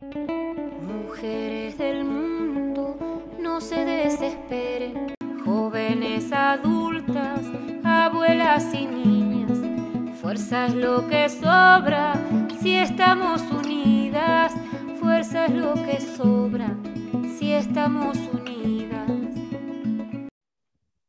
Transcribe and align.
Mujeres 0.00 1.76
del 1.76 2.04
mundo, 2.04 3.26
no 3.40 3.60
se 3.60 3.84
desesperen, 3.84 5.16
jóvenes 5.44 6.30
adultas, 6.30 7.40
abuelas 7.82 8.72
y 8.74 8.86
niñas, 8.86 9.58
fuerza 10.20 10.66
es 10.66 10.74
lo 10.74 11.08
que 11.08 11.28
sobra 11.28 12.14
si 12.60 12.76
estamos 12.76 13.42
unidas, 13.50 14.54
fuerza 15.00 15.46
es 15.46 15.54
lo 15.54 15.74
que 15.74 16.00
sobra 16.00 16.76
si 17.36 17.52
estamos 17.52 18.16
unidas. 18.18 19.10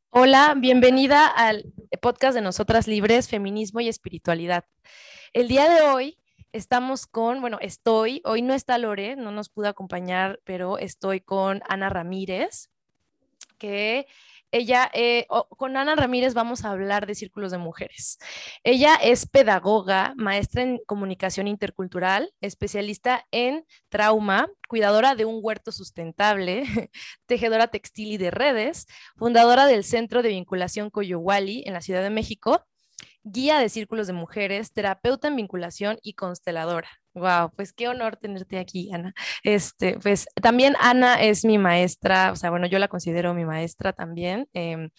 Hola, 0.09 0.55
bienvenida 0.57 1.27
al 1.27 1.71
podcast 2.01 2.33
de 2.33 2.41
Nosotras 2.41 2.87
Libres, 2.87 3.29
Feminismo 3.29 3.81
y 3.81 3.87
Espiritualidad. 3.87 4.65
El 5.31 5.47
día 5.47 5.69
de 5.69 5.81
hoy 5.81 6.17
estamos 6.51 7.07
con, 7.07 7.41
bueno, 7.41 7.57
estoy, 7.61 8.21
hoy 8.25 8.41
no 8.41 8.53
está 8.53 8.77
Lore, 8.77 9.15
no 9.15 9.31
nos 9.31 9.49
pudo 9.49 9.67
acompañar, 9.67 10.39
pero 10.43 10.77
estoy 10.77 11.21
con 11.21 11.61
Ana 11.67 11.89
Ramírez, 11.89 12.69
que 13.57 14.07
ella, 14.51 14.89
eh, 14.93 15.27
con 15.57 15.77
Ana 15.77 15.95
Ramírez 15.95 16.33
vamos 16.33 16.65
a 16.65 16.71
hablar 16.71 17.05
de 17.05 17.13
círculos 17.13 17.51
de 17.51 17.59
mujeres. 17.59 18.17
Ella 18.63 18.95
es 18.95 19.27
pedagoga, 19.27 20.13
maestra 20.15 20.63
en 20.63 20.79
comunicación 20.87 21.47
intercultural, 21.47 22.33
especialista 22.41 23.27
en 23.31 23.65
trauma, 23.89 24.49
cuidadora 24.67 25.13
de 25.13 25.25
un 25.25 25.39
huerto 25.43 25.71
sustentable, 25.71 26.63
tejedora 27.27 27.67
textil 27.67 28.13
y 28.13 28.17
de 28.17 28.31
redes, 28.31 28.87
fundadora 29.17 29.67
del 29.67 29.83
Centro 29.83 30.23
de 30.23 30.29
Vinculación 30.29 30.89
Coyowali 30.89 31.63
en 31.67 31.73
la 31.73 31.81
Ciudad 31.81 32.01
de 32.01 32.09
México 32.09 32.65
guía 33.23 33.59
de 33.59 33.69
círculos 33.69 34.07
de 34.07 34.13
mujeres, 34.13 34.71
terapeuta 34.73 35.27
en 35.27 35.35
vinculación 35.35 35.97
y 36.01 36.13
consteladora. 36.13 36.89
Wow, 37.13 37.51
pues 37.55 37.73
qué 37.73 37.87
honor 37.87 38.17
tenerte 38.17 38.59
aquí, 38.59 38.91
Ana. 38.93 39.13
Este, 39.43 39.99
pues 39.99 40.27
también 40.41 40.75
Ana 40.79 41.21
es 41.21 41.43
mi 41.43 41.57
maestra, 41.57 42.31
o 42.31 42.35
sea, 42.35 42.49
bueno, 42.49 42.67
yo 42.67 42.79
la 42.79 42.87
considero 42.87 43.33
mi 43.33 43.45
maestra 43.45 43.93
también, 43.93 44.47
em, 44.53 44.89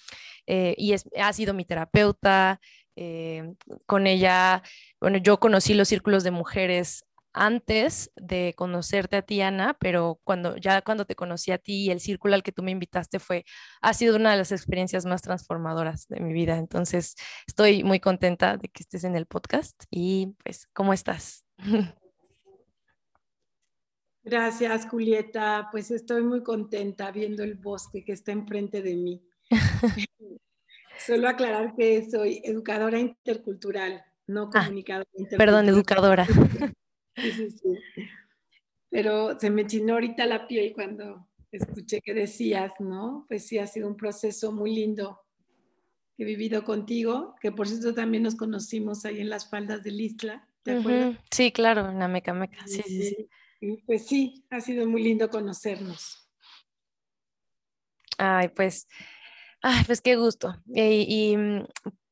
eh, 0.47 0.75
y 0.77 0.93
es, 0.93 1.05
ha 1.19 1.33
sido 1.33 1.55
mi 1.55 1.65
terapeuta. 1.65 2.61
Em, 2.97 3.55
con 3.87 4.07
ella, 4.07 4.63
bueno, 5.01 5.19
yo 5.19 5.39
conocí 5.41 5.75
los 5.75 5.89
círculos 5.89 6.25
de 6.25 6.33
mujeres 6.33 7.05
antes 7.33 8.11
de 8.17 8.55
conocerte 8.57 9.17
a 9.17 9.23
ti, 9.23 9.41
Ana, 9.41 9.77
pero 9.79 10.21
cuando 10.25 10.57
ya 10.57 10.83
cuando 10.83 11.05
te 11.05 11.15
conocí 11.15 11.53
a 11.53 11.59
ti 11.59 11.87
y 11.87 11.91
el 11.91 12.01
círculo 12.01 12.35
al 12.35 12.43
que 12.43 12.53
tú 12.53 12.63
me 12.63 12.71
invitaste 12.71 13.19
fue, 13.19 13.45
ha 13.81 13.95
sido 13.95 14.17
una 14.17 14.33
de 14.33 14.39
las 14.39 14.53
experiencias 14.53 15.07
más 15.07 15.23
transformadoras 15.23 16.09
de 16.09 16.21
mi 16.21 16.33
vida. 16.33 16.59
Entonces, 16.59 17.17
estoy 17.47 17.85
muy 17.85 18.01
contenta 18.01 18.57
de 18.57 18.69
que 18.69 18.83
estés 18.83 19.05
en 19.05 19.17
el 19.17 19.27
podcast 19.27 19.85
y 19.91 20.35
pues, 20.43 20.69
¿cómo 20.73 20.93
estás? 20.93 21.45
Gracias, 24.23 24.87
Julieta. 24.87 25.69
Pues 25.73 25.91
estoy 25.91 26.23
muy 26.23 26.43
contenta 26.43 27.11
viendo 27.11 27.43
el 27.43 27.55
bosque 27.55 28.05
que 28.05 28.13
está 28.13 28.33
enfrente 28.33 28.83
de 28.83 28.95
mí. 28.95 29.23
Solo 31.07 31.29
aclarar 31.29 31.75
que 31.75 32.09
soy 32.11 32.43
educadora 32.45 32.99
intercultural, 32.99 34.05
no 34.27 34.51
ah, 34.53 34.65
comunicadora 34.65 35.09
intercultural. 35.15 35.39
Perdón, 35.39 35.69
educadora. 35.69 36.27
Sí, 37.21 37.51
sí, 37.51 37.69
Pero 38.91 39.39
se 39.39 39.51
me 39.51 39.67
chinó 39.67 39.95
ahorita 39.95 40.27
la 40.27 40.47
piel 40.49 40.73
cuando 40.75 41.29
escuché 41.53 42.01
que 42.01 42.15
decías, 42.15 42.73
¿no? 42.81 43.25
Pues 43.29 43.47
sí, 43.47 43.59
ha 43.59 43.67
sido 43.67 43.89
un 43.89 43.97
proceso 43.97 44.53
muy 44.53 44.75
lindo 44.75 45.21
que 46.17 46.25
he 46.25 46.27
vivido 46.27 46.65
contigo, 46.65 47.35
que 47.41 47.53
por 47.53 47.69
cierto 47.69 47.95
también 47.95 48.25
nos 48.25 48.35
conocimos 48.35 49.05
ahí 49.05 49.21
en 49.21 49.31
las 49.31 49.49
faldas 49.49 49.83
del 49.85 50.01
Isla, 50.01 50.49
¿te 50.63 50.73
acuerdas? 50.73 51.17
Sí, 51.31 51.53
claro, 51.53 51.89
en 51.89 51.99
la 51.99 52.09
Meca 52.09 52.35
Meca, 52.35 52.67
sí, 52.67 52.83
sí, 52.83 53.29
sí. 53.61 53.83
Pues 53.87 54.07
sí, 54.07 54.45
ha 54.51 54.61
sido 54.61 54.87
muy 54.89 55.03
lindo 55.03 55.29
conocernos. 55.29 56.29
Ay, 58.19 58.49
pues, 58.49 58.89
ay, 59.63 59.83
pues 59.87 60.01
qué 60.01 60.17
gusto. 60.17 60.55
y 60.75 61.37
mm, 61.37 61.65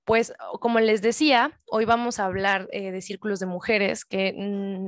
pues 0.09 0.33
como 0.61 0.81
les 0.81 1.03
decía, 1.03 1.61
hoy 1.67 1.85
vamos 1.85 2.19
a 2.19 2.25
hablar 2.25 2.67
eh, 2.73 2.93
de 2.93 3.03
círculos 3.03 3.41
de 3.41 3.45
mujeres 3.45 4.07
que 4.07 4.33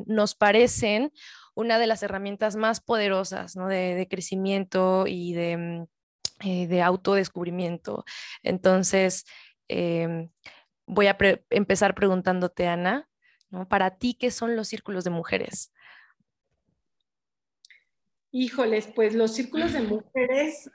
nos 0.06 0.34
parecen 0.34 1.12
una 1.54 1.78
de 1.78 1.86
las 1.86 2.02
herramientas 2.02 2.56
más 2.56 2.80
poderosas 2.80 3.52
de, 3.52 4.06
crecimiento 4.10 5.04
y 5.06 5.34
de, 5.34 5.56
mm, 5.58 5.86
eh, 6.48 6.66
de 6.68 6.80
autodescubrimiento. 6.80 8.06
Entonces, 8.42 9.26
em, 9.68 10.30
voy 10.86 11.08
a 11.08 11.18
empezar 11.50 11.94
preguntándote, 11.94 12.66
Ana, 12.66 13.06
para 13.68 13.98
ti, 13.98 14.14
¿qué 14.14 14.30
son 14.30 14.56
los 14.56 14.68
círculos 14.68 15.04
de 15.04 15.10
mujeres? 15.10 15.70
Híjoles, 18.32 18.86
pues 18.94 19.14
los 19.14 19.32
círculos 19.34 19.72
de 19.72 19.80
mujeres, 19.82 20.70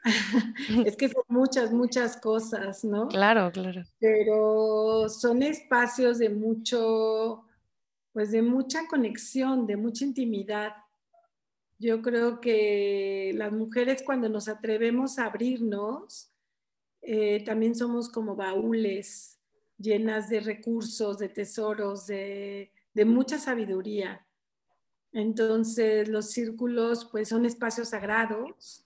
es 0.86 0.98
que 0.98 1.08
son 1.08 1.24
muchas, 1.30 1.72
muchas 1.72 2.18
cosas, 2.18 2.84
¿no? 2.84 3.08
Claro, 3.08 3.52
claro. 3.52 3.84
Pero 4.00 5.08
son 5.08 5.42
espacios 5.42 6.18
de 6.18 6.30
mucho, 6.30 7.46
pues 8.12 8.32
de 8.32 8.42
mucha 8.42 8.88
conexión, 8.88 9.68
de 9.68 9.78
mucha 9.78 10.04
intimidad. 10.04 10.74
Yo 11.78 12.02
creo 12.02 12.42
que 12.42 13.32
las 13.36 13.52
mujeres 13.52 14.04
cuando 14.04 14.28
nos 14.28 14.50
atrevemos 14.50 15.18
a 15.18 15.28
abrirnos, 15.28 16.32
eh, 17.02 17.44
también 17.46 17.76
somos 17.76 18.10
como 18.10 18.36
baúles 18.36 19.40
llenas 19.78 20.30
de 20.30 20.40
recursos, 20.40 21.20
de 21.20 21.30
tesoros, 21.30 22.08
de, 22.08 22.72
de 22.94 23.06
mucha 23.06 23.38
sabiduría. 23.38 24.25
Entonces, 25.16 26.10
los 26.10 26.32
círculos, 26.32 27.08
pues, 27.10 27.30
son 27.30 27.46
espacios 27.46 27.90
sagrados, 27.90 28.86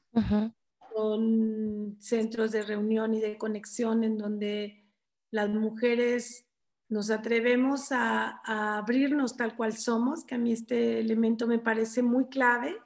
son 0.96 1.98
centros 2.00 2.52
de 2.52 2.62
reunión 2.62 3.16
y 3.16 3.20
de 3.20 3.36
conexión 3.36 4.04
en 4.04 4.20
donde 4.20 4.86
las 5.32 5.50
mujeres 5.50 6.46
nos 6.88 7.10
atrevemos 7.10 7.92
a, 7.92 8.42
abrirnos 8.78 9.38
tal 9.38 9.56
cual 9.56 9.76
somos, 9.76 10.24
que 10.24 10.36
a 10.36 10.38
mí 10.38 10.52
este 10.52 11.00
elemento 11.00 11.48
me 11.48 11.58
parece 11.58 12.04
muy 12.04 12.28
clave, 12.28 12.78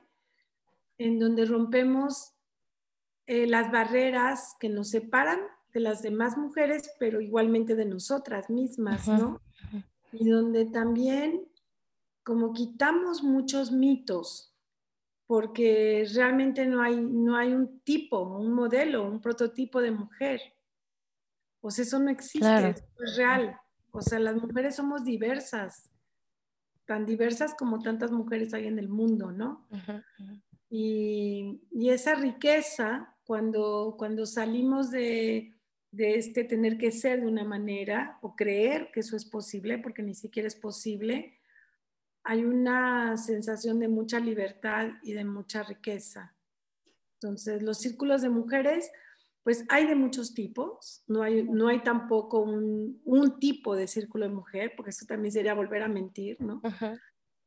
en 0.98 1.20
donde 1.20 1.44
rompemos 1.44 2.32
eh, 3.26 3.46
las 3.46 3.74
barreras 3.74 4.56
que 4.58 4.70
nos 4.70 4.90
separan 4.90 5.42
de 5.74 5.82
las 5.82 6.02
demás 6.02 6.38
mujeres, 6.38 6.90
pero 6.98 7.20
igualmente 7.20 7.76
de 7.76 7.86
nosotras 7.86 8.50
mismas, 8.50 9.06
¿no? 9.06 9.42
Y 10.14 10.30
donde 10.30 10.66
también 10.66 11.42
como 12.24 12.54
quitamos 12.54 13.22
muchos 13.24 13.72
mitos, 13.72 14.54
porque 15.28 16.08
realmente 16.14 16.66
no 16.66 16.82
hay, 16.82 17.00
no 17.00 17.36
hay 17.36 17.54
un 17.54 17.80
tipo, 17.80 18.22
un 18.22 18.54
modelo, 18.54 19.04
un 19.04 19.22
prototipo 19.22 19.82
de 19.82 19.92
mujer. 19.92 20.42
Pues 21.60 21.80
eso 21.80 22.00
no 22.00 22.10
existe, 22.10 22.70
es 22.70 23.16
real. 23.18 23.58
O 23.92 24.02
sea, 24.02 24.20
las 24.20 24.36
mujeres 24.36 24.76
somos 24.76 25.06
diversas, 25.06 25.90
tan 26.86 27.06
diversas 27.06 27.54
como 27.56 27.80
tantas 27.80 28.12
mujeres 28.12 28.54
hay 28.54 28.68
en 28.68 28.80
el 28.80 28.90
mundo, 28.90 29.32
¿no? 29.32 29.68
Y, 30.70 31.62
esa 31.90 32.16
riqueza, 32.16 33.16
cuando, 33.24 33.96
cuando 33.98 34.26
salimos 34.26 34.90
de, 34.90 35.54
de 35.92 36.16
este 36.16 36.44
tener 36.44 36.78
que 36.78 36.92
ser 36.92 37.22
de 37.22 37.28
una 37.28 37.44
manera 37.44 38.18
o 38.22 38.36
creer 38.36 38.90
que 38.92 39.02
eso 39.02 39.16
es 39.16 39.26
posible, 39.26 39.78
porque 39.78 40.02
ni 40.02 40.16
siquiera 40.16 40.48
es 40.48 40.56
posible, 40.56 41.38
hay 42.24 42.44
una 42.46 43.18
sensación 43.18 43.80
de 43.80 43.88
mucha 43.88 44.20
libertad 44.20 44.90
y 45.04 45.14
de 45.14 45.26
mucha 45.26 45.64
riqueza. 45.64 46.36
Entonces, 47.16 47.62
los 47.62 47.78
círculos 47.80 48.22
de 48.22 48.30
mujeres, 48.30 48.92
pues 49.44 49.66
hay 49.70 49.88
de 49.88 49.96
muchos 49.96 50.34
tipos, 50.34 51.04
no 51.08 51.22
hay, 51.22 51.44
no 51.44 51.68
hay 51.68 51.84
tampoco 51.84 52.42
un, 52.42 53.02
tipo 53.40 53.76
de 53.76 53.88
círculo 53.88 54.28
de 54.28 54.34
mujer, 54.34 54.74
porque 54.76 54.92
eso 54.92 55.06
también 55.06 55.34
sería 55.34 55.54
volver 55.54 55.84
a 55.84 55.90
mentir, 55.90 56.40
¿no? 56.40 56.62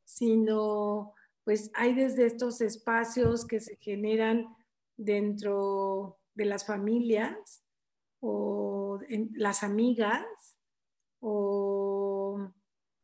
Sino, 0.05 1.15
pues 1.45 1.71
hay 1.75 1.95
desde 1.95 2.27
estos 2.27 2.61
espacios 2.61 3.47
que 3.47 3.61
se 3.61 3.77
generan 3.77 4.47
dentro 4.97 6.19
de 6.35 6.45
las 6.45 6.67
familias 6.67 7.65
o 8.21 9.01
en 9.09 9.31
las 9.35 9.63
amigas 9.63 10.27
o 11.21 12.16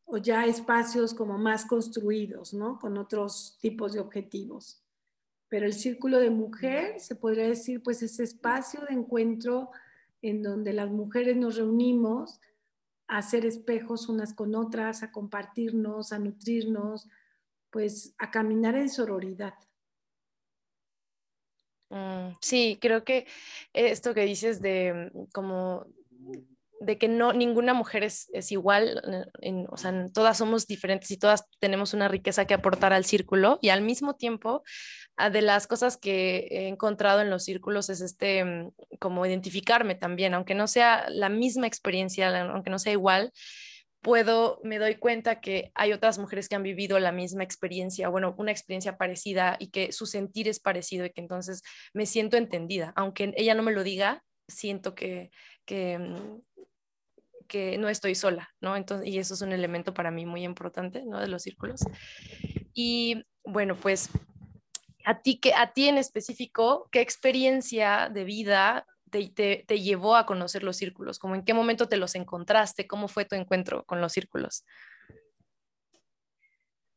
o 0.05 0.17
ya 0.17 0.45
espacios 0.45 1.13
como 1.13 1.37
más 1.37 1.65
construidos, 1.65 2.53
¿no? 2.53 2.79
Con 2.79 2.97
otros 2.97 3.57
tipos 3.61 3.93
de 3.93 3.99
objetivos. 3.99 4.83
Pero 5.49 5.65
el 5.65 5.73
círculo 5.73 6.19
de 6.19 6.29
mujer, 6.29 6.99
se 6.99 7.15
podría 7.15 7.47
decir, 7.47 7.81
pues 7.83 8.01
ese 8.01 8.23
espacio 8.23 8.81
de 8.87 8.93
encuentro 8.93 9.71
en 10.21 10.41
donde 10.41 10.73
las 10.73 10.89
mujeres 10.89 11.37
nos 11.37 11.57
reunimos 11.57 12.39
a 13.07 13.17
hacer 13.17 13.45
espejos 13.45 14.09
unas 14.09 14.33
con 14.33 14.55
otras, 14.55 15.03
a 15.03 15.11
compartirnos, 15.11 16.11
a 16.11 16.19
nutrirnos, 16.19 17.07
pues 17.69 18.13
a 18.17 18.31
caminar 18.31 18.75
en 18.75 18.89
sororidad. 18.89 19.53
Mm, 21.89 22.35
sí, 22.41 22.77
creo 22.81 23.03
que 23.03 23.27
esto 23.73 24.13
que 24.13 24.25
dices 24.25 24.61
de 24.61 25.11
mm, 25.13 25.25
como 25.31 25.85
de 26.83 26.97
que 26.97 27.07
no, 27.07 27.33
ninguna 27.33 27.73
mujer 27.73 28.03
es, 28.03 28.29
igual, 28.51 29.01
o 29.69 29.77
sea, 29.77 30.05
todas 30.13 30.37
somos 30.37 30.67
diferentes 30.67 31.11
y 31.11 31.17
todas 31.17 31.45
tenemos 31.59 31.93
una 31.93 32.07
riqueza 32.07 32.45
que 32.45 32.53
aportar 32.53 32.93
al 32.93 33.05
círculo 33.05 33.59
y 33.61 33.69
al 33.69 33.81
mismo 33.81 34.15
tiempo, 34.15 34.63
ah, 35.17 35.29
de 35.29 35.41
las 35.41 35.67
cosas 35.67 35.97
que 35.97 36.47
he 36.51 36.67
encontrado 36.67 37.21
en 37.21 37.29
los 37.29 37.43
círculos 37.43 37.89
es 37.89 38.01
este, 38.01 38.43
mm, 38.43 38.71
como 38.99 39.25
identificarme 39.25 39.95
también, 39.95 40.33
aunque 40.33 40.55
no 40.55 40.67
sea 40.67 41.05
la 41.09 41.29
misma 41.29 41.67
experiencia, 41.67 42.41
aunque 42.43 42.69
no 42.69 42.79
sea 42.79 42.93
igual, 42.93 43.31
puedo, 44.01 44.59
me 44.63 44.79
doy 44.79 44.95
cuenta 44.95 45.39
que 45.39 45.71
hay 45.75 45.93
otras 45.93 46.19
mujeres 46.19 46.49
que 46.49 46.55
han 46.55 46.63
vivido 46.63 46.99
la 46.99 47.13
misma 47.13 47.43
experiencia, 47.43 48.09
bueno, 48.09 48.35
una 48.37 48.51
experiencia 48.51 48.97
parecida 48.97 49.55
y 49.59 49.69
que 49.69 49.91
su 49.93 50.05
sentir 50.05 50.47
es 50.49 50.59
parecido 50.59 51.05
y 51.05 51.11
que 51.11 51.21
entonces 51.21 51.63
me 51.93 52.05
siento 52.05 52.37
entendida, 52.37 52.93
aunque 52.95 53.33
ella 53.37 53.55
no 53.55 53.63
me 53.63 53.71
lo 53.71 53.83
diga, 53.83 54.21
siento 54.47 54.93
que, 54.93 55.31
que, 55.65 55.97
mm, 55.97 56.41
que 57.43 57.77
no 57.77 57.89
estoy 57.89 58.15
sola, 58.15 58.49
¿no? 58.61 58.75
Entonces, 58.75 59.07
y 59.07 59.19
eso 59.19 59.33
es 59.33 59.41
un 59.41 59.51
elemento 59.51 59.93
para 59.93 60.11
mí 60.11 60.25
muy 60.25 60.43
importante, 60.43 61.03
¿no? 61.05 61.19
De 61.19 61.27
los 61.27 61.43
círculos. 61.43 61.81
Y 62.73 63.23
bueno, 63.43 63.75
pues 63.75 64.09
a 65.05 65.21
ti, 65.21 65.39
que, 65.39 65.53
a 65.53 65.73
ti 65.73 65.87
en 65.87 65.97
específico, 65.97 66.87
¿qué 66.91 67.01
experiencia 67.01 68.09
de 68.09 68.23
vida 68.23 68.85
te, 69.09 69.79
llevó 69.79 70.15
a 70.15 70.25
conocer 70.25 70.63
los 70.63 70.77
círculos? 70.77 71.19
¿Cómo 71.19 71.35
en 71.35 71.43
qué 71.43 71.53
momento 71.53 71.87
te 71.87 71.97
los 71.97 72.15
encontraste? 72.15 72.87
¿Cómo 72.87 73.07
fue 73.07 73.25
tu 73.25 73.35
encuentro 73.35 73.85
con 73.85 74.01
los 74.01 74.13
círculos? 74.13 74.65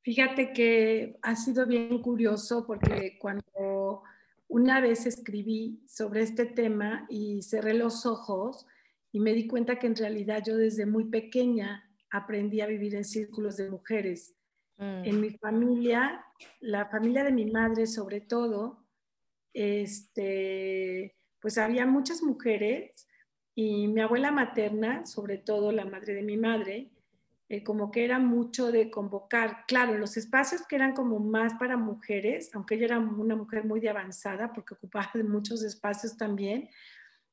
Fíjate 0.02 0.52
que 0.52 1.18
ha 1.22 1.34
sido 1.34 1.66
bien 1.66 2.00
curioso 2.00 2.64
porque 2.66 3.18
cuando 3.20 4.02
una 4.48 4.80
vez 4.80 5.04
escribí 5.04 5.82
sobre 5.88 6.22
este 6.22 6.46
tema 6.46 7.06
y 7.10 7.42
cerré 7.42 7.74
los 7.74 8.06
ojos, 8.06 8.66
y 9.16 9.20
me 9.20 9.32
di 9.32 9.46
cuenta 9.46 9.78
que 9.78 9.86
en 9.86 9.96
realidad 9.96 10.42
yo 10.44 10.58
desde 10.58 10.84
muy 10.84 11.06
pequeña 11.06 11.90
aprendí 12.10 12.60
a 12.60 12.66
vivir 12.66 12.94
en 12.94 13.04
círculos 13.04 13.56
de 13.56 13.70
mujeres. 13.70 14.36
Mm. 14.76 15.04
En 15.06 15.20
mi 15.22 15.30
familia, 15.30 16.22
la 16.60 16.84
familia 16.90 17.24
de 17.24 17.32
mi 17.32 17.46
madre 17.46 17.86
sobre 17.86 18.20
todo, 18.20 18.84
este, 19.54 21.16
pues 21.40 21.56
había 21.56 21.86
muchas 21.86 22.22
mujeres 22.22 23.08
y 23.54 23.88
mi 23.88 24.02
abuela 24.02 24.30
materna, 24.30 25.06
sobre 25.06 25.38
todo 25.38 25.72
la 25.72 25.86
madre 25.86 26.12
de 26.12 26.22
mi 26.22 26.36
madre, 26.36 26.90
eh, 27.48 27.64
como 27.64 27.90
que 27.90 28.04
era 28.04 28.18
mucho 28.18 28.70
de 28.70 28.90
convocar, 28.90 29.64
claro, 29.66 29.96
los 29.96 30.18
espacios 30.18 30.60
que 30.66 30.76
eran 30.76 30.92
como 30.92 31.20
más 31.20 31.54
para 31.54 31.78
mujeres, 31.78 32.50
aunque 32.52 32.74
ella 32.74 32.84
era 32.84 32.98
una 32.98 33.34
mujer 33.34 33.64
muy 33.64 33.80
de 33.80 33.88
avanzada 33.88 34.52
porque 34.52 34.74
ocupaba 34.74 35.10
muchos 35.24 35.62
espacios 35.62 36.18
también, 36.18 36.68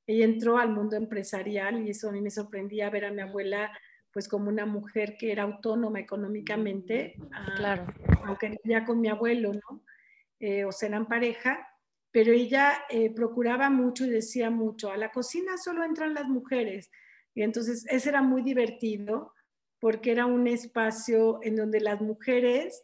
ella 0.05 0.25
entró 0.25 0.57
al 0.57 0.69
mundo 0.69 0.95
empresarial 0.95 1.85
y 1.85 1.91
eso 1.91 2.09
a 2.09 2.11
mí 2.11 2.21
me 2.21 2.29
sorprendía 2.29 2.89
ver 2.89 3.05
a 3.05 3.11
mi 3.11 3.21
abuela 3.21 3.71
pues 4.11 4.27
como 4.27 4.50
una 4.50 4.65
mujer 4.65 5.15
que 5.17 5.31
era 5.31 5.44
autónoma 5.44 6.00
económicamente, 6.00 7.15
ah, 7.31 7.53
claro. 7.55 7.88
aunque 8.25 8.59
ya 8.63 8.85
con 8.85 9.01
mi 9.01 9.09
abuelo, 9.09 9.53
¿no? 9.53 9.83
Eh, 10.39 10.65
o 10.65 10.71
sea, 10.71 10.89
eran 10.89 11.07
pareja, 11.07 11.67
pero 12.11 12.31
ella 12.31 12.83
eh, 12.89 13.11
procuraba 13.11 13.71
mucho 13.71 14.05
y 14.05 14.09
decía 14.09 14.51
mucho, 14.51 14.91
a 14.91 14.97
la 14.97 15.11
cocina 15.11 15.57
solo 15.57 15.83
entran 15.83 16.13
las 16.13 16.27
mujeres. 16.27 16.91
Y 17.33 17.41
entonces 17.41 17.85
ese 17.89 18.09
era 18.09 18.21
muy 18.21 18.44
divertido 18.44 19.33
porque 19.79 20.11
era 20.11 20.27
un 20.27 20.47
espacio 20.47 21.39
en 21.41 21.55
donde 21.55 21.79
las 21.79 22.00
mujeres, 22.00 22.83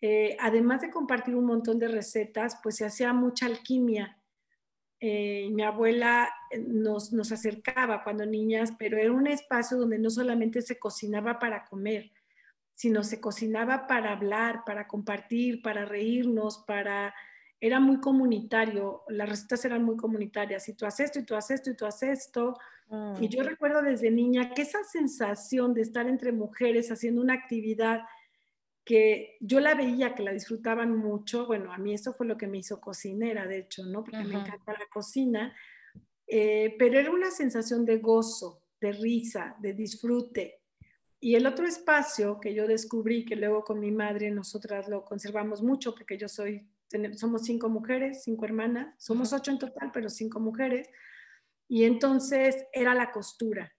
eh, 0.00 0.36
además 0.40 0.80
de 0.80 0.90
compartir 0.90 1.36
un 1.36 1.44
montón 1.44 1.78
de 1.78 1.88
recetas, 1.88 2.58
pues 2.62 2.76
se 2.76 2.86
hacía 2.86 3.12
mucha 3.12 3.46
alquimia 3.46 4.19
eh, 5.00 5.48
mi 5.50 5.62
abuela 5.62 6.30
eh, 6.50 6.58
nos, 6.58 7.12
nos 7.12 7.32
acercaba 7.32 8.04
cuando 8.04 8.26
niñas, 8.26 8.72
pero 8.78 8.98
era 8.98 9.10
un 9.10 9.26
espacio 9.26 9.78
donde 9.78 9.98
no 9.98 10.10
solamente 10.10 10.60
se 10.60 10.78
cocinaba 10.78 11.38
para 11.38 11.64
comer, 11.64 12.12
sino 12.74 13.02
se 13.02 13.20
cocinaba 13.20 13.86
para 13.86 14.12
hablar, 14.12 14.62
para 14.66 14.86
compartir, 14.86 15.62
para 15.62 15.84
reírnos, 15.84 16.58
para... 16.66 17.14
Era 17.62 17.78
muy 17.78 18.00
comunitario, 18.00 19.02
las 19.08 19.28
recetas 19.28 19.62
eran 19.66 19.84
muy 19.84 19.96
comunitarias, 19.98 20.66
y 20.70 20.74
tú 20.74 20.86
haces 20.86 21.06
esto, 21.06 21.18
y 21.18 21.24
tú 21.24 21.36
haces 21.36 21.56
esto, 21.56 21.70
y 21.70 21.76
tú 21.76 21.84
haces 21.84 22.18
esto. 22.18 22.56
Y 23.20 23.28
yo 23.28 23.42
recuerdo 23.42 23.82
desde 23.82 24.10
niña 24.10 24.54
que 24.54 24.62
esa 24.62 24.82
sensación 24.82 25.74
de 25.74 25.82
estar 25.82 26.08
entre 26.08 26.32
mujeres 26.32 26.90
haciendo 26.90 27.20
una 27.20 27.34
actividad 27.34 28.00
que 28.84 29.36
yo 29.40 29.60
la 29.60 29.74
veía 29.74 30.14
que 30.14 30.22
la 30.22 30.32
disfrutaban 30.32 30.96
mucho, 30.96 31.46
bueno, 31.46 31.72
a 31.72 31.78
mí 31.78 31.94
eso 31.94 32.12
fue 32.12 32.26
lo 32.26 32.36
que 32.36 32.46
me 32.46 32.58
hizo 32.58 32.80
cocinera, 32.80 33.46
de 33.46 33.58
hecho, 33.58 33.84
¿no? 33.84 34.02
Porque 34.02 34.24
me 34.24 34.34
encanta 34.34 34.72
la 34.72 34.86
cocina, 34.92 35.54
eh, 36.26 36.74
pero 36.78 36.98
era 36.98 37.10
una 37.10 37.30
sensación 37.30 37.84
de 37.84 37.98
gozo, 37.98 38.62
de 38.80 38.92
risa, 38.92 39.56
de 39.60 39.74
disfrute. 39.74 40.60
Y 41.20 41.34
el 41.34 41.46
otro 41.46 41.66
espacio 41.66 42.40
que 42.40 42.54
yo 42.54 42.66
descubrí, 42.66 43.26
que 43.26 43.36
luego 43.36 43.62
con 43.62 43.78
mi 43.78 43.90
madre 43.90 44.30
nosotras 44.30 44.88
lo 44.88 45.04
conservamos 45.04 45.62
mucho, 45.62 45.94
porque 45.94 46.16
yo 46.16 46.28
soy, 46.28 46.66
somos 47.16 47.44
cinco 47.44 47.68
mujeres, 47.68 48.22
cinco 48.24 48.46
hermanas, 48.46 48.94
somos 48.98 49.32
ocho 49.32 49.50
en 49.50 49.58
total, 49.58 49.90
pero 49.92 50.08
cinco 50.08 50.40
mujeres, 50.40 50.88
y 51.68 51.84
entonces 51.84 52.66
era 52.72 52.94
la 52.94 53.12
costura. 53.12 53.72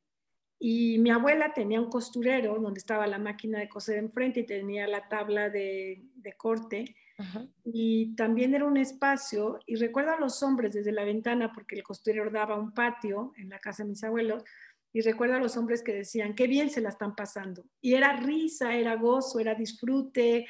Y 0.64 1.00
mi 1.00 1.10
abuela 1.10 1.54
tenía 1.54 1.82
un 1.82 1.90
costurero 1.90 2.60
donde 2.60 2.78
estaba 2.78 3.08
la 3.08 3.18
máquina 3.18 3.58
de 3.58 3.68
coser 3.68 3.98
enfrente 3.98 4.42
y 4.42 4.46
tenía 4.46 4.86
la 4.86 5.10
tabla 5.10 5.50
de, 5.50 6.04
corte. 6.38 6.96
Y 7.64 8.16
también 8.16 8.54
era 8.54 8.66
un 8.66 8.78
espacio, 8.78 9.60
y 9.66 9.76
recuerdo 9.76 10.12
a 10.12 10.20
los 10.20 10.44
hombres 10.44 10.74
desde 10.74 10.92
la 10.92 11.04
ventana, 11.04 11.52
porque 11.52 11.76
el 11.76 11.82
costurero 11.82 12.30
daba 12.30 12.60
un 12.60 12.76
patio 12.76 13.34
en 13.38 13.50
la 13.50 13.58
casa 13.58 13.82
de 13.82 13.90
mis 13.90 14.04
abuelos, 14.04 14.44
y 14.94 15.02
recuerdo 15.02 15.36
a 15.36 15.40
los 15.40 15.58
hombres 15.58 15.82
que 15.82 15.94
decían, 15.94 16.36
qué 16.36 16.46
bien 16.46 16.70
se 16.70 16.82
la 16.82 16.90
están 16.90 17.16
pasando. 17.16 17.66
Y 17.82 17.96
era 17.96 18.18
risa, 18.18 18.76
era 18.76 18.96
gozo, 18.96 19.40
era 19.40 19.56
disfrute, 19.56 20.46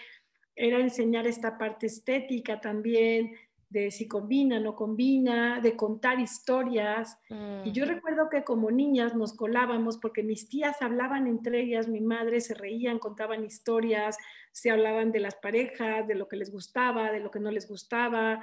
era 0.54 0.80
enseñar 0.80 1.26
esta 1.26 1.58
parte 1.58 1.86
estética 1.86 2.60
también, 2.60 3.32
de 3.72 3.90
si 3.90 4.06
combina, 4.06 4.60
no 4.60 4.76
combina, 4.76 5.62
de 5.62 5.78
contar 5.78 6.20
historias. 6.20 7.18
Y 7.64 7.72
yo 7.72 7.86
recuerdo 7.86 8.30
que 8.30 8.44
como 8.44 8.70
niñas 8.70 9.16
nos 9.16 9.34
colábamos 9.34 9.98
porque 9.98 10.24
mis 10.24 10.50
tías 10.50 10.82
hablaban 10.82 11.26
entre 11.26 11.62
ellas, 11.62 11.88
mi 11.88 12.02
madre 12.02 12.42
se 12.42 12.54
reían, 12.54 13.00
contaban 13.00 13.46
historias, 13.46 14.18
se 14.52 14.72
hablaban 14.72 15.14
de 15.14 15.22
las 15.22 15.36
parejas, 15.36 16.06
de 16.06 16.16
lo 16.16 16.28
que 16.28 16.36
les 16.36 16.52
gustaba, 16.52 17.12
de 17.14 17.22
lo 17.22 17.32
que 17.32 17.40
no 17.40 17.50
les 17.50 17.70
gustaba, 17.70 18.42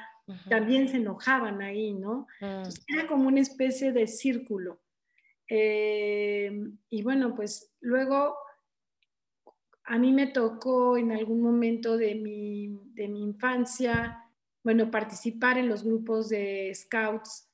también 0.48 0.88
se 0.88 0.96
enojaban 0.96 1.60
ahí, 1.60 1.92
¿no? 1.92 2.26
Entonces 2.40 2.86
era 2.88 3.06
como 3.06 3.28
una 3.28 3.40
especie 3.40 3.92
de 3.92 4.06
círculo. 4.06 4.80
Eh, 5.46 6.50
y 6.88 7.02
bueno, 7.02 7.34
pues 7.34 7.70
luego 7.80 8.34
a 9.84 9.98
mí 9.98 10.10
me 10.12 10.28
tocó 10.28 10.96
en 10.96 11.12
algún 11.12 11.42
momento 11.42 11.98
de 11.98 12.14
mi, 12.14 12.80
de 12.94 13.08
mi 13.08 13.22
infancia, 13.22 14.24
bueno, 14.62 14.90
participar 14.90 15.58
en 15.58 15.68
los 15.68 15.84
grupos 15.84 16.28
de 16.28 16.72
scouts 16.74 17.48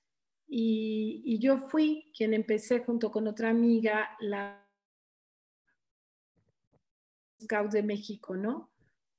y, 0.47 1.39
yo 1.39 1.59
fui 1.59 2.11
quien 2.17 2.35
empecé 2.35 2.81
junto 2.81 3.11
con 3.11 3.27
otra 3.27 3.51
amiga 3.51 4.11
la 4.21 4.61
Scouts 7.43 7.73
de 7.73 7.83
México, 7.83 8.37
¿no? 8.37 8.71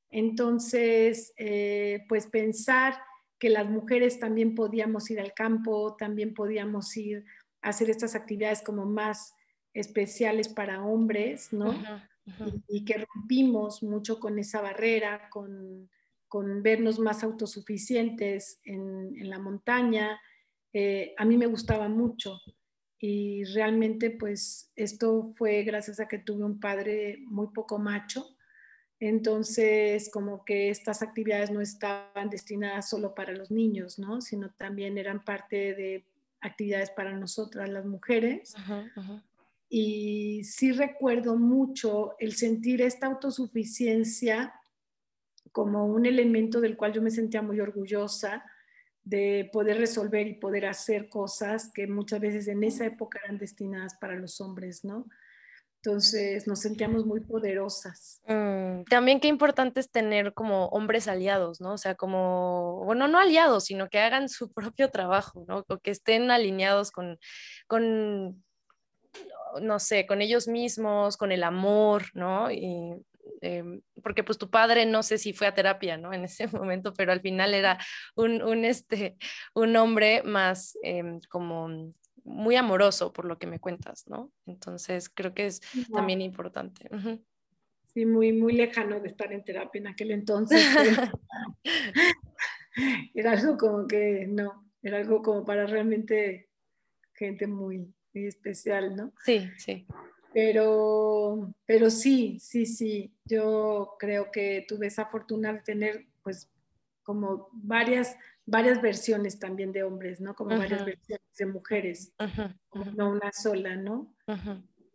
Entonces, 0.09 1.33
eh, 1.37 2.05
pues 2.07 2.27
pensar 2.27 2.97
que 3.37 3.49
las 3.49 3.69
mujeres 3.69 4.19
también 4.19 4.55
podíamos 4.55 5.11
ir 5.11 5.19
al 5.19 5.33
campo, 5.33 5.95
también 5.97 6.33
podíamos 6.33 6.95
ir 6.95 7.25
a 7.61 7.69
hacer 7.69 7.89
estas 7.89 8.15
actividades 8.15 8.61
como 8.61 8.85
más 8.85 9.33
especiales 9.73 10.47
para 10.47 10.83
hombres, 10.83 11.51
¿no? 11.51 11.73
Y, 12.69 12.77
y, 12.77 12.85
que 12.85 13.05
rompimos 13.05 13.83
mucho 13.83 14.19
con 14.19 14.39
esa 14.39 14.61
barrera, 14.61 15.29
con, 15.29 15.89
con 16.35 16.61
vernos 16.61 16.99
más 16.99 17.23
autosuficientes 17.23 18.59
en, 18.65 19.29
la 19.29 19.39
montaña. 19.39 20.19
Eh, 20.73 21.13
a 21.15 21.23
mí 21.23 21.37
me 21.37 21.45
gustaba 21.45 21.87
mucho 21.87 22.41
y 22.99 23.45
realmente 23.53 24.11
pues 24.11 24.69
esto 24.75 25.31
fue 25.37 25.63
gracias 25.63 26.01
a 26.01 26.09
que 26.09 26.19
tuve 26.19 26.43
un 26.43 26.59
padre 26.59 27.19
muy 27.21 27.47
poco 27.53 27.79
macho. 27.79 28.35
Entonces, 28.99 30.09
como 30.11 30.43
que 30.43 30.69
estas 30.69 31.01
actividades 31.01 31.51
no 31.51 31.61
estaban 31.61 32.29
destinadas 32.29 32.89
solo 32.89 33.15
para 33.15 33.31
los 33.31 33.49
niños, 33.49 33.97
¿no? 33.97 34.19
Sino 34.19 34.51
también 34.55 34.97
eran 34.97 35.23
parte 35.23 35.73
de 35.73 36.03
actividades 36.41 36.89
para 36.89 37.13
nosotras, 37.13 37.69
las 37.69 37.85
mujeres. 37.85 38.53
Y 39.69 40.43
sí 40.43 40.73
recuerdo 40.73 41.37
mucho 41.37 42.17
el 42.19 42.33
sentir 42.33 42.81
esta 42.81 43.07
autosuficiencia 43.07 44.53
como 45.55 45.85
un 45.85 46.05
elemento 46.05 46.59
del 46.59 46.75
cual 46.75 46.91
yo 46.91 47.01
me 47.01 47.09
sentía 47.09 47.41
muy 47.41 47.61
orgullosa 47.61 48.43
de 49.05 49.49
poder 49.53 49.77
resolver 49.77 50.27
y 50.27 50.33
poder 50.33 50.65
hacer 50.65 51.07
cosas 51.07 51.71
que 51.73 51.87
muchas 51.87 52.19
veces 52.19 52.49
en 52.49 52.61
esa 52.65 52.85
época 52.85 53.21
eran 53.23 53.37
destinadas 53.37 53.95
para 53.95 54.17
los 54.17 54.41
hombres, 54.41 54.83
¿no? 54.83 55.05
Entonces 55.77 56.45
nos 56.45 56.59
sentíamos 56.59 57.05
muy 57.05 57.21
poderosas. 57.21 58.21
Mm, 58.27 58.83
también 58.89 59.21
qué 59.21 59.29
importante 59.29 59.79
es 59.79 59.89
tener 59.89 60.33
como 60.33 60.65
hombres 60.67 61.07
aliados, 61.07 61.61
¿no? 61.61 61.75
O 61.75 61.77
sea, 61.77 61.95
como, 61.95 62.83
bueno, 62.83 63.07
no 63.07 63.17
aliados, 63.17 63.63
sino 63.63 63.87
que 63.87 63.99
hagan 63.99 64.27
su 64.27 64.51
propio 64.75 64.89
trabajo, 64.89 65.45
¿no? 65.47 65.63
O 65.69 65.77
que 65.77 65.91
estén 65.91 66.31
alineados 66.31 66.91
con, 66.91 67.17
con 67.67 68.43
no 69.61 69.79
sé, 69.79 70.05
con 70.05 70.21
ellos 70.21 70.49
mismos, 70.49 71.15
con 71.15 71.31
el 71.31 71.43
amor, 71.43 72.07
¿no? 72.13 72.51
Y, 72.51 73.05
em, 73.41 73.81
porque 74.03 74.23
pues 74.23 74.37
tu 74.37 74.49
padre 74.49 74.85
no 74.85 75.03
sé 75.03 75.17
si 75.17 75.33
fue 75.33 75.47
a 75.47 75.53
terapia, 75.53 75.97
¿no? 75.97 76.11
En 76.13 76.25
ese 76.25 76.47
momento, 76.47 76.93
pero 76.93 77.11
al 77.11 77.21
final 77.21 77.53
era 77.53 77.77
un, 78.15 78.41
un, 78.41 78.65
este, 78.65 79.17
un 79.53 79.75
hombre 79.75 80.23
más 80.23 80.77
em, 80.83 81.19
como 81.29 81.91
muy 82.23 82.55
amoroso 82.55 83.13
por 83.13 83.25
lo 83.25 83.37
que 83.37 83.47
me 83.47 83.59
cuentas, 83.59 84.07
¿no? 84.07 84.31
Entonces 84.45 85.09
creo 85.09 85.33
que 85.33 85.45
es 85.45 85.61
también 85.93 86.21
importante. 86.21 86.89
Sí, 87.93 88.05
muy, 88.05 88.33
muy 88.33 88.53
lejano 88.53 88.99
de 88.99 89.07
estar 89.07 89.31
en 89.31 89.43
terapia 89.43 89.79
en 89.79 89.87
aquel 89.87 90.11
entonces. 90.11 90.61
era 93.13 93.31
algo 93.31 93.57
como 93.57 93.87
que, 93.87 94.25
no, 94.27 94.65
era 94.81 94.97
algo 94.97 95.21
como 95.21 95.45
para 95.45 95.65
realmente 95.65 96.49
gente 97.13 97.47
muy, 97.47 97.93
muy 98.13 98.25
especial, 98.27 98.95
¿no? 98.95 99.13
Sí, 99.23 99.49
sí. 99.57 99.87
Pero, 100.35 101.55
pero 101.65 101.89
sí, 101.89 102.39
sí, 102.41 102.65
sí, 102.65 103.09
yo 103.23 103.95
creo 103.97 104.31
que 104.33 104.65
tuve 104.67 104.87
esa 104.87 105.05
fortuna 105.05 105.53
de 105.53 105.61
tener 105.61 106.07
pues 106.23 106.51
como 107.03 107.47
varias, 107.53 108.17
varias 108.45 108.81
versiones 108.81 109.39
también 109.39 109.71
de 109.71 109.83
hombres, 109.83 110.19
¿no? 110.19 110.35
Como 110.35 110.57
varias 110.57 110.83
versiones 110.83 111.25
de 111.39 111.45
mujeres, 111.45 112.11
no 112.97 113.11
una 113.11 113.31
sola, 113.31 113.77
¿no? 113.77 114.13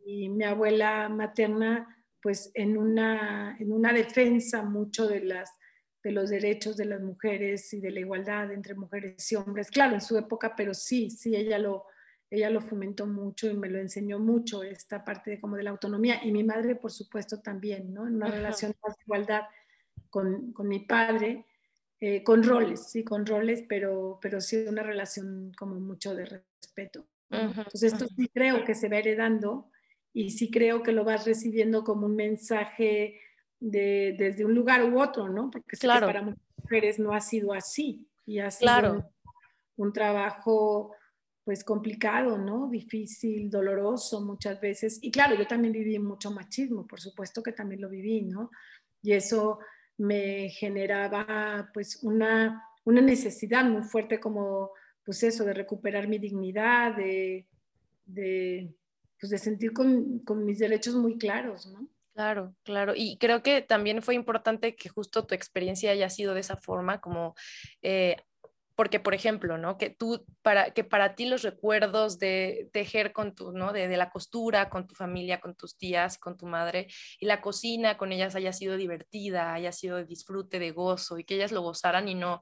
Y 0.04 0.28
mi 0.28 0.44
abuela 0.44 1.08
materna, 1.08 2.04
pues 2.20 2.50
en 2.52 2.76
una, 2.76 3.56
en 3.58 3.72
una 3.72 3.94
defensa 3.94 4.62
mucho 4.62 5.08
de, 5.08 5.20
las, 5.20 5.58
de 6.02 6.12
los 6.12 6.28
derechos 6.28 6.76
de 6.76 6.84
las 6.84 7.00
mujeres 7.00 7.72
y 7.72 7.80
de 7.80 7.92
la 7.92 8.00
igualdad 8.00 8.52
entre 8.52 8.74
mujeres 8.74 9.32
y 9.32 9.36
hombres, 9.36 9.70
claro, 9.70 9.94
en 9.94 10.02
su 10.02 10.18
época, 10.18 10.54
pero 10.54 10.74
sí, 10.74 11.08
sí, 11.08 11.34
ella 11.34 11.58
lo, 11.58 11.86
ella 12.30 12.48
lo 12.50 12.60
fomentó 12.60 13.06
mucho 13.06 13.50
y 13.50 13.56
me 13.56 13.68
lo 13.68 13.78
enseñó 13.78 14.18
mucho, 14.18 14.62
esta 14.62 15.04
parte 15.04 15.32
de 15.32 15.40
como 15.40 15.56
de 15.56 15.64
la 15.64 15.70
autonomía, 15.70 16.20
y 16.24 16.32
mi 16.32 16.44
madre, 16.44 16.76
por 16.76 16.92
supuesto, 16.92 17.40
también, 17.40 17.92
¿no? 17.92 18.06
En 18.06 18.16
una 18.16 18.28
relación 18.28 18.70
de 18.72 18.94
igualdad 19.04 19.42
con, 20.08 20.52
con 20.52 20.68
mi 20.68 20.80
padre, 20.80 21.44
eh, 22.00 22.22
con 22.24 22.42
roles, 22.42 22.88
sí, 22.90 23.04
con 23.04 23.26
roles, 23.26 23.64
pero, 23.68 24.18
pero 24.22 24.40
sí 24.40 24.64
una 24.66 24.82
relación 24.82 25.52
como 25.58 25.78
mucho 25.78 26.14
de 26.14 26.24
respeto. 26.24 27.06
Entonces 27.28 27.92
esto 27.92 28.06
sí 28.08 28.28
creo 28.28 28.64
que 28.64 28.74
se 28.74 28.88
va 28.88 28.96
heredando 28.96 29.70
y 30.12 30.30
sí 30.30 30.50
creo 30.50 30.82
que 30.82 30.92
lo 30.92 31.04
vas 31.04 31.26
recibiendo 31.26 31.84
como 31.84 32.06
un 32.06 32.16
mensaje 32.16 33.20
de, 33.60 34.16
desde 34.18 34.44
un 34.44 34.54
lugar 34.54 34.82
u 34.84 35.00
otro, 35.00 35.28
¿no? 35.28 35.50
Porque 35.50 35.76
claro. 35.76 36.06
para 36.06 36.22
muchas 36.22 36.42
mujeres 36.56 36.98
no 36.98 37.12
ha 37.12 37.20
sido 37.20 37.52
así 37.52 38.08
y 38.26 38.38
ha 38.38 38.50
sido 38.50 38.64
claro. 38.64 39.12
un, 39.76 39.92
trabajo 39.92 40.94
pues 41.44 41.64
complicado, 41.64 42.38
¿no? 42.38 42.68
Difícil, 42.68 43.50
doloroso 43.50 44.20
muchas 44.20 44.60
veces. 44.60 44.98
Y 45.02 45.10
claro, 45.10 45.34
yo 45.34 45.46
también 45.46 45.72
viví 45.72 45.98
mucho 45.98 46.30
machismo, 46.30 46.86
por 46.86 47.00
supuesto 47.00 47.42
que 47.42 47.52
también 47.52 47.80
lo 47.80 47.88
viví, 47.88 48.22
¿no? 48.22 48.50
Y 49.02 49.12
eso 49.12 49.58
me 49.96 50.50
generaba 50.50 51.70
pues 51.72 52.02
una, 52.02 52.62
una 52.84 53.00
necesidad 53.00 53.64
muy 53.64 53.82
fuerte 53.82 54.20
como 54.20 54.70
pues 55.04 55.22
eso, 55.22 55.44
de 55.44 55.54
recuperar 55.54 56.08
mi 56.08 56.18
dignidad, 56.18 56.94
de, 56.94 57.46
de, 58.04 58.74
pues 59.18 59.30
de 59.30 59.38
sentir 59.38 59.72
con, 59.72 60.20
con, 60.20 60.44
mis 60.44 60.58
derechos 60.58 60.94
muy 60.94 61.18
claros, 61.18 61.66
¿no? 61.66 61.88
Claro, 62.14 62.54
claro. 62.64 62.92
Y 62.94 63.16
creo 63.18 63.42
que 63.42 63.62
también 63.62 64.02
fue 64.02 64.14
importante 64.14 64.76
que 64.76 64.88
justo 64.88 65.26
tu 65.26 65.34
experiencia 65.34 65.90
haya 65.90 66.10
sido 66.10 66.34
de 66.34 66.40
esa 66.40 66.56
forma, 66.56 67.00
como 67.00 67.34
eh, 67.82 68.16
porque, 68.80 68.98
por 68.98 69.12
ejemplo, 69.12 69.58
¿no? 69.58 69.76
Que 69.76 69.90
tú, 69.90 70.24
para, 70.40 70.70
que 70.70 70.84
para 70.84 71.14
ti 71.14 71.26
los 71.26 71.42
recuerdos 71.42 72.18
de 72.18 72.70
tejer 72.72 73.12
con 73.12 73.34
tu, 73.34 73.52
¿no? 73.52 73.74
De, 73.74 73.94
la 73.94 74.08
costura 74.08 74.70
con 74.70 74.86
tu 74.86 74.94
familia, 74.94 75.38
con 75.38 75.54
tus 75.54 75.76
tías, 75.76 76.16
con 76.16 76.38
tu 76.38 76.46
madre, 76.46 76.86
y 77.18 77.26
la 77.26 77.42
cocina 77.42 77.98
con 77.98 78.10
ellas 78.10 78.36
haya 78.36 78.54
sido 78.54 78.78
divertida, 78.78 79.52
haya 79.52 79.70
sido 79.70 79.98
de 79.98 80.06
disfrute, 80.06 80.58
de 80.58 80.70
gozo, 80.70 81.18
y 81.18 81.24
que 81.24 81.34
ellas 81.34 81.52
lo 81.52 81.60
gozaran 81.60 82.08
y 82.08 82.14
no, 82.14 82.40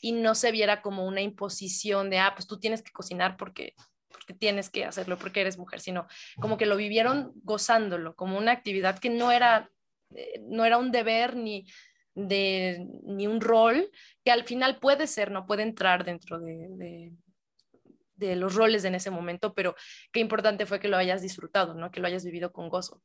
y 0.00 0.12
no 0.12 0.36
se 0.36 0.52
viera 0.52 0.80
como 0.80 1.08
una 1.08 1.22
imposición 1.22 2.08
de, 2.08 2.20
ah, 2.20 2.34
pues 2.36 2.46
tú 2.46 2.60
tienes 2.60 2.82
que 2.84 2.92
cocinar 2.92 3.36
porque 3.36 3.74
porque 4.12 4.34
tienes 4.34 4.70
que 4.70 4.84
hacerlo 4.84 5.18
porque 5.18 5.40
eres 5.40 5.58
mujer, 5.58 5.80
sino 5.80 6.06
como 6.40 6.56
que 6.56 6.66
lo 6.66 6.76
vivieron 6.76 7.32
gozándolo, 7.42 8.14
como 8.14 8.38
una 8.38 8.52
actividad 8.52 9.00
que 9.00 9.10
no 9.10 9.32
era, 9.32 9.72
eh, 10.14 10.40
no 10.40 10.64
era 10.64 10.78
un 10.78 10.92
deber 10.92 11.34
ni, 11.34 11.66
de 12.14 12.86
ni 13.04 13.26
un 13.26 13.40
rol 13.40 13.90
que 14.24 14.30
al 14.30 14.44
final 14.44 14.78
puede 14.78 15.06
ser, 15.06 15.30
no 15.30 15.46
puede 15.46 15.62
entrar 15.62 16.04
dentro 16.04 16.40
de, 16.40 17.12
de, 18.16 18.36
los 18.36 18.54
roles 18.54 18.84
en 18.84 18.94
ese 18.94 19.10
momento, 19.10 19.54
pero 19.54 19.74
qué 20.12 20.20
importante 20.20 20.66
fue 20.66 20.80
que 20.80 20.88
lo 20.88 20.96
hayas 20.96 21.22
disfrutado, 21.22 21.74
¿no? 21.74 21.90
que 21.90 22.00
lo 22.00 22.06
hayas 22.06 22.24
vivido 22.24 22.52
con 22.52 22.68
gozo. 22.68 23.02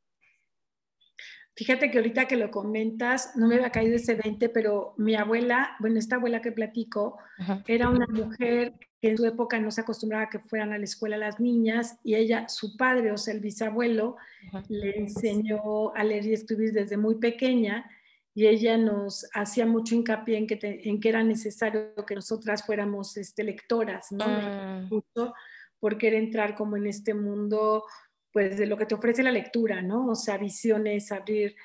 Fíjate 1.57 1.89
que 1.89 1.99
ahorita 1.99 2.27
que 2.27 2.35
lo 2.35 2.51
comentas, 2.51 3.31
no 3.37 3.47
me 3.47 3.55
había 3.55 3.69
caído 3.69 3.95
ese 3.95 4.15
20, 4.15 4.49
pero 4.49 4.93
mi 4.97 5.15
abuela, 5.15 5.77
bueno, 5.79 5.97
esta 5.97 6.17
abuela 6.17 6.41
que 6.41 6.51
platico, 6.51 7.17
era 7.65 7.87
una 7.89 8.07
mujer 8.07 8.73
que 9.01 9.11
en 9.11 9.17
su 9.17 9.25
época 9.25 9.57
no 9.59 9.71
se 9.71 9.79
acostumbraba 9.79 10.25
a 10.25 10.29
que 10.29 10.39
fueran 10.39 10.73
a 10.73 10.77
la 10.77 10.83
escuela 10.83 11.15
las 11.15 11.39
niñas 11.39 11.97
y 12.03 12.15
ella, 12.15 12.49
su 12.49 12.75
padre, 12.75 13.13
o 13.13 13.17
sea, 13.17 13.33
el 13.33 13.39
bisabuelo, 13.39 14.17
le 14.67 14.97
enseñó 14.97 15.95
a 15.95 16.03
leer 16.03 16.25
y 16.25 16.33
escribir 16.33 16.73
desde 16.73 16.97
muy 16.97 17.15
pequeña 17.15 17.89
y 18.37 18.47
ella 18.47 18.77
nos 18.77 19.25
hacía 19.33 19.65
mucho 19.65 19.95
hincapié 19.95 20.37
en 20.37 20.45
que, 20.45 20.59
en 20.83 20.99
que 20.99 21.07
era 21.07 21.23
necesario 21.23 21.95
que 22.05 22.15
nosotras 22.15 22.65
fuéramos 22.65 23.15
este, 23.15 23.45
lectoras, 23.45 24.11
¿no? 24.11 24.27
Mm. 24.27 25.01
porque 25.79 26.07
era 26.07 26.17
entrar 26.17 26.53
como 26.53 26.75
en 26.75 26.85
este 26.85 27.13
mundo, 27.13 27.85
pues 28.33 28.57
de 28.57 28.65
lo 28.65 28.77
que 28.77 28.85
te 28.85 28.95
ofrece 28.95 29.23
la 29.23 29.31
lectura, 29.31 29.81
¿no? 29.81 30.07
O 30.07 30.15
sea, 30.15 30.37
visiones, 30.37 31.13
abrir. 31.13 31.55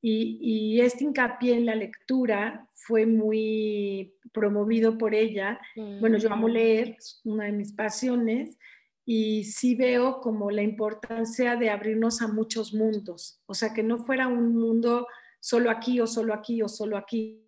Y, 0.00 0.38
y 0.40 0.80
este 0.80 1.04
hincapié 1.04 1.56
en 1.56 1.66
la 1.66 1.74
lectura 1.74 2.70
fue 2.72 3.04
muy 3.04 4.14
promovido 4.32 4.96
por 4.96 5.14
ella. 5.14 5.60
Bueno, 6.00 6.16
yo 6.16 6.32
amo 6.32 6.48
mm. 6.48 6.52
leer, 6.52 6.96
es 6.98 7.20
una 7.24 7.44
de 7.44 7.52
mis 7.52 7.72
pasiones, 7.72 8.56
y 9.04 9.44
sí 9.44 9.74
veo 9.74 10.22
como 10.22 10.50
la 10.50 10.62
importancia 10.62 11.56
de 11.56 11.68
abrirnos 11.68 12.22
a 12.22 12.28
muchos 12.28 12.72
mundos, 12.72 13.42
o 13.44 13.52
sea, 13.52 13.74
que 13.74 13.82
no 13.82 13.98
fuera 13.98 14.26
un 14.28 14.56
mundo 14.56 15.06
solo 15.44 15.70
aquí 15.70 16.00
o 16.00 16.06
solo 16.06 16.32
aquí 16.32 16.62
o 16.62 16.68
solo 16.68 16.96
aquí. 16.96 17.46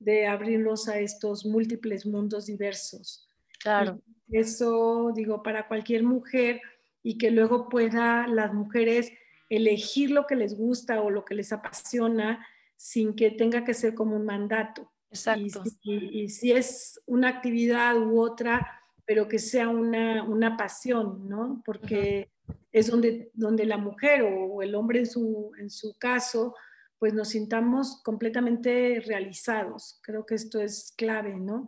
De 0.00 0.26
abrirnos 0.26 0.88
a 0.88 0.98
estos 0.98 1.46
múltiples 1.46 2.04
mundos 2.04 2.46
diversos. 2.46 3.28
Claro. 3.60 4.00
eso, 4.28 5.12
digo, 5.14 5.42
para 5.42 5.68
cualquier 5.68 6.02
mujer 6.02 6.60
y 7.02 7.16
que 7.16 7.30
luego 7.30 7.68
pueda 7.68 8.26
las 8.26 8.52
mujeres 8.52 9.12
elegir 9.50 10.10
lo 10.10 10.26
que 10.26 10.34
les 10.34 10.56
gusta 10.56 11.00
o 11.00 11.10
lo 11.10 11.24
que 11.24 11.36
les 11.36 11.52
apasiona 11.52 12.44
sin 12.76 13.14
que 13.14 13.30
tenga 13.30 13.64
que 13.64 13.74
ser 13.74 13.94
como 13.94 14.16
un 14.16 14.24
mandato. 14.24 14.90
Exacto. 15.10 15.62
Y, 15.84 16.28
si 16.28 16.52
es 16.52 17.00
una 17.06 17.28
actividad 17.28 17.96
u 17.96 18.20
otra, 18.20 18.82
pero 19.08 19.26
que 19.26 19.38
sea 19.38 19.70
una, 19.70 20.22
una 20.22 20.58
pasión, 20.58 21.30
¿no? 21.30 21.62
Porque 21.64 22.30
es 22.70 22.88
donde, 22.88 23.30
donde 23.32 23.64
la 23.64 23.78
mujer 23.78 24.20
o 24.20 24.60
el 24.60 24.74
hombre 24.74 24.98
en 24.98 25.06
su, 25.06 25.50
en 25.58 25.70
su 25.70 25.96
caso, 25.96 26.54
pues 26.98 27.14
nos 27.14 27.30
sintamos 27.30 28.02
completamente 28.04 29.00
realizados. 29.00 29.98
Creo 30.02 30.26
que 30.26 30.34
esto 30.34 30.60
es 30.60 30.92
clave, 30.94 31.36
¿no? 31.36 31.66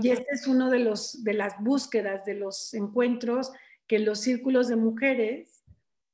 Y 0.00 0.10
este 0.10 0.28
es 0.30 0.46
uno 0.46 0.70
de, 0.70 0.78
los, 0.78 1.24
de 1.24 1.34
las 1.34 1.54
búsquedas, 1.58 2.24
de 2.24 2.34
los 2.34 2.72
encuentros 2.72 3.50
que 3.88 3.98
los 3.98 4.20
círculos 4.20 4.68
de 4.68 4.76
mujeres 4.76 5.64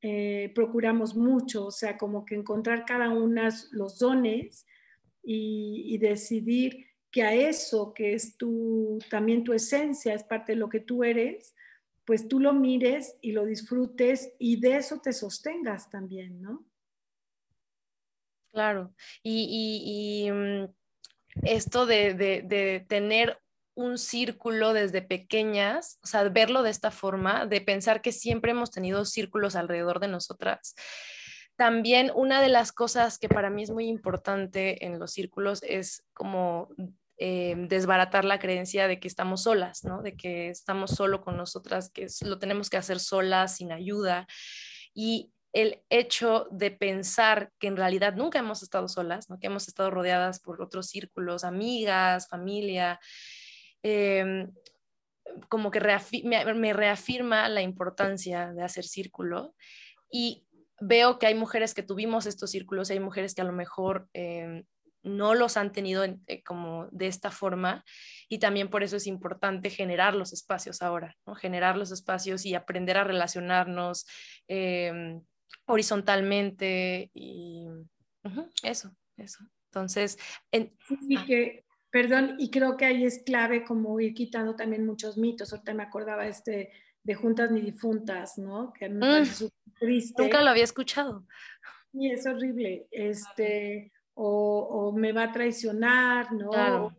eh, 0.00 0.52
procuramos 0.54 1.14
mucho, 1.14 1.66
o 1.66 1.70
sea, 1.70 1.98
como 1.98 2.24
que 2.24 2.34
encontrar 2.34 2.86
cada 2.86 3.10
una 3.10 3.50
los 3.72 3.98
dones 3.98 4.64
y, 5.22 5.84
y, 5.86 5.98
decidir 5.98 6.86
que 7.12 7.22
a 7.22 7.34
eso 7.34 7.92
que 7.94 8.14
es 8.14 8.36
tu, 8.38 8.98
también 9.10 9.44
tu 9.44 9.52
esencia, 9.52 10.14
es 10.14 10.24
parte 10.24 10.52
de 10.52 10.56
lo 10.56 10.70
que 10.70 10.80
tú 10.80 11.04
eres, 11.04 11.54
pues 12.04 12.26
tú 12.26 12.40
lo 12.40 12.54
mires 12.54 13.16
y 13.20 13.32
lo 13.32 13.44
disfrutes 13.44 14.32
y 14.38 14.58
de 14.58 14.76
eso 14.76 14.98
te 15.00 15.12
sostengas 15.12 15.90
también, 15.90 16.40
¿no? 16.40 16.64
Claro, 18.50 18.94
y, 19.22 20.28
mm, 20.30 20.64
esto 21.44 21.86
de, 21.86 22.84
tener 22.88 23.38
un 23.74 23.96
círculo 23.96 24.74
desde 24.74 25.00
pequeñas, 25.00 25.98
o 26.02 26.06
sea, 26.06 26.28
verlo 26.28 26.62
de 26.62 26.70
esta 26.70 26.90
forma, 26.90 27.46
de 27.46 27.60
pensar 27.62 28.02
que 28.02 28.12
siempre 28.12 28.50
hemos 28.50 28.70
tenido 28.70 29.04
círculos 29.06 29.56
alrededor 29.56 30.00
de 30.00 30.08
nosotras. 30.08 30.74
También 31.56 32.10
una 32.14 32.42
de 32.42 32.50
las 32.50 32.72
cosas 32.72 33.18
que 33.18 33.28
para 33.28 33.48
mí 33.48 33.62
es 33.62 33.70
muy 33.70 33.86
importante 33.86 34.84
en 34.84 34.98
los 34.98 35.12
círculos 35.12 35.62
es 35.62 36.04
como 36.12 36.68
eh, 37.24 37.54
desbaratar 37.56 38.24
la 38.24 38.40
creencia 38.40 38.88
de 38.88 38.98
que 38.98 39.06
estamos 39.06 39.44
solas, 39.44 39.84
¿no? 39.84 40.02
De 40.02 40.16
que 40.16 40.48
estamos 40.48 40.90
solo 40.90 41.22
con 41.22 41.36
nosotras, 41.36 41.88
que 41.88 42.08
lo 42.22 42.40
tenemos 42.40 42.68
que 42.68 42.78
hacer 42.78 42.98
solas, 42.98 43.58
sin 43.58 43.70
ayuda. 43.70 44.26
Y 44.92 45.32
el 45.52 45.84
hecho 45.88 46.48
de 46.50 46.72
pensar 46.72 47.52
que 47.60 47.68
en 47.68 47.76
realidad 47.76 48.16
nunca 48.16 48.40
hemos 48.40 48.64
estado 48.64 48.88
solas, 48.88 49.30
¿no? 49.30 49.38
que 49.38 49.46
hemos 49.46 49.68
estado 49.68 49.88
rodeadas 49.88 50.40
por 50.40 50.60
otros 50.60 50.88
círculos, 50.88 51.44
amigas, 51.44 52.26
familia, 52.26 52.98
em, 53.84 54.52
como 55.48 55.70
que 55.70 55.78
me, 56.24 56.72
reafirma 56.72 57.48
la 57.48 57.62
importancia 57.62 58.52
de 58.52 58.64
hacer 58.64 58.82
círculo 58.82 59.54
y 60.10 60.44
veo 60.80 61.20
que 61.20 61.26
hay 61.28 61.36
mujeres 61.36 61.72
que 61.72 61.84
tuvimos 61.84 62.26
estos 62.26 62.50
círculos, 62.50 62.90
hay 62.90 62.98
mujeres 62.98 63.32
que 63.36 63.42
a 63.42 63.44
lo 63.44 63.52
mejor 63.52 64.08
em, 64.12 64.64
no 65.02 65.34
los 65.34 65.56
han 65.56 65.72
tenido 65.72 66.04
eh, 66.04 66.42
como 66.44 66.88
de 66.90 67.06
esta 67.06 67.30
forma 67.30 67.84
y 68.28 68.38
también 68.38 68.68
por 68.68 68.82
eso 68.82 68.96
es 68.96 69.06
importante 69.06 69.70
generar 69.70 70.14
los 70.14 70.32
espacios 70.32 70.82
ahora, 70.82 71.16
¿no? 71.26 71.34
generar 71.34 71.76
los 71.76 71.90
espacios 71.90 72.46
y 72.46 72.54
aprender 72.54 72.96
a 72.96 73.04
relacionarnos 73.04 74.06
em, 74.48 75.22
horizontalmente 75.66 77.10
y 77.14 77.66
eso, 78.62 78.94
eso. 79.16 79.44
Entonces, 79.72 80.18
en, 80.50 80.76
ah. 81.16 81.24
que, 81.26 81.64
perdón, 81.90 82.36
y 82.38 82.50
creo 82.50 82.76
que 82.76 82.84
ahí 82.84 83.04
es 83.04 83.22
clave 83.24 83.64
como 83.64 83.98
ir 84.00 84.14
quitando 84.14 84.54
también 84.54 84.84
muchos 84.84 85.16
mitos. 85.16 85.52
Ahorita 85.52 85.74
me 85.74 85.82
acordaba 85.82 86.26
este 86.26 86.72
de 87.02 87.14
juntas 87.14 87.50
ni 87.50 87.60
difuntas, 87.60 88.38
¿no? 88.38 88.72
Que 88.72 88.88
mm. 88.88 89.00
Nunca 90.18 90.42
lo 90.42 90.50
había 90.50 90.64
escuchado. 90.64 91.26
Y 91.92 92.10
es 92.10 92.26
horrible. 92.26 92.86
Este, 92.90 93.92
o, 94.24 94.92
me 94.92 95.12
va 95.12 95.24
a 95.24 95.32
traicionar, 95.32 96.32
¿no? 96.32 96.94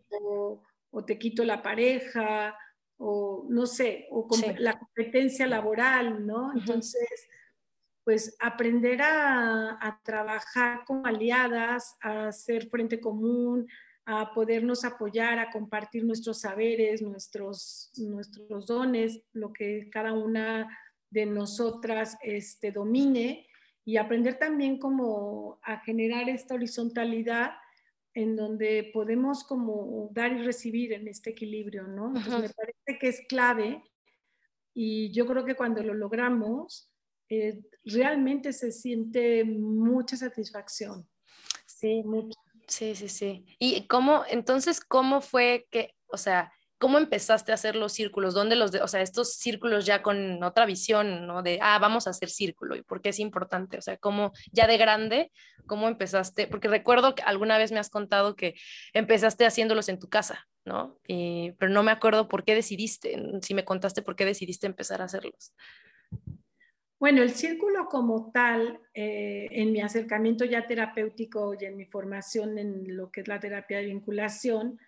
O, 0.90 1.04
te 1.04 1.18
quito 1.18 1.44
la 1.44 1.62
pareja, 1.62 2.56
o 2.98 3.46
no 3.48 3.66
sé, 3.66 4.06
o 4.10 4.28
la 4.58 4.78
competencia 4.78 5.46
laboral, 5.46 6.24
¿no? 6.24 6.52
Entonces, 6.54 7.28
pues 8.04 8.36
aprender 8.40 9.00
a, 9.02 10.00
trabajar 10.04 10.84
como 10.86 11.06
aliadas, 11.06 11.96
a 12.00 12.28
hacer 12.28 12.68
frente 12.68 13.00
común, 13.00 13.66
a 14.06 14.34
podernos 14.34 14.84
apoyar, 14.84 15.38
a 15.38 15.50
compartir 15.50 16.04
nuestros 16.04 16.40
saberes, 16.40 17.00
nuestros, 17.00 17.90
nuestros 17.96 18.66
dones, 18.66 19.22
lo 19.32 19.52
que 19.52 19.88
cada 19.90 20.12
una 20.12 20.68
de 21.10 21.24
nosotras 21.24 22.18
este, 22.22 22.70
domine 22.70 23.46
y 23.84 23.96
aprender 23.96 24.38
también 24.38 24.78
como 24.78 25.58
a 25.62 25.78
generar 25.80 26.28
esta 26.28 26.54
horizontalidad 26.54 27.52
en 28.14 28.36
donde 28.36 28.90
podemos 28.94 29.44
como 29.44 30.08
dar 30.12 30.32
y 30.32 30.44
recibir 30.44 30.92
en 30.92 31.08
este 31.08 31.30
equilibrio, 31.30 31.86
¿no? 31.86 32.08
Entonces 32.08 32.40
me 32.40 32.48
parece 32.48 32.98
que 32.98 33.08
es 33.08 33.20
clave 33.28 33.82
y 34.72 35.12
yo 35.12 35.26
creo 35.26 35.44
que 35.44 35.56
cuando 35.56 35.82
lo 35.82 35.94
logramos, 35.94 36.90
eh, 37.28 37.62
realmente 37.84 38.52
se 38.52 38.72
siente 38.72 39.44
mucha 39.44 40.16
satisfacción. 40.16 41.08
Sí, 41.66 42.02
mucho. 42.04 42.38
Sí, 42.66 42.94
sí, 42.94 43.08
sí. 43.08 43.44
¿Y 43.58 43.86
cómo, 43.86 44.24
entonces, 44.28 44.80
cómo 44.80 45.20
fue 45.20 45.66
que, 45.70 45.94
o 46.06 46.16
sea, 46.16 46.52
¿Cómo 46.78 46.98
empezaste 46.98 47.52
a 47.52 47.54
hacer 47.54 47.76
los 47.76 47.92
círculos? 47.92 48.34
¿Dónde 48.34 48.56
los, 48.56 48.72
de, 48.72 48.82
o 48.82 48.88
sea, 48.88 49.00
estos 49.00 49.34
círculos 49.34 49.86
ya 49.86 50.02
con 50.02 50.42
otra 50.42 50.66
visión, 50.66 51.26
¿no? 51.26 51.42
De, 51.42 51.58
ah, 51.62 51.78
vamos 51.78 52.06
a 52.06 52.10
hacer 52.10 52.28
círculo 52.28 52.76
y 52.76 52.82
por 52.82 53.00
qué 53.00 53.10
es 53.10 53.20
importante, 53.20 53.78
o 53.78 53.82
sea, 53.82 53.96
¿cómo 53.96 54.32
ya 54.52 54.66
de 54.66 54.76
grande, 54.76 55.30
cómo 55.66 55.88
empezaste? 55.88 56.46
Porque 56.46 56.68
recuerdo 56.68 57.14
que 57.14 57.22
alguna 57.22 57.58
vez 57.58 57.72
me 57.72 57.78
has 57.78 57.90
contado 57.90 58.36
que 58.36 58.54
empezaste 58.92 59.46
haciéndolos 59.46 59.88
en 59.88 59.98
tu 59.98 60.08
casa, 60.08 60.46
¿no? 60.64 60.98
Y, 61.06 61.52
pero 61.52 61.70
no 61.72 61.82
me 61.82 61.92
acuerdo 61.92 62.28
por 62.28 62.44
qué 62.44 62.54
decidiste, 62.54 63.16
si 63.42 63.54
me 63.54 63.64
contaste 63.64 64.02
por 64.02 64.16
qué 64.16 64.24
decidiste 64.24 64.66
empezar 64.66 65.00
a 65.00 65.04
hacerlos. 65.04 65.54
Bueno, 66.98 67.22
el 67.22 67.32
círculo 67.32 67.86
como 67.86 68.30
tal, 68.32 68.80
eh, 68.94 69.46
en 69.50 69.72
mi 69.72 69.80
acercamiento 69.80 70.44
ya 70.44 70.66
terapéutico 70.66 71.54
y 71.58 71.66
en 71.66 71.76
mi 71.76 71.84
formación 71.84 72.56
en 72.56 72.96
lo 72.96 73.10
que 73.10 73.20
es 73.20 73.28
la 73.28 73.40
terapia 73.40 73.78
de 73.78 73.86
vinculación, 73.86 74.78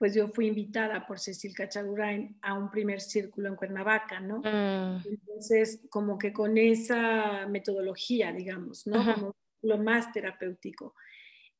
pues 0.00 0.14
yo 0.14 0.28
fui 0.28 0.46
invitada 0.46 1.06
por 1.06 1.20
Cecil 1.20 1.54
Cachadurain 1.54 2.34
a 2.40 2.54
un 2.54 2.70
primer 2.70 3.02
círculo 3.02 3.50
en 3.50 3.54
Cuernavaca, 3.54 4.18
¿no? 4.18 4.38
Mm. 4.38 5.06
Entonces, 5.06 5.82
como 5.90 6.16
que 6.16 6.32
con 6.32 6.56
esa 6.56 7.46
metodología, 7.46 8.32
digamos, 8.32 8.86
¿no? 8.86 9.04
Como 9.14 9.36
lo 9.60 9.76
más 9.76 10.10
terapéutico. 10.10 10.94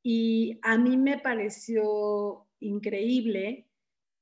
Y 0.02 0.58
a 0.62 0.78
mí 0.78 0.96
me 0.96 1.18
pareció 1.18 2.46
increíble 2.60 3.68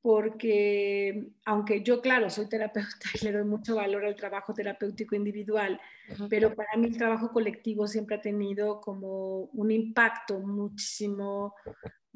porque, 0.03 1.29
aunque 1.45 1.85
yo, 1.85 2.01
claro, 2.01 2.29
soy 2.29 2.49
terapeuta 2.49 2.88
y 3.23 3.25
le 3.25 3.31
doy 3.31 3.45
mucho 3.45 3.77
valor 3.77 4.05
al 4.05 4.16
trabajo 4.16 4.53
terapéutico 4.53 5.14
individual, 5.14 5.81
pero 6.29 6.57
para 6.57 6.77
mí 6.77 6.88
el 6.88 6.99
trabajo 6.99 7.31
colectivo 7.31 7.87
siempre 7.87 8.16
ha 8.16 8.21
tenido 8.21 8.81
como 8.81 9.42
un 9.53 9.71
impacto 9.71 10.40
muchísimo 10.40 11.55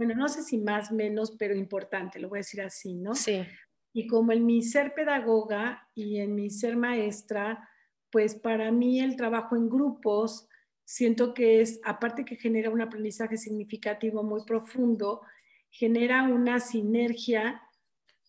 bueno, 0.04 0.20
no 0.20 0.28
sé 0.28 0.42
si 0.42 0.58
más, 0.58 0.90
menos, 0.90 1.30
pero 1.38 1.54
importante, 1.54 2.18
lo 2.18 2.28
voy 2.28 2.38
a 2.38 2.40
decir 2.40 2.60
así, 2.60 2.94
¿no? 2.94 3.14
Sí. 3.14 3.44
Y 3.92 4.08
como 4.08 4.32
en 4.32 4.44
mi 4.44 4.62
ser 4.62 4.94
pedagoga 4.94 5.88
y 5.94 6.18
en 6.18 6.34
mi 6.34 6.50
ser 6.50 6.76
maestra, 6.76 7.68
pues 8.10 8.34
para 8.34 8.72
mí 8.72 9.00
el 9.00 9.14
trabajo 9.16 9.54
en 9.54 9.68
grupos, 9.68 10.48
siento 10.84 11.34
que 11.34 11.60
es, 11.60 11.80
aparte 11.84 12.24
que 12.24 12.36
genera 12.36 12.70
un 12.70 12.80
aprendizaje 12.80 13.36
significativo 13.36 14.24
muy 14.24 14.44
profundo, 14.44 15.22
genera 15.70 16.24
una 16.24 16.58
sinergia 16.58 17.62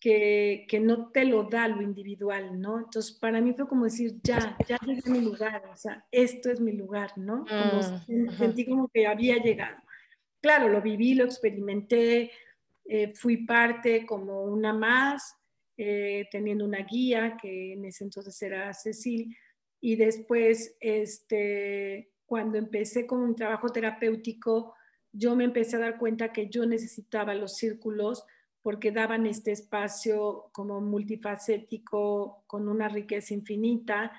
que, 0.00 0.66
que, 0.68 0.78
no 0.78 1.08
te 1.10 1.24
lo 1.24 1.44
da 1.44 1.66
lo 1.66 1.82
individual, 1.82 2.60
¿no? 2.60 2.78
Entonces, 2.78 3.12
para 3.12 3.40
mí 3.40 3.52
fue 3.54 3.66
como 3.66 3.84
decir, 3.84 4.20
ya, 4.22 4.56
ya 4.68 4.78
llegué 4.86 5.02
a 5.06 5.10
mi 5.10 5.22
lugar, 5.22 5.64
o 5.72 5.76
sea, 5.76 6.06
esto 6.12 6.50
es 6.50 6.60
mi 6.60 6.72
lugar, 6.72 7.16
¿no? 7.16 7.44
Como 7.46 7.80
mm, 8.06 8.30
sentí 8.36 8.64
como 8.64 8.88
que 8.88 9.06
había 9.06 9.38
llegado 9.38 9.78
claro, 10.44 10.68
lo 10.68 10.82
viví, 10.82 11.14
lo 11.14 11.24
experimenté, 11.24 12.30
eh, 12.84 13.14
fui 13.14 13.46
parte 13.46 14.04
como 14.04 14.44
una 14.44 14.74
más, 14.74 15.34
eh, 15.74 16.26
teniendo 16.30 16.66
una 16.66 16.82
guía 16.82 17.38
que 17.40 17.72
en 17.72 17.86
ese 17.86 18.04
entonces 18.04 18.42
era 18.42 18.70
Cecil, 18.74 19.34
y 19.80 19.96
después, 19.96 20.76
este, 20.80 22.10
cuando 22.26 22.58
empecé 22.58 23.06
con 23.06 23.20
un 23.20 23.34
trabajo 23.34 23.70
terapéutico, 23.70 24.74
yo 25.12 25.34
me 25.34 25.44
empecé 25.44 25.76
a 25.76 25.78
dar 25.78 25.98
cuenta 25.98 26.30
que 26.30 26.50
yo 26.50 26.66
necesitaba 26.66 27.34
los 27.34 27.56
círculos 27.56 28.26
porque 28.60 28.92
daban 28.92 29.24
este 29.24 29.50
espacio 29.50 30.50
como 30.52 30.82
multifacético, 30.82 32.44
con 32.46 32.68
una 32.68 32.90
riqueza 32.90 33.32
infinita, 33.32 34.12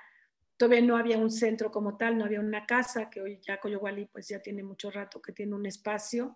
Todavía 0.58 0.82
no 0.82 0.98
había 0.98 1.18
un 1.18 1.32
centro 1.32 1.72
como 1.72 1.98
tal, 1.98 2.18
no 2.18 2.26
había 2.26 2.40
una 2.40 2.66
casa, 2.66 3.10
que 3.10 3.22
hoy 3.22 3.40
ya 3.46 3.60
Coyoguali 3.60 4.06
pues 4.06 4.28
ya 4.30 4.40
tiene 4.40 4.64
mucho 4.64 4.90
rato 4.90 5.22
que 5.22 5.34
tiene 5.34 5.56
un 5.56 5.66
espacio. 5.66 6.36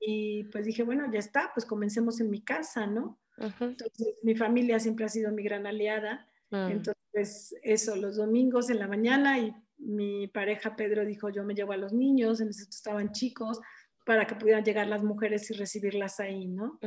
Y 0.00 0.44
pues 0.44 0.64
dije, 0.64 0.82
bueno, 0.82 1.10
ya 1.12 1.18
está, 1.18 1.50
pues 1.54 1.66
comencemos 1.66 2.20
en 2.20 2.30
mi 2.30 2.42
casa, 2.42 2.86
¿no? 2.86 3.18
Entonces, 3.36 4.18
mi 4.22 4.34
familia 4.34 4.80
siempre 4.80 5.04
ha 5.04 5.08
sido 5.08 5.30
mi 5.32 5.42
gran 5.42 5.66
aliada. 5.66 6.28
Mm. 6.50 6.70
Entonces, 6.70 7.54
eso, 7.62 7.96
los 7.96 8.16
domingos 8.16 8.70
en 8.70 8.78
la 8.78 8.88
mañana 8.88 9.38
y 9.38 9.54
mi 9.78 10.26
pareja 10.26 10.74
Pedro 10.76 11.04
dijo, 11.04 11.30
yo 11.30 11.44
me 11.44 11.54
llevo 11.54 11.72
a 11.72 11.76
los 11.76 11.92
niños, 11.92 12.40
en 12.40 12.48
ese 12.48 12.64
estaban 12.64 13.12
chicos, 13.12 13.60
para 14.04 14.26
que 14.26 14.34
pudieran 14.34 14.64
llegar 14.64 14.86
las 14.86 15.02
mujeres 15.02 15.50
y 15.50 15.54
recibirlas 15.54 16.18
ahí, 16.18 16.46
¿no? 16.46 16.78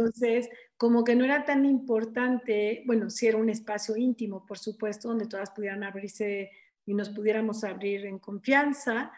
Entonces, 0.00 0.48
como 0.76 1.04
que 1.04 1.14
no 1.14 1.24
era 1.24 1.44
tan 1.44 1.64
importante, 1.64 2.82
bueno, 2.86 3.10
sí 3.10 3.26
era 3.26 3.36
un 3.36 3.50
espacio 3.50 3.96
íntimo, 3.96 4.46
por 4.46 4.58
supuesto, 4.58 5.08
donde 5.08 5.26
todas 5.26 5.50
pudieran 5.50 5.84
abrirse 5.84 6.50
y 6.86 6.94
nos 6.94 7.10
pudiéramos 7.10 7.62
abrir 7.64 8.06
en 8.06 8.18
confianza, 8.18 9.12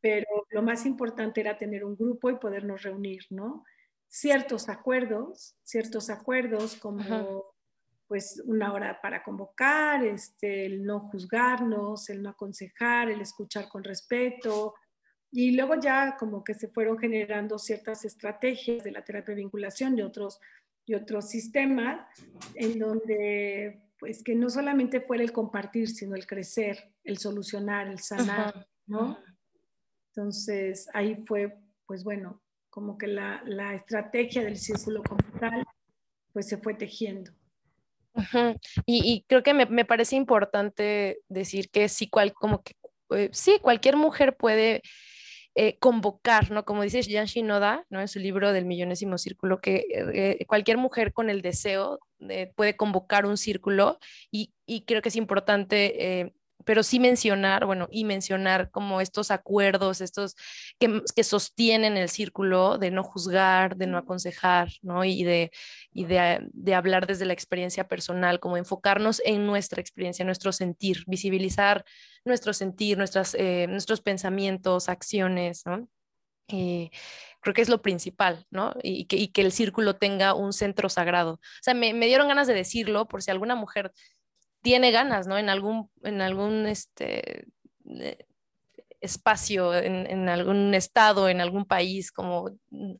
pero 0.00 0.46
lo 0.50 0.62
más 0.62 0.86
importante 0.86 1.40
era 1.40 1.58
tener 1.58 1.84
un 1.84 1.96
grupo 1.96 2.30
y 2.30 2.36
podernos 2.36 2.82
reunir, 2.82 3.24
¿no? 3.30 3.64
Ciertos 4.08 4.68
acuerdos, 4.68 5.56
ciertos 5.62 6.10
acuerdos 6.10 6.76
como 6.76 7.44
pues 8.06 8.42
una 8.44 8.72
hora 8.72 9.00
para 9.00 9.22
convocar, 9.22 10.04
este, 10.04 10.66
el 10.66 10.84
no 10.84 11.00
juzgarnos, 11.00 12.10
el 12.10 12.22
no 12.22 12.30
aconsejar, 12.30 13.08
el 13.08 13.20
escuchar 13.20 13.68
con 13.68 13.84
respeto, 13.84 14.74
y 15.32 15.52
luego 15.52 15.76
ya 15.80 16.16
como 16.18 16.42
que 16.42 16.54
se 16.54 16.68
fueron 16.68 16.98
generando 16.98 17.58
ciertas 17.58 18.04
estrategias 18.04 18.82
de 18.82 18.92
la 18.92 19.04
terapia 19.04 19.34
de 19.34 19.42
vinculación 19.42 19.96
y 19.96 20.02
otros, 20.02 20.40
y 20.86 20.94
otros 20.94 21.28
sistemas 21.28 22.06
en 22.54 22.78
donde 22.78 23.82
pues 23.98 24.24
que 24.24 24.34
no 24.34 24.48
solamente 24.48 25.02
fuera 25.02 25.22
el 25.22 25.32
compartir, 25.32 25.88
sino 25.88 26.16
el 26.16 26.26
crecer, 26.26 26.90
el 27.04 27.18
solucionar, 27.18 27.86
el 27.86 27.98
sanar, 27.98 28.66
¿no? 28.86 29.18
Entonces 30.08 30.88
ahí 30.94 31.22
fue, 31.26 31.58
pues 31.86 32.02
bueno, 32.02 32.42
como 32.70 32.96
que 32.96 33.06
la, 33.06 33.42
la 33.44 33.74
estrategia 33.74 34.42
del 34.42 34.56
círculo 34.56 35.02
como 35.02 35.22
tal, 35.38 35.64
pues 36.32 36.48
se 36.48 36.56
fue 36.56 36.74
tejiendo. 36.74 37.30
y, 38.86 39.12
y, 39.12 39.24
creo 39.28 39.42
que 39.42 39.54
me, 39.54 39.66
me, 39.66 39.84
parece 39.84 40.16
importante 40.16 41.20
decir 41.28 41.70
que 41.70 41.88
sí, 41.88 42.08
cual, 42.08 42.32
como 42.32 42.62
que, 42.62 42.74
eh, 43.10 43.28
sí, 43.32 43.58
cualquier 43.60 43.96
mujer 43.96 44.36
puede 44.36 44.82
eh, 45.54 45.78
convocar, 45.78 46.50
¿no? 46.50 46.64
Como 46.64 46.82
dice 46.82 47.02
Jan 47.02 47.26
Shinoda, 47.26 47.84
¿no? 47.90 48.00
En 48.00 48.08
su 48.08 48.18
libro 48.18 48.52
del 48.52 48.66
millonésimo 48.66 49.18
círculo, 49.18 49.60
que 49.60 49.86
eh, 50.14 50.44
cualquier 50.46 50.78
mujer 50.78 51.12
con 51.12 51.30
el 51.30 51.42
deseo 51.42 52.00
puede 52.54 52.76
convocar 52.76 53.24
un 53.24 53.38
círculo 53.38 53.98
y, 54.30 54.52
creo 54.86 55.00
que 55.00 55.08
es 55.08 55.16
importante 55.16 56.32
pero 56.64 56.82
sí 56.82 57.00
mencionar, 57.00 57.66
bueno, 57.66 57.88
y 57.90 58.04
mencionar 58.04 58.70
como 58.70 59.00
estos 59.00 59.30
acuerdos, 59.30 60.00
estos 60.00 60.36
que, 60.78 61.02
que, 61.14 61.24
sostienen 61.24 61.96
el 61.96 62.08
círculo 62.08 62.78
de 62.78 62.90
no 62.90 63.02
juzgar, 63.02 63.76
de 63.76 63.86
no 63.86 63.98
aconsejar, 63.98 64.70
¿no? 64.82 65.04
Y, 65.04 65.24
de, 65.24 65.50
y 65.92 66.04
de, 66.04 66.40
de, 66.52 66.74
hablar 66.74 67.06
desde 67.06 67.24
la 67.26 67.32
experiencia 67.32 67.88
personal, 67.88 68.40
como 68.40 68.56
enfocarnos 68.56 69.22
en 69.24 69.46
nuestra 69.46 69.80
experiencia, 69.80 70.24
nuestro 70.24 70.52
sentir, 70.52 71.04
visibilizar 71.06 71.84
nuestro 72.24 72.52
sentir, 72.52 72.98
nuestras, 72.98 73.34
eh, 73.34 73.66
nuestros 73.68 74.00
pensamientos, 74.00 74.88
acciones, 74.88 75.64
¿no? 75.66 75.88
Eh, 76.48 76.90
creo 77.40 77.54
que 77.54 77.62
es 77.62 77.68
lo 77.68 77.82
principal, 77.82 78.46
¿no? 78.50 78.74
Y 78.82 79.06
que, 79.06 79.16
y 79.16 79.28
que, 79.28 79.42
el 79.42 79.52
círculo 79.52 79.96
tenga 79.96 80.34
un 80.34 80.52
centro 80.52 80.88
sagrado. 80.88 81.34
O 81.34 81.62
sea, 81.62 81.74
me, 81.74 81.94
me 81.94 82.06
dieron 82.06 82.28
ganas 82.28 82.46
de 82.48 82.54
decirlo 82.54 83.08
por 83.08 83.22
si 83.22 83.30
alguna 83.30 83.54
mujer 83.54 83.92
tiene 84.62 84.90
ganas, 84.90 85.26
¿no? 85.26 85.38
En 85.38 85.48
algún, 85.48 85.90
en 86.02 86.20
algún 86.20 86.66
este, 86.66 87.46
eh, 87.86 88.26
espacio, 89.00 89.74
en, 89.74 90.28
algún 90.28 90.74
estado, 90.74 91.28
en 91.28 91.40
algún 91.40 91.64
país, 91.64 92.12
como 92.12 92.50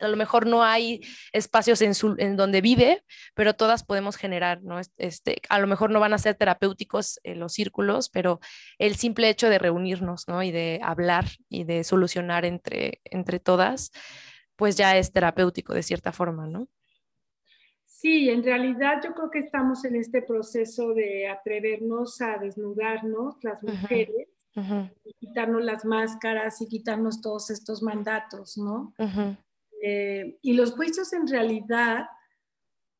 a 0.00 0.08
lo 0.08 0.16
mejor 0.16 0.46
no 0.46 0.64
hay 0.64 1.00
espacios 1.32 1.82
en, 1.82 1.94
su, 1.94 2.16
en 2.18 2.36
donde 2.36 2.60
vive, 2.62 3.04
pero 3.34 3.54
todas 3.54 3.84
podemos 3.84 4.16
generar, 4.16 4.62
¿no? 4.62 4.80
Este, 4.96 5.42
a 5.48 5.58
lo 5.58 5.66
mejor 5.66 5.90
no 5.90 6.00
van 6.00 6.14
a 6.14 6.18
ser 6.18 6.36
terapéuticos 6.36 7.20
en 7.22 7.38
los 7.38 7.52
círculos, 7.52 8.08
pero 8.08 8.40
el 8.78 8.96
simple 8.96 9.28
hecho 9.28 9.50
de 9.50 9.58
reunirnos, 9.58 10.26
¿no? 10.26 10.42
Y 10.42 10.50
de 10.52 10.80
hablar 10.82 11.26
y 11.48 11.64
de 11.64 11.84
solucionar 11.84 12.44
entre, 12.46 13.00
entre 13.04 13.38
todas, 13.38 13.90
pues 14.56 14.76
ya 14.76 14.96
es 14.96 15.12
terapéutico 15.12 15.74
de 15.74 15.82
cierta 15.82 16.12
forma, 16.12 16.46
¿no? 16.46 16.66
Sí, 18.00 18.30
en 18.30 18.42
realidad 18.42 19.02
yo 19.04 19.12
creo 19.12 19.30
que 19.30 19.40
estamos 19.40 19.84
en 19.84 19.94
este 19.94 20.22
proceso 20.22 20.94
de 20.94 21.28
atrevernos 21.28 22.18
a 22.22 22.38
desnudarnos 22.38 23.36
las 23.44 23.62
mujeres 23.62 24.26
y 25.04 25.12
quitarnos 25.18 25.62
las 25.62 25.84
máscaras 25.84 26.62
y 26.62 26.66
quitarnos 26.66 27.20
todos 27.20 27.50
estos 27.50 27.82
mandatos, 27.82 28.56
¿no? 28.56 28.94
Eh, 29.82 30.38
y 30.40 30.54
los 30.54 30.72
juicios 30.72 31.12
en 31.12 31.26
realidad, 31.28 32.06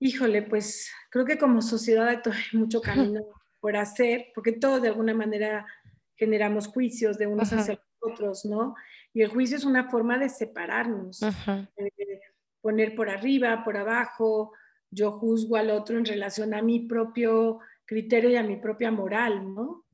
híjole, 0.01 0.43
pues 0.43 0.93
creo 1.09 1.25
que 1.25 1.39
como 1.39 1.63
sociedad 1.63 2.07
hay 2.07 2.21
mucho 2.53 2.83
camino 2.83 3.23
por 3.61 3.79
hacer, 3.79 4.27
porque 4.35 4.53
todos 4.53 4.83
de 4.83 4.89
alguna 4.89 5.15
manera 5.15 5.67
generamos 6.15 6.67
juicios 6.67 7.17
de 7.17 7.27
unos 7.27 7.51
hacia 7.55 7.81
otros, 8.01 8.45
¿no? 8.45 8.75
Y 9.15 9.23
el 9.23 9.31
juicio 9.31 9.57
es 9.57 9.65
una 9.65 9.89
forma 9.89 10.19
de 10.19 10.29
separarnos, 10.29 11.21
de 11.21 12.21
poner 12.61 12.95
por 12.95 13.09
arriba, 13.09 13.65
por 13.65 13.79
abajo, 13.79 14.53
yo 14.91 15.13
juzgo 15.13 15.57
al 15.57 15.71
otro 15.71 15.97
en 15.99 16.05
relación 16.05 16.55
a 16.55 16.63
mi 16.63 16.81
propio 16.81 17.61
criterio 17.85 18.31
y 18.31 18.37
a 18.37 18.43
mi 18.43 18.57
propia 18.57 18.91
moral, 18.91 19.55
¿no? 19.55 19.85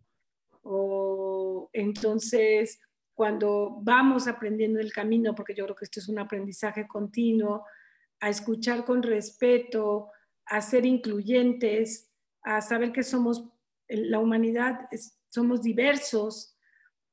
O 0.62 1.70
entonces, 1.72 2.80
cuando 3.14 3.78
vamos 3.82 4.26
aprendiendo 4.28 4.80
el 4.80 4.92
camino, 4.92 5.34
porque 5.34 5.54
yo 5.54 5.64
creo 5.64 5.76
que 5.76 5.84
esto 5.84 6.00
es 6.00 6.08
un 6.08 6.18
aprendizaje 6.18 6.86
continuo, 6.86 7.64
a 8.20 8.30
escuchar 8.30 8.84
con 8.84 9.02
respeto, 9.02 10.10
a 10.46 10.60
ser 10.60 10.86
incluyentes, 10.86 12.10
a 12.42 12.60
saber 12.60 12.92
que 12.92 13.02
somos, 13.02 13.44
la 13.88 14.18
humanidad, 14.18 14.88
somos 15.28 15.62
diversos, 15.62 16.56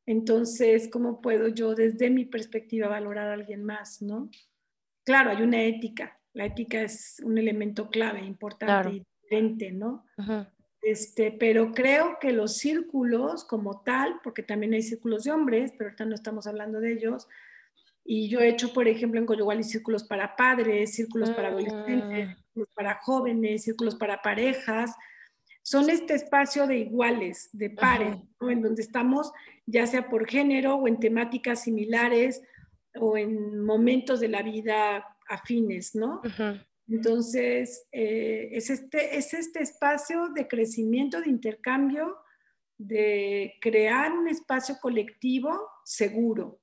entonces, 0.05 0.89
¿cómo 0.91 1.21
puedo 1.21 1.47
yo 1.47 1.75
desde 1.75 2.09
mi 2.09 2.25
perspectiva 2.25 2.87
valorar 2.87 3.29
a 3.29 3.33
alguien 3.33 3.63
más, 3.63 4.01
no? 4.01 4.29
Claro, 5.05 5.31
hay 5.31 5.41
una 5.41 5.63
ética, 5.63 6.19
la 6.33 6.45
ética 6.45 6.81
es 6.81 7.21
un 7.23 7.37
elemento 7.37 7.89
clave, 7.89 8.21
importante 8.21 8.89
y 8.89 9.05
diferente, 9.21 9.71
¿no? 9.71 10.05
Este, 10.81 11.31
pero 11.31 11.71
creo 11.73 12.17
que 12.19 12.33
los 12.33 12.57
círculos 12.57 13.45
como 13.45 13.81
tal, 13.83 14.19
porque 14.23 14.43
también 14.43 14.73
hay 14.73 14.81
círculos 14.81 15.23
de 15.23 15.31
hombres, 15.31 15.71
pero 15.77 15.89
ahorita 15.89 16.05
no 16.05 16.15
estamos 16.15 16.45
hablando 16.47 16.81
de 16.81 16.93
ellos, 16.93 17.27
y 18.05 18.27
yo 18.27 18.41
he 18.41 18.49
hecho, 18.49 18.73
por 18.73 18.87
ejemplo, 18.87 19.19
en 19.19 19.25
Coyoguali 19.25 19.63
círculos 19.63 20.03
para 20.03 20.35
padres, 20.35 20.93
círculos 20.93 21.31
para 21.31 21.47
adolescentes, 21.49 22.29
mm. 22.29 22.41
círculos 22.41 22.69
para 22.75 22.95
jóvenes, 22.95 23.63
círculos 23.63 23.95
para 23.95 24.21
parejas. 24.21 24.93
Son 25.61 25.89
este 25.89 26.13
espacio 26.15 26.67
de 26.67 26.79
iguales, 26.79 27.49
de 27.53 27.69
pares, 27.69 28.17
en 28.41 28.61
donde 28.61 28.81
estamos 28.81 29.31
ya 29.65 29.87
sea 29.87 30.09
por 30.09 30.27
género 30.27 30.75
o 30.75 30.87
en 30.89 30.99
temáticas 30.99 31.63
similares 31.63 32.41
o 32.99 33.15
en 33.17 33.63
momentos 33.63 34.19
de 34.19 34.27
la 34.27 34.41
vida 34.41 35.12
afines, 35.27 35.95
¿no? 35.95 36.21
Entonces, 36.87 37.87
eh, 37.91 38.49
es, 38.51 38.69
este, 38.69 39.17
es 39.17 39.33
este 39.33 39.63
espacio 39.63 40.29
de 40.29 40.47
crecimiento, 40.47 41.21
de 41.21 41.29
intercambio, 41.29 42.17
de 42.77 43.55
crear 43.61 44.11
un 44.11 44.27
espacio 44.27 44.75
colectivo 44.81 45.69
seguro. 45.85 46.59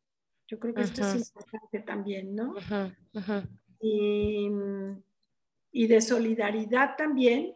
Yo 0.46 0.58
creo 0.58 0.74
que 0.74 0.82
esto 0.82 1.06
es 1.06 1.14
importante 1.14 1.80
también, 1.80 2.34
¿no? 2.34 2.54
Y, 3.80 4.50
y, 5.72 5.86
de 5.86 6.00
solidaridad 6.00 6.96
también, 6.96 7.54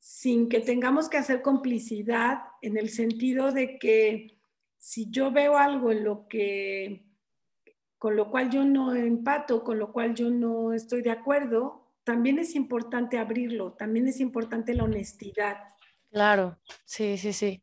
sin 0.00 0.48
que 0.48 0.60
tengamos 0.60 1.08
que 1.08 1.18
hacer 1.18 1.42
complicidad 1.42 2.38
en 2.62 2.76
el 2.76 2.88
sentido 2.88 3.52
de 3.52 3.78
que 3.78 4.38
si 4.78 5.10
yo 5.10 5.30
veo 5.30 5.56
algo 5.56 5.92
en 5.92 6.04
lo 6.04 6.26
que 6.28 7.07
con 7.98 8.16
lo 8.16 8.30
cual 8.30 8.50
yo 8.50 8.64
no 8.64 8.94
empato, 8.94 9.64
con 9.64 9.78
lo 9.78 9.92
cual 9.92 10.14
yo 10.14 10.30
no 10.30 10.72
estoy 10.72 11.02
de 11.02 11.10
acuerdo, 11.10 11.84
también 12.04 12.38
es 12.38 12.54
importante 12.54 13.18
abrirlo, 13.18 13.72
también 13.72 14.08
es 14.08 14.20
importante 14.20 14.74
la 14.74 14.84
honestidad. 14.84 15.58
Claro, 16.10 16.58
sí, 16.84 17.18
sí, 17.18 17.32
sí. 17.32 17.62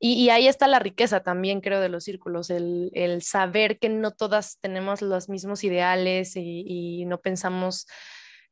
Y, 0.00 0.28
ahí 0.28 0.46
está 0.46 0.68
la 0.68 0.78
riqueza 0.78 1.24
también, 1.24 1.60
creo, 1.60 1.80
de 1.80 1.88
los 1.88 2.04
círculos, 2.04 2.50
el, 2.50 3.20
saber 3.20 3.80
que 3.80 3.88
no 3.88 4.12
todas 4.12 4.60
tenemos 4.60 5.02
los 5.02 5.28
mismos 5.28 5.64
ideales 5.64 6.36
y, 6.36 6.62
y 6.66 7.04
no 7.04 7.20
pensamos 7.20 7.88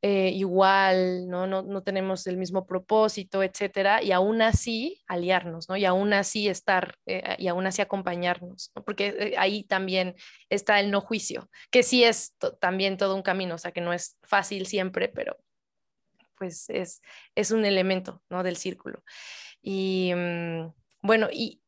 eh, 0.09 0.31
igual, 0.31 1.29
¿no? 1.29 1.49
¿no? 1.49 1.63
No, 1.63 1.83
tenemos 1.83 2.29
el 2.29 2.37
mismo 2.37 2.65
propósito, 2.65 3.43
etcétera, 3.43 4.05
y 4.05 4.13
aún 4.13 4.41
así 4.41 5.03
aliarnos, 5.09 5.69
¿no? 5.69 5.77
Y 5.77 5.85
aún 5.85 6.13
así 6.13 6.49
estar, 6.49 6.95
eh, 7.07 7.35
y 7.41 7.49
aún 7.49 7.67
así 7.67 7.83
acompañarnos, 7.83 8.71
¿no? 8.77 8.85
Porque 8.85 9.09
eh, 9.19 9.35
ahí 9.37 9.65
también 9.65 10.15
está 10.49 10.79
el 10.79 10.93
no 10.93 11.01
juicio, 11.01 11.51
que 11.73 11.83
sí 11.83 12.05
es 12.05 12.37
también 12.61 12.99
todo 12.99 13.17
un 13.17 13.23
camino, 13.23 13.57
o 13.57 13.59
sea, 13.59 13.73
que 13.73 13.81
no 13.81 13.93
es 13.93 14.17
fácil 14.23 14.67
siempre, 14.67 15.09
pero 15.09 15.39
pues 16.39 16.71
es, 16.71 17.03
es 17.35 17.51
un 17.51 17.65
elemento, 17.65 18.23
¿no? 18.31 18.45
Del 18.45 18.59
círculo. 18.59 19.03
Y 19.61 20.13
mm, 20.15 20.73
bueno, 21.03 21.31
y 21.33 21.61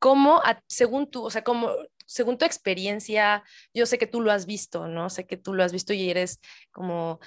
cómo, 0.00 0.42
según 0.66 1.08
tú, 1.08 1.26
o 1.26 1.30
sea, 1.30 1.44
como 1.44 1.70
según 2.12 2.36
tu 2.36 2.44
experiencia, 2.44 3.42
yo 3.72 3.86
sé 3.86 3.96
que 3.96 4.06
tú 4.06 4.20
lo 4.20 4.32
has 4.32 4.44
visto, 4.44 4.86
¿no? 4.86 5.08
Sé 5.08 5.26
que 5.26 5.38
tú 5.38 5.54
lo 5.54 5.64
has 5.64 5.72
visto 5.72 5.94
y 5.94 6.10
eres 6.10 6.40
como 6.70 7.20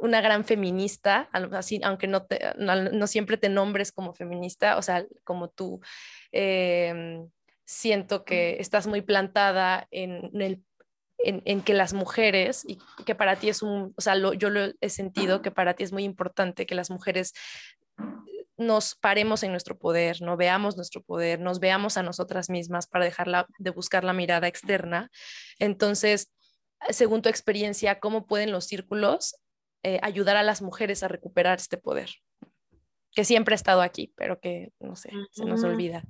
una 0.00 0.20
gran 0.20 0.44
feminista, 0.44 1.28
así, 1.52 1.80
aunque 1.84 2.06
no, 2.06 2.26
no, 2.56 3.06
siempre 3.06 3.36
te 3.36 3.48
nombres 3.48 3.92
como 3.92 4.14
feminista, 4.14 4.76
o 4.76 4.82
sea, 4.82 5.06
como 5.24 5.50
tú, 5.50 5.80
em, 6.32 7.28
siento 7.64 8.24
que 8.24 8.56
estás 8.60 8.86
muy 8.86 9.02
plantada 9.02 9.86
en, 9.90 10.30
el, 10.40 10.64
en, 11.18 11.62
que 11.62 11.74
las 11.74 11.92
mujeres, 11.92 12.64
y 12.66 12.78
que 13.04 13.14
para 13.14 13.36
ti 13.36 13.50
es 13.50 13.62
un, 13.62 13.92
o 13.96 14.00
sea, 14.00 14.16
yo 14.16 14.50
lo 14.50 14.72
he 14.80 14.88
sentido 14.88 15.42
que 15.42 15.50
para 15.50 15.74
ti 15.74 15.84
es 15.84 15.92
muy 15.92 16.04
importante 16.04 16.66
que 16.66 16.74
las 16.74 16.90
mujeres 16.90 17.34
nos 18.56 18.94
paremos 18.94 19.42
en 19.42 19.52
nuestro 19.52 19.78
poder, 19.78 20.20
no 20.22 20.36
veamos 20.36 20.76
nuestro 20.76 21.02
poder, 21.02 21.40
nos 21.40 21.60
veamos 21.60 21.96
a 21.96 22.02
nosotras 22.02 22.50
mismas 22.50 22.86
para 22.86 23.04
dejar 23.04 23.46
de 23.58 23.70
buscar 23.70 24.04
la 24.04 24.12
mirada 24.12 24.48
externa. 24.48 25.10
Entonces, 25.58 26.30
según 26.88 27.22
tu 27.22 27.28
experiencia, 27.28 28.00
¿cómo 28.00 28.26
pueden 28.26 28.52
los 28.52 28.66
círculos 28.66 29.36
eh, 29.82 29.98
ayudar 30.02 30.36
a 30.36 30.42
las 30.42 30.62
mujeres 30.62 31.02
a 31.02 31.08
recuperar 31.08 31.58
este 31.58 31.76
poder, 31.76 32.10
que 33.12 33.24
siempre 33.24 33.54
ha 33.54 33.56
estado 33.56 33.80
aquí, 33.80 34.12
pero 34.16 34.40
que, 34.40 34.72
no 34.78 34.96
sé, 34.96 35.10
se 35.30 35.44
nos 35.44 35.64
olvida. 35.64 36.04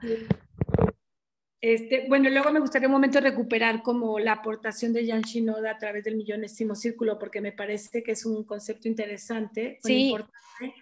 Este, 1.61 2.07
bueno, 2.09 2.31
luego 2.31 2.51
me 2.51 2.61
gustaría 2.61 2.89
un 2.89 2.93
momento 2.93 3.21
recuperar 3.21 3.83
como 3.83 4.19
la 4.19 4.33
aportación 4.33 4.95
de 4.95 5.07
Jan 5.07 5.23
Shinoda 5.23 5.73
a 5.73 5.79
través 5.79 6.05
del 6.05 6.17
millonésimo 6.17 6.75
círculo, 6.75 7.19
porque 7.19 7.41
me 7.41 7.53
parece 7.53 8.03
que 8.03 8.13
es 8.13 8.25
un 8.25 8.45
concepto 8.45 8.89
interesante, 8.89 9.79
sí. 9.83 10.09
importante. 10.09 10.75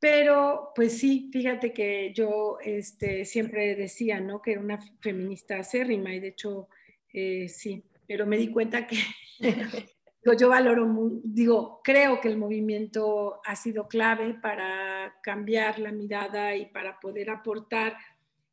Pero, 0.00 0.72
pues 0.74 0.98
sí, 0.98 1.30
fíjate 1.32 1.72
que 1.72 2.12
yo 2.14 2.58
este, 2.62 3.24
siempre 3.24 3.74
decía, 3.74 4.20
¿no? 4.20 4.42
Que 4.42 4.52
era 4.52 4.60
una 4.60 4.78
feminista 5.00 5.58
acérrima 5.58 6.14
y 6.14 6.20
de 6.20 6.28
hecho, 6.28 6.68
eh, 7.12 7.48
sí, 7.48 7.84
pero 8.06 8.26
me 8.26 8.36
di 8.36 8.50
cuenta 8.50 8.86
que 8.86 8.98
yo 10.32 10.48
valoro, 10.48 10.88
digo, 11.22 11.80
creo 11.84 12.20
que 12.20 12.28
el 12.28 12.38
movimiento 12.38 13.40
ha 13.44 13.56
sido 13.56 13.88
clave 13.88 14.34
para 14.34 15.16
cambiar 15.22 15.78
la 15.78 15.92
mirada 15.92 16.56
y 16.56 16.66
para 16.66 16.98
poder 16.98 17.28
aportar 17.28 17.96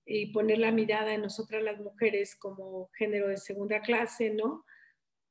y 0.06 0.28
poner 0.28 0.58
la 0.58 0.72
mirada 0.72 1.14
en 1.14 1.22
nosotras 1.22 1.64
las 1.64 1.80
mujeres 1.80 2.36
como 2.36 2.90
género 2.98 3.30
de 3.30 3.38
segunda 3.38 3.82
clase, 3.82 4.32
¿no? 4.32 4.66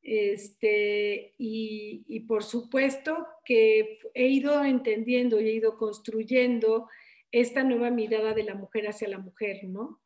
Este, 0.03 1.35
y, 1.37 2.05
y 2.09 2.20
por 2.20 2.42
supuesto 2.42 3.26
que 3.44 3.98
he 4.14 4.29
ido 4.29 4.64
entendiendo 4.64 5.40
y 5.40 5.48
he 5.48 5.53
ido 5.53 5.76
construyendo 5.76 6.88
esta 7.33 7.62
nueva 7.62 7.90
mirada 7.90 8.33
de 8.33 8.44
la 8.44 8.55
mujer 8.55 8.88
hacia 8.88 9.09
la 9.09 9.18
mujer, 9.18 9.64
¿no? 9.64 10.00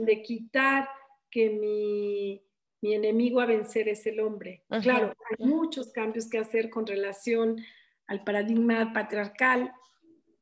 De 0.00 0.22
quitar 0.22 0.88
que 1.30 1.50
mi, 1.50 2.42
enemigo 2.92 3.40
a 3.40 3.46
vencer 3.46 3.88
es 3.88 4.06
el 4.06 4.20
hombre. 4.20 4.62
Claro, 4.82 5.14
hay 5.30 5.46
muchos 5.46 5.90
cambios 5.92 6.28
que 6.28 6.38
hacer 6.38 6.70
con 6.70 6.86
relación 6.86 7.56
al 8.06 8.22
paradigma 8.24 8.92
patriarcal, 8.92 9.72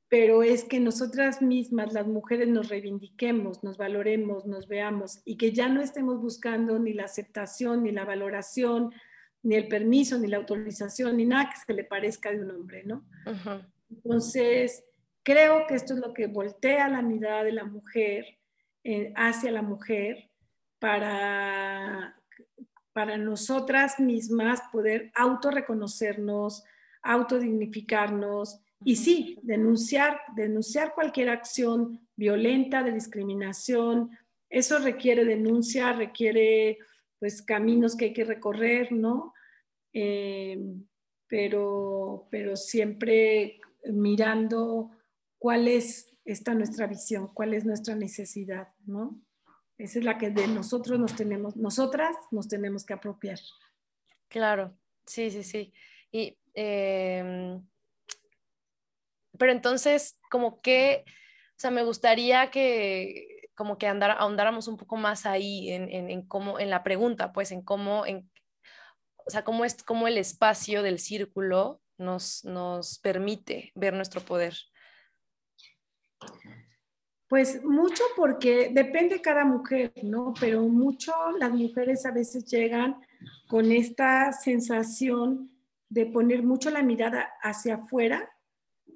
pero 0.09 0.43
es 0.43 0.65
que 0.65 0.81
nosotras 0.81 1.41
mismas, 1.41 1.93
las 1.93 2.07
mujeres, 2.07 2.49
nos 2.49 2.69
reivindiquemos, 2.69 3.63
nos 3.63 3.79
valoremos, 3.79 4.45
nos 4.47 4.69
veamos 4.69 5.23
y 5.25 5.37
que 5.37 5.53
ya 5.53 5.69
no 5.69 5.81
estemos 5.81 6.21
buscando 6.21 6.79
ni 6.79 6.93
la 6.93 7.05
aceptación, 7.05 7.83
ni 7.83 7.93
la 7.93 8.05
valoración, 8.05 8.93
ni 9.43 9.55
el 9.55 9.69
permiso, 9.69 10.19
ni 10.19 10.29
la 10.29 10.37
autorización, 10.39 11.17
ni 11.17 11.25
nada 11.25 11.51
que 11.51 11.61
se 11.65 11.73
le 11.73 11.85
parezca 11.85 12.31
de 12.31 12.41
un 12.41 12.51
hombre, 12.51 12.85
¿no? 12.85 13.07
Entonces, 13.91 14.85
creo 15.23 15.67
que 15.67 15.75
esto 15.75 15.95
es 15.95 16.01
lo 16.01 16.13
que 16.13 16.27
voltea 16.27 16.89
la 16.89 17.03
mirada 17.03 17.45
de 17.45 17.53
la 17.53 17.65
mujer 17.65 18.39
eh, 18.85 19.13
hacia 19.17 19.51
la 19.51 19.63
mujer 19.63 20.31
para, 20.79 22.22
para 22.93 23.17
nosotras 23.17 23.99
mismas 23.99 24.61
poder 24.71 25.11
autorreconocernos, 25.15 26.65
autodignificarnos 27.03 28.61
y 28.85 28.97
sí, 28.97 29.39
denunciar, 29.43 30.21
denunciar 30.37 30.95
cualquier 30.95 31.31
acción 31.31 32.09
violenta 32.17 32.83
de 32.83 32.93
discriminación. 32.93 34.11
Eso 34.51 34.79
requiere 34.79 35.25
denuncia, 35.25 35.93
requiere 35.93 36.79
pues 37.19 37.43
caminos 37.43 37.97
que 37.97 38.07
hay 38.07 38.13
que 38.13 38.25
recorrer, 38.25 38.91
¿no? 38.93 39.33
Eh, 39.93 40.59
pero, 41.29 42.27
pero 42.31 42.57
siempre 42.57 43.61
mirando 43.85 44.91
cuál 45.39 45.69
es 45.69 46.13
esta 46.25 46.55
nuestra 46.55 46.87
visión, 46.87 47.29
cuál 47.33 47.55
es 47.55 47.65
nuestra 47.65 47.95
necesidad, 47.95 48.69
¿no? 48.87 49.21
Esa 49.83 49.99
es 49.99 50.05
la 50.05 50.17
que 50.17 50.31
de 50.31 50.47
nosotros 50.47 50.97
nos 51.01 51.17
tenemos, 51.17 51.57
nosotras 51.57 52.15
nos 52.31 52.47
tenemos 52.47 52.87
que 52.87 52.93
apropiar. 52.93 53.41
Claro, 54.29 54.79
sí, 55.05 55.29
sí, 55.33 55.43
sí. 55.43 55.73
Y 56.13 56.39
em, 56.55 57.61
pero 59.37 59.51
entonces, 59.51 60.21
como 60.31 60.61
que, 60.61 61.03
o 61.07 61.57
sea, 61.57 61.73
me 61.73 61.83
gustaría 61.83 62.49
que 62.53 63.49
como 63.57 63.77
que 63.77 63.89
andar, 63.89 64.13
ahondáramos 64.13 64.69
un 64.69 64.77
poco 64.77 64.97
más 64.97 65.27
ahí 65.27 65.73
en, 65.73 65.89
en, 65.91 66.23
cómo, 66.29 66.61
en 66.61 66.71
la 66.71 66.85
pregunta, 66.85 67.33
pues 67.33 67.51
en 67.51 67.63
cómo, 67.63 68.07
en, 68.07 68.31
o 69.17 69.31
sea, 69.31 69.43
cómo 69.43 69.65
es 69.65 69.83
cómo 69.83 70.07
el 70.07 70.17
espacio 70.17 70.85
del 70.85 71.01
círculo 71.01 71.81
nos, 71.99 72.45
nos 72.45 73.01
permite 73.01 73.73
ver 73.75 73.95
nuestro 73.95 74.21
poder. 74.21 74.55
Pues 77.33 77.65
mucho 77.65 78.05
porque 78.15 78.71
depende 78.75 79.23
cada 79.23 79.47
mujer, 79.47 79.95
¿no? 80.03 80.35
Pero 80.39 80.69
mucho 80.69 81.15
las 81.41 81.51
mujeres 81.51 82.05
a 82.05 82.11
veces 82.11 82.45
llegan 82.45 82.97
con 83.49 83.73
esta 83.73 84.31
sensación 84.33 85.51
de 85.89 86.05
poner 86.05 86.43
mucho 86.43 86.69
la 86.69 86.83
mirada 86.83 87.33
hacia 87.41 87.77
afuera 87.77 88.31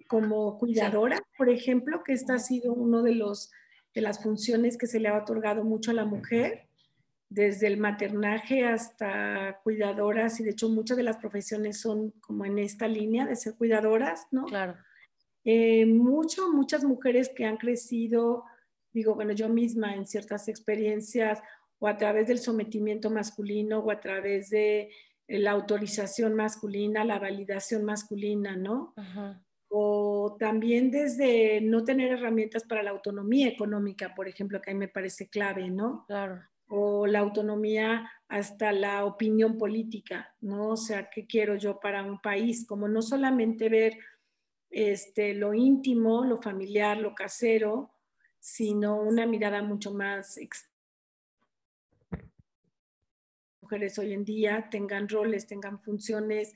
como 0.06 0.58
cuidadora, 0.58 1.18
por 1.38 1.48
ejemplo, 1.48 2.04
que 2.04 2.12
esta 2.12 2.34
ha 2.34 2.38
sido 2.38 2.74
uno 2.74 3.02
de 3.02 3.14
los 3.14 3.50
de 3.94 4.02
las 4.02 4.22
funciones 4.22 4.76
que 4.76 4.86
se 4.86 5.00
le 5.00 5.08
ha 5.08 5.16
otorgado 5.16 5.64
mucho 5.64 5.92
a 5.92 5.94
la 5.94 6.04
mujer, 6.04 6.68
desde 7.30 7.68
el 7.68 7.78
maternaje 7.78 8.66
hasta 8.66 9.60
cuidadoras, 9.64 10.40
y 10.40 10.44
de 10.44 10.50
hecho 10.50 10.68
muchas 10.68 10.98
de 10.98 11.04
las 11.04 11.16
profesiones 11.16 11.80
son 11.80 12.10
como 12.20 12.44
en 12.44 12.58
esta 12.58 12.86
línea 12.86 13.24
de 13.24 13.34
ser 13.34 13.54
cuidadoras, 13.54 14.26
¿no? 14.30 14.44
Claro. 14.44 14.76
Eh, 15.46 15.86
mucho, 15.86 16.52
muchas 16.52 16.84
mujeres 16.84 17.30
que 17.34 17.46
han 17.46 17.56
crecido, 17.56 18.44
digo, 18.92 19.14
bueno, 19.14 19.32
yo 19.32 19.48
misma 19.48 19.94
en 19.94 20.04
ciertas 20.04 20.48
experiencias, 20.48 21.40
o 21.78 21.88
a 21.88 21.96
través 21.96 22.26
del 22.26 22.38
sometimiento 22.38 23.08
masculino, 23.08 23.78
o 23.78 23.90
a 23.90 24.00
través 24.00 24.50
de 24.50 24.90
la 25.28 25.52
autorización 25.52 26.34
masculina, 26.34 27.02
la 27.04 27.18
validación 27.18 27.84
masculina, 27.84 28.56
¿no? 28.56 28.92
Ajá 28.96 29.42
o 29.68 30.36
también 30.38 30.90
desde 30.90 31.60
no 31.60 31.84
tener 31.84 32.12
herramientas 32.12 32.64
para 32.64 32.82
la 32.82 32.90
autonomía 32.90 33.48
económica, 33.48 34.14
por 34.14 34.28
ejemplo, 34.28 34.60
que 34.60 34.70
a 34.70 34.74
mí 34.74 34.80
me 34.80 34.88
parece 34.88 35.28
clave, 35.28 35.70
¿no? 35.70 36.04
Claro. 36.06 36.42
O 36.68 37.06
la 37.06 37.20
autonomía 37.20 38.10
hasta 38.28 38.72
la 38.72 39.04
opinión 39.04 39.56
política, 39.58 40.34
¿no? 40.40 40.70
O 40.70 40.76
sea, 40.76 41.10
¿qué 41.10 41.26
quiero 41.26 41.56
yo 41.56 41.78
para 41.78 42.02
un 42.02 42.20
país? 42.20 42.66
Como 42.66 42.88
no 42.88 43.02
solamente 43.02 43.68
ver 43.68 43.98
este, 44.78 45.32
lo 45.32 45.54
íntimo, 45.54 46.26
lo 46.26 46.36
familiar, 46.36 46.98
lo 46.98 47.14
casero, 47.14 47.94
sino 48.38 49.00
una 49.00 49.24
mirada 49.24 49.62
mucho 49.62 49.94
más 49.94 50.36
mujeres 53.62 53.98
hoy 53.98 54.12
en 54.12 54.26
día 54.26 54.68
tengan 54.70 55.08
roles, 55.08 55.46
tengan 55.46 55.80
funciones 55.80 56.54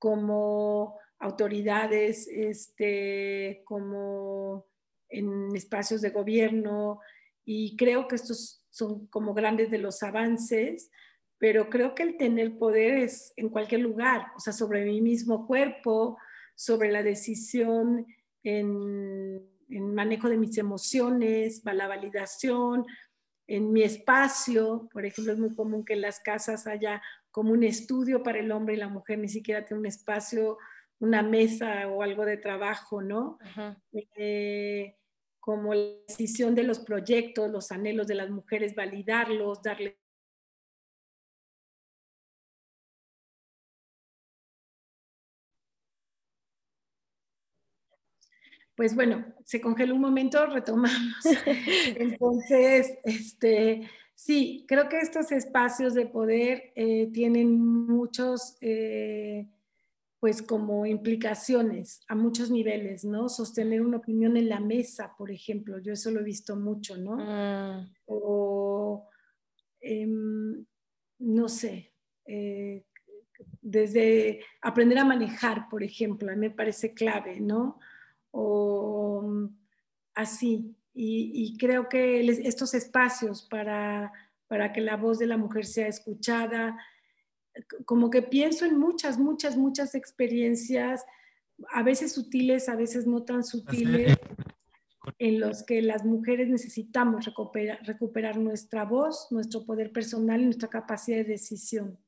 como 0.00 0.98
autoridades 1.20 2.26
este, 2.26 3.62
como 3.64 4.66
en 5.08 5.54
espacios 5.54 6.00
de 6.00 6.10
gobierno 6.10 6.98
y 7.44 7.76
creo 7.76 8.08
que 8.08 8.16
estos 8.16 8.66
son 8.70 9.06
como 9.06 9.34
grandes 9.34 9.70
de 9.70 9.78
los 9.78 10.02
avances, 10.02 10.90
pero 11.38 11.70
creo 11.70 11.94
que 11.94 12.02
el 12.02 12.16
tener 12.16 12.58
poder 12.58 12.94
es 12.98 13.32
en 13.36 13.50
cualquier 13.50 13.82
lugar, 13.82 14.32
o 14.36 14.40
sea, 14.40 14.52
sobre 14.52 14.84
mi 14.84 15.00
mismo 15.00 15.46
cuerpo, 15.46 16.18
sobre 16.54 16.90
la 16.90 17.02
decisión 17.02 18.06
en, 18.42 19.40
en 19.68 19.94
manejo 19.94 20.28
de 20.28 20.38
mis 20.38 20.56
emociones, 20.58 21.62
la 21.64 21.88
validación, 21.88 22.84
en 23.46 23.72
mi 23.72 23.82
espacio, 23.82 24.88
por 24.92 25.04
ejemplo, 25.04 25.32
es 25.32 25.38
muy 25.38 25.54
común 25.54 25.84
que 25.84 25.94
en 25.94 26.00
las 26.00 26.20
casas 26.20 26.66
haya 26.66 27.02
como 27.30 27.52
un 27.52 27.64
estudio 27.64 28.22
para 28.22 28.38
el 28.38 28.52
hombre 28.52 28.74
y 28.74 28.78
la 28.78 28.88
mujer, 28.88 29.18
ni 29.18 29.28
siquiera 29.28 29.64
tiene 29.64 29.80
un 29.80 29.86
espacio 29.86 30.58
una 31.02 31.22
mesa 31.22 31.88
o 31.88 32.02
algo 32.02 32.24
de 32.24 32.36
trabajo, 32.36 33.02
¿no? 33.02 33.38
Eh, 34.16 34.96
como 35.40 35.74
la 35.74 35.96
decisión 36.06 36.54
de 36.54 36.62
los 36.62 36.78
proyectos, 36.78 37.50
los 37.50 37.72
anhelos 37.72 38.06
de 38.06 38.14
las 38.14 38.30
mujeres, 38.30 38.76
validarlos, 38.76 39.60
darle 39.62 39.98
pues 48.74 48.94
bueno, 48.94 49.24
se 49.44 49.60
congeló 49.60 49.94
un 49.94 50.00
momento, 50.00 50.46
retomamos. 50.46 51.24
Entonces, 51.96 52.98
este, 53.04 53.88
sí, 54.14 54.64
creo 54.68 54.88
que 54.88 54.98
estos 54.98 55.32
espacios 55.32 55.94
de 55.94 56.06
poder 56.06 56.72
eh, 56.74 57.10
tienen 57.12 57.60
muchos 57.60 58.56
eh, 58.60 59.48
pues 60.22 60.40
como 60.40 60.86
implicaciones 60.86 62.00
a 62.06 62.14
muchos 62.14 62.48
niveles, 62.48 63.04
¿no? 63.04 63.28
Sostener 63.28 63.82
una 63.82 63.96
opinión 63.96 64.36
en 64.36 64.48
la 64.48 64.60
mesa, 64.60 65.14
por 65.18 65.32
ejemplo, 65.32 65.80
yo 65.80 65.94
eso 65.94 66.12
lo 66.12 66.20
he 66.20 66.22
visto 66.22 66.54
mucho, 66.54 66.96
¿no? 66.96 67.16
Mm. 67.16 67.92
O, 68.06 69.08
em, 69.80 70.64
no 71.18 71.48
sé, 71.48 71.92
eh, 72.24 72.84
desde 73.60 74.44
aprender 74.60 74.98
a 74.98 75.04
manejar, 75.04 75.68
por 75.68 75.82
ejemplo, 75.82 76.30
a 76.30 76.34
mí 76.36 76.40
me 76.40 76.50
parece 76.50 76.94
clave, 76.94 77.40
¿no? 77.40 77.80
O 78.32 79.48
así, 80.14 80.74
y, 80.94 81.56
creo 81.58 81.88
que 81.88 82.20
estos 82.20 82.74
espacios 82.74 83.46
para, 83.48 84.12
para 84.46 84.72
que 84.72 84.80
la 84.80 84.96
voz 84.96 85.18
de 85.18 85.26
la 85.26 85.36
mujer 85.36 85.64
sea 85.64 85.88
escuchada, 85.88 86.76
como 87.84 88.10
que 88.10 88.22
pienso 88.22 88.64
en 88.64 88.78
muchas, 88.78 89.18
muchas, 89.18 89.56
muchas 89.56 89.94
experiencias, 89.94 91.04
a 91.70 91.82
veces 91.82 92.12
sutiles, 92.12 92.68
a 92.68 92.76
veces 92.76 93.06
no 93.06 93.22
tan 93.22 93.44
sutiles, 93.44 94.16
en 95.18 95.40
los 95.40 95.64
que 95.64 95.82
las 95.82 96.04
mujeres 96.04 96.48
necesitamos 96.48 97.24
recuperar, 97.24 98.38
nuestra 98.38 98.84
voz, 98.84 99.28
nuestro 99.30 99.64
poder 99.64 99.92
personal 99.92 100.40
y 100.40 100.44
nuestra 100.44 100.68
capacidad 100.68 101.18
de 101.18 101.24
decisión. 101.24 101.98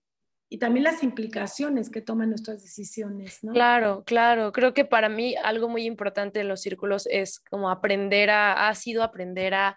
Y 0.55 0.59
también 0.59 0.85
las 0.85 1.03
implicaciones 1.03 1.91
que 1.91 2.01
toman 2.01 2.29
nuestras 2.29 2.63
decisiones, 2.63 3.43
¿no? 3.43 3.53
Claro, 3.53 4.05
claro. 4.07 4.53
Creo 4.53 4.73
que 4.73 4.85
para 4.85 5.09
mí 5.09 5.35
algo 5.35 5.69
muy 5.69 5.85
importante 5.85 6.39
en 6.39 6.47
los 6.47 6.61
círculos 6.61 7.09
es 7.11 7.41
como 7.41 7.71
aprender 7.71 8.31
a, 8.31 8.69
ha 8.69 8.75
sido 8.77 9.03
aprender 9.03 9.53
a 9.53 9.75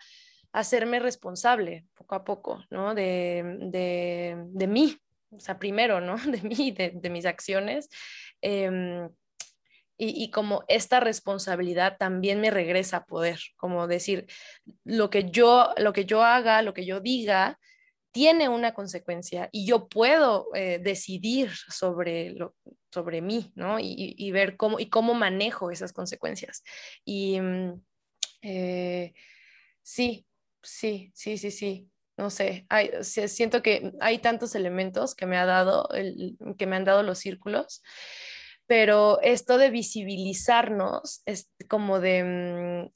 hacerme 0.52 1.00
responsable 1.00 1.88
poco 1.96 2.14
a 2.14 2.24
poco, 2.24 2.64
¿no? 2.70 2.94
De, 2.94 3.58
de, 3.60 4.38
de 4.50 4.68
mí, 4.68 4.96
o 5.32 5.40
sea, 5.40 5.58
primero, 5.58 6.00
¿no? 6.00 6.16
De 6.32 6.44
mí, 6.44 6.70
de, 6.70 6.92
de 6.94 7.10
mis 7.10 7.26
acciones. 7.26 7.90
Em, 8.42 9.10
y, 9.98 10.26
y, 10.26 10.30
como 10.30 10.64
esta 10.68 11.00
responsabilidad 11.00 11.98
también 11.98 12.40
me 12.40 12.52
regresa 12.52 12.98
a 12.98 13.06
poder, 13.06 13.40
como 13.56 13.88
decir, 13.88 14.28
lo 14.84 15.10
que 15.10 15.32
yo, 15.32 15.74
lo 15.78 15.92
que 15.92 16.06
yo 16.06 16.24
haga, 16.24 16.62
lo 16.62 16.76
que 16.76 16.86
yo 16.86 17.00
diga, 17.00 17.58
tiene 18.18 18.50
una 18.50 18.74
consecuencia 18.74 19.48
y 19.52 19.68
yo 19.68 19.88
puedo 19.88 20.48
eh, 20.56 20.80
decidir 20.80 21.52
sobre, 21.70 22.32
lo, 22.32 22.56
sobre 22.92 23.22
mí, 23.22 23.52
¿no? 23.54 23.78
Y, 23.80 24.32
ver 24.32 24.58
cómo, 24.58 24.80
y 24.80 24.90
cómo 24.90 25.14
manejo 25.14 25.70
esas 25.70 25.94
consecuencias. 25.94 26.64
Y, 27.06 27.40
mm, 27.40 27.80
Eh, 28.42 29.14
sí, 29.84 30.26
sí, 30.64 31.12
sí, 31.14 31.38
sí, 31.38 31.52
sí. 31.52 31.92
No 32.18 32.32
sé, 32.32 32.66
siento 33.28 33.62
que 33.62 33.94
hay 34.00 34.18
tantos 34.18 34.56
elementos 34.56 35.14
que 35.14 35.28
me, 35.28 35.38
ha 35.38 35.46
dado 35.46 35.88
que 36.58 36.66
me 36.66 36.76
han 36.76 36.86
dado 36.86 37.04
los 37.04 37.20
círculos, 37.20 37.84
pero 38.66 39.22
esto 39.22 39.60
de 39.60 39.70
visibilizarnos 39.70 41.22
es 41.26 41.52
como 41.70 42.00
de, 42.00 42.24
mm, 42.24 42.92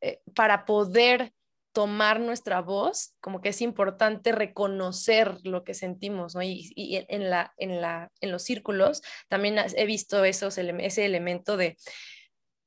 eh, 0.00 0.22
para 0.34 0.64
poder 0.64 1.34
tomar 1.72 2.20
nuestra 2.20 2.60
voz, 2.60 3.14
como 3.20 3.40
que 3.40 3.50
es 3.50 3.60
importante 3.62 4.32
reconocer 4.32 5.38
lo 5.44 5.64
que 5.64 5.74
sentimos, 5.74 6.34
¿no? 6.34 6.42
Y, 6.42 6.72
en, 7.08 7.30
la, 7.30 7.54
en, 7.58 7.80
la, 7.80 8.10
en 8.20 8.32
los 8.32 8.42
círculos 8.42 9.02
también 9.28 9.56
he 9.58 9.86
visto 9.86 10.24
esos, 10.24 10.58
ese 10.58 11.04
elemento 11.04 11.56
de 11.56 11.76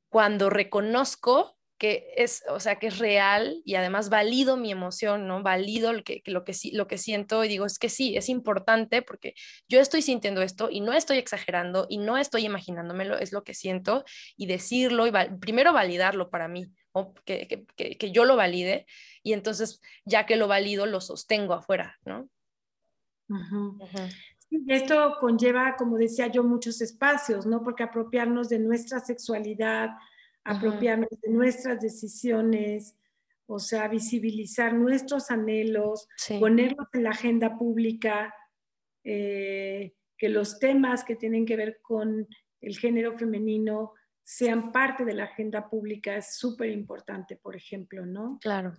cuando 0.10 0.50
reconozco 0.50 1.58
que 1.78 2.14
es, 2.16 2.44
o 2.50 2.60
sea, 2.60 2.78
que 2.78 2.88
es 2.88 3.00
real 3.00 3.62
y 3.66 3.76
además 3.76 4.10
valido 4.10 4.58
mi 4.58 4.72
emoción, 4.72 5.28
¿no? 5.28 5.44
Valido 5.44 5.92
lo 5.94 6.04
que, 6.04 6.22
lo 6.26 6.44
que, 6.44 6.54
lo 6.72 6.88
que 6.88 6.98
siento 6.98 7.44
y 7.44 7.48
digo, 7.48 7.66
es 7.66 7.80
que 7.80 7.90
sí, 7.90 8.16
es 8.16 8.30
importante 8.30 9.02
porque 9.02 9.34
yo 9.68 9.80
estoy 9.80 10.02
sintiendo 10.02 10.42
esto 10.42 10.70
y 10.70 10.82
no 10.82 10.94
estoy 10.94 11.18
exagerando 11.18 11.88
y 11.90 11.98
no 11.98 12.18
estoy 12.18 12.46
imaginándomelo, 12.46 13.18
es 13.18 13.32
lo 13.32 13.44
que 13.44 13.54
siento 13.54 14.06
y 14.38 14.46
decirlo 14.46 15.08
y 15.08 15.12
primero 15.40 15.74
validarlo 15.74 16.30
para 16.30 16.48
mí, 16.48 16.72
o 16.92 17.14
que, 17.26 17.66
que, 17.76 17.98
que, 17.98 18.12
yo 18.12 18.26
lo 18.26 18.36
valide 18.36 18.86
y 19.24 19.34
entonces 19.34 19.82
ya 20.06 20.26
que 20.26 20.36
lo 20.36 20.48
valido 20.48 20.86
lo 20.86 21.02
sostengo 21.02 21.54
afuera, 21.54 21.98
¿no? 22.06 22.30
esto 24.68 25.18
conlleva, 25.20 25.76
como 25.76 25.98
decía 25.98 26.28
yo, 26.28 26.44
muchos 26.44 26.82
espacios, 26.82 27.46
¿no? 27.46 27.64
Porque 27.64 27.84
apropiarnos 27.84 28.50
de 28.50 28.60
nuestra 28.60 29.00
sexualidad, 29.00 29.90
apropiarnos 30.44 31.10
de 31.22 31.30
nuestras 31.30 31.80
decisiones, 31.82 32.96
o 33.46 33.60
sea, 33.60 33.88
visibilizar 33.88 34.74
nuestros 34.74 35.32
anhelos, 35.32 36.08
ponerlos 36.40 36.88
en 36.94 37.04
la 37.04 37.12
agenda 37.12 37.58
pública, 37.58 38.34
eh, 39.04 39.94
que 40.18 40.30
los 40.30 40.60
temas 40.60 41.04
que 41.04 41.16
tienen 41.16 41.46
que 41.46 41.56
ver 41.56 41.80
con 41.82 42.28
el 42.62 42.78
género 42.78 43.18
femenino 43.18 43.94
sean 44.24 44.72
parte 44.72 45.04
de 45.04 45.14
la 45.14 45.26
agenda 45.26 45.70
pública 45.70 46.16
es 46.16 46.38
súper 46.38 46.70
importante, 46.70 47.36
por 47.36 47.56
ejemplo, 47.56 48.06
¿no? 48.06 48.40
Claro. 48.42 48.74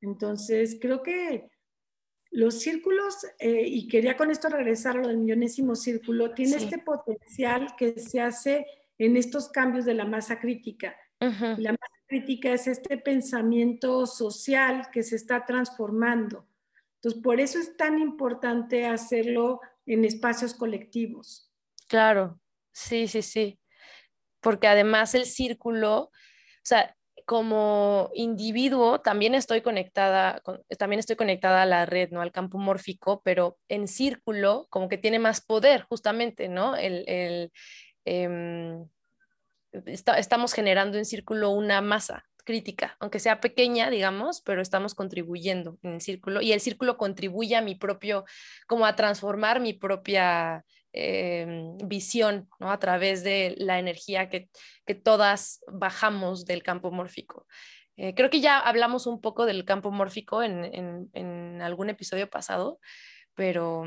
Entonces, 0.00 0.78
creo 0.80 1.02
que 1.02 1.50
los 2.30 2.60
círculos, 2.60 3.16
eh, 3.38 3.64
y 3.66 3.88
quería 3.88 4.16
con 4.16 4.30
esto 4.30 4.48
regresar 4.48 4.96
a 4.96 5.02
lo 5.02 5.08
del 5.08 5.18
millonésimo 5.18 5.74
círculo, 5.74 6.32
tiene 6.34 6.56
este 6.56 6.78
potencial 6.78 7.74
que 7.76 7.98
se 7.98 8.20
hace 8.20 8.66
en 8.98 9.16
estos 9.16 9.48
cambios 9.48 9.84
de 9.84 9.94
la 9.94 10.04
masa 10.04 10.38
crítica. 10.38 10.96
La 11.58 11.72
masa 11.72 11.94
crítica 12.06 12.52
es 12.52 12.66
este 12.66 12.98
pensamiento 12.98 14.06
social 14.06 14.88
que 14.92 15.02
se 15.02 15.16
está 15.16 15.44
transformando. 15.44 16.46
Entonces, 16.96 17.22
por 17.22 17.40
eso 17.40 17.58
es 17.58 17.76
tan 17.76 17.98
importante 17.98 18.86
hacerlo 18.86 19.60
en 19.86 20.04
espacios 20.04 20.54
colectivos. 20.54 21.52
Claro, 21.88 22.40
sí, 22.72 23.08
sí, 23.08 23.22
sí. 23.22 23.58
Porque 24.40 24.68
además 24.68 25.14
el 25.14 25.26
círculo, 25.26 25.98
o 25.98 26.10
sea, 26.62 26.96
como 27.26 28.10
individuo 28.14 29.00
también 29.00 29.34
estoy 29.34 29.62
conectada, 29.62 30.42
también 30.78 31.00
estoy 31.00 31.16
conectada 31.16 31.62
a 31.62 31.66
la 31.66 31.86
red, 31.86 32.10
¿no? 32.10 32.20
Al 32.20 32.32
campo 32.32 32.58
mórfico, 32.58 33.22
pero 33.24 33.58
en 33.68 33.88
círculo 33.88 34.66
como 34.70 34.88
que 34.88 34.98
tiene 34.98 35.18
más 35.18 35.40
poder, 35.40 35.82
justamente, 35.82 36.48
¿no? 36.48 36.76
El, 36.76 37.50
estamos 39.86 40.52
generando 40.52 40.98
en 40.98 41.04
círculo 41.04 41.50
una 41.50 41.80
masa 41.80 42.24
crítica, 42.44 42.96
aunque 43.00 43.18
sea 43.18 43.40
pequeña, 43.40 43.90
digamos, 43.90 44.40
pero 44.42 44.62
estamos 44.62 44.94
contribuyendo 44.94 45.78
en 45.82 46.00
círculo 46.00 46.40
y 46.42 46.52
el 46.52 46.60
círculo 46.60 46.96
contribuye 46.96 47.56
a 47.56 47.62
mi 47.62 47.74
propio, 47.74 48.24
como 48.66 48.86
a 48.86 48.94
transformar 48.94 49.60
mi 49.60 49.72
propia 49.72 50.64
em, 50.92 51.76
visión, 51.78 52.48
¿no? 52.60 52.70
A 52.70 52.78
través 52.78 53.24
de 53.24 53.54
la 53.58 53.78
energía 53.78 54.28
que, 54.28 54.50
todas 55.02 55.60
bajamos 55.66 56.44
del 56.44 56.62
campo 56.62 56.90
mórfico. 56.90 57.46
Eh, 57.96 58.14
creo 58.14 58.28
que 58.28 58.40
ya 58.40 58.58
hablamos 58.58 59.06
un 59.06 59.20
poco 59.20 59.46
del 59.46 59.64
campo 59.64 59.90
mórfico 59.90 60.42
en, 60.42 61.08
en 61.12 61.62
algún 61.62 61.90
episodio 61.90 62.28
pasado, 62.28 62.78
pero 63.34 63.84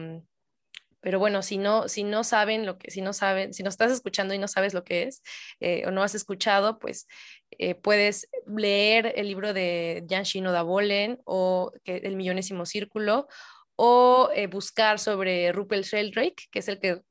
pero 1.02 1.20
bueno, 1.20 1.42
si 1.42 1.58
no, 1.58 1.88
si 1.88 2.04
no 2.04 2.24
saben 2.24 2.66
lo 2.66 2.78
que, 2.78 2.92
si 2.92 3.02
no 3.02 3.14
saben, 3.14 3.54
si 3.54 3.64
no 3.64 3.70
estás 3.70 3.92
escuchando 3.92 4.34
y 4.34 4.40
no 4.40 4.48
sabes 4.48 4.74
lo 4.74 4.84
que 4.84 5.04
es 5.04 5.22
eh, 5.60 5.84
o 5.86 5.92
no 5.92 6.04
has 6.04 6.16
escuchado, 6.16 6.80
pues 6.80 7.08
eh, 7.52 7.76
puedes 7.76 8.30
leer 8.46 9.14
el 9.16 9.28
libro 9.28 9.54
de 9.54 10.06
Jan 10.10 10.24
Shinoda 10.24 10.64
Bolen 10.64 11.20
o 11.26 11.72
que, 11.84 11.98
El 11.98 12.16
Millonésimo 12.16 12.66
Círculo 12.66 13.28
o 13.76 14.30
eh, 14.34 14.48
buscar 14.48 15.00
sobre 15.00 15.52
Rupert 15.52 15.86
Sheldrake, 15.86 16.48
que 16.52 16.60
es 16.60 16.68
el 16.68 16.80
que, 16.80 17.02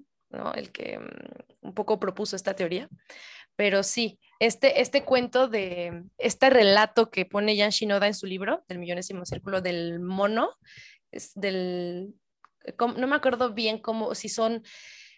el 0.56 0.72
que 0.72 0.98
mm, 0.98 1.66
un 1.68 1.74
poco 1.74 2.00
propuso 2.00 2.34
esta 2.36 2.54
teoría. 2.54 2.88
Pero 3.54 3.82
sí, 3.82 4.18
este, 4.40 4.82
este 4.82 5.04
cuento 5.04 5.48
de, 5.48 6.02
este 6.18 6.50
relato 6.50 7.10
que 7.10 7.24
pone 7.24 7.56
Jan 7.56 7.70
Shinoda 7.70 8.06
en 8.06 8.14
su 8.14 8.26
libro, 8.26 8.64
del 8.68 8.78
millonésimo 8.78 9.24
círculo 9.24 9.62
del 9.62 10.00
mono, 10.00 10.50
es 11.10 11.32
del 11.34 12.14
no 12.96 13.06
me 13.06 13.16
acuerdo 13.16 13.52
bien 13.52 13.78
cómo, 13.78 14.14
si 14.14 14.28
son 14.28 14.62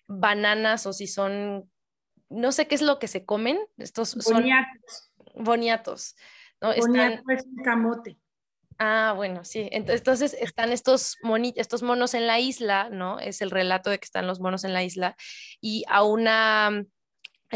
bananas 0.07 0.87
o 0.87 0.93
si 0.93 1.07
son, 1.07 1.71
no 2.29 2.53
sé 2.53 2.67
qué 2.67 2.75
es 2.75 2.83
lo 2.83 2.99
que 2.99 3.09
se 3.09 3.25
comen, 3.25 3.59
estos 3.77 4.15
boniatos. 4.15 5.11
son 5.35 5.45
boniatos. 5.45 6.17
¿no? 6.61 6.75
Boniato 6.75 7.23
es 7.31 7.45
un 7.45 7.63
camote. 7.63 8.19
Ah, 8.79 9.13
bueno, 9.17 9.45
sí. 9.45 9.69
Entonces 9.73 10.35
están 10.35 10.71
estos, 10.71 11.17
estos 11.57 11.83
monos 11.83 12.15
en 12.15 12.29
la 12.29 12.39
isla, 12.39 12.89
¿no? 12.91 13.19
Es 13.19 13.43
el 13.43 13.51
relato 13.51 13.91
de 13.91 13.99
que 13.99 14.05
están 14.05 14.29
los 14.29 14.39
monos 14.39 14.63
en 14.63 14.73
la 14.73 14.85
isla 14.85 15.17
y 15.61 15.85
a 15.89 16.05
una 16.05 16.85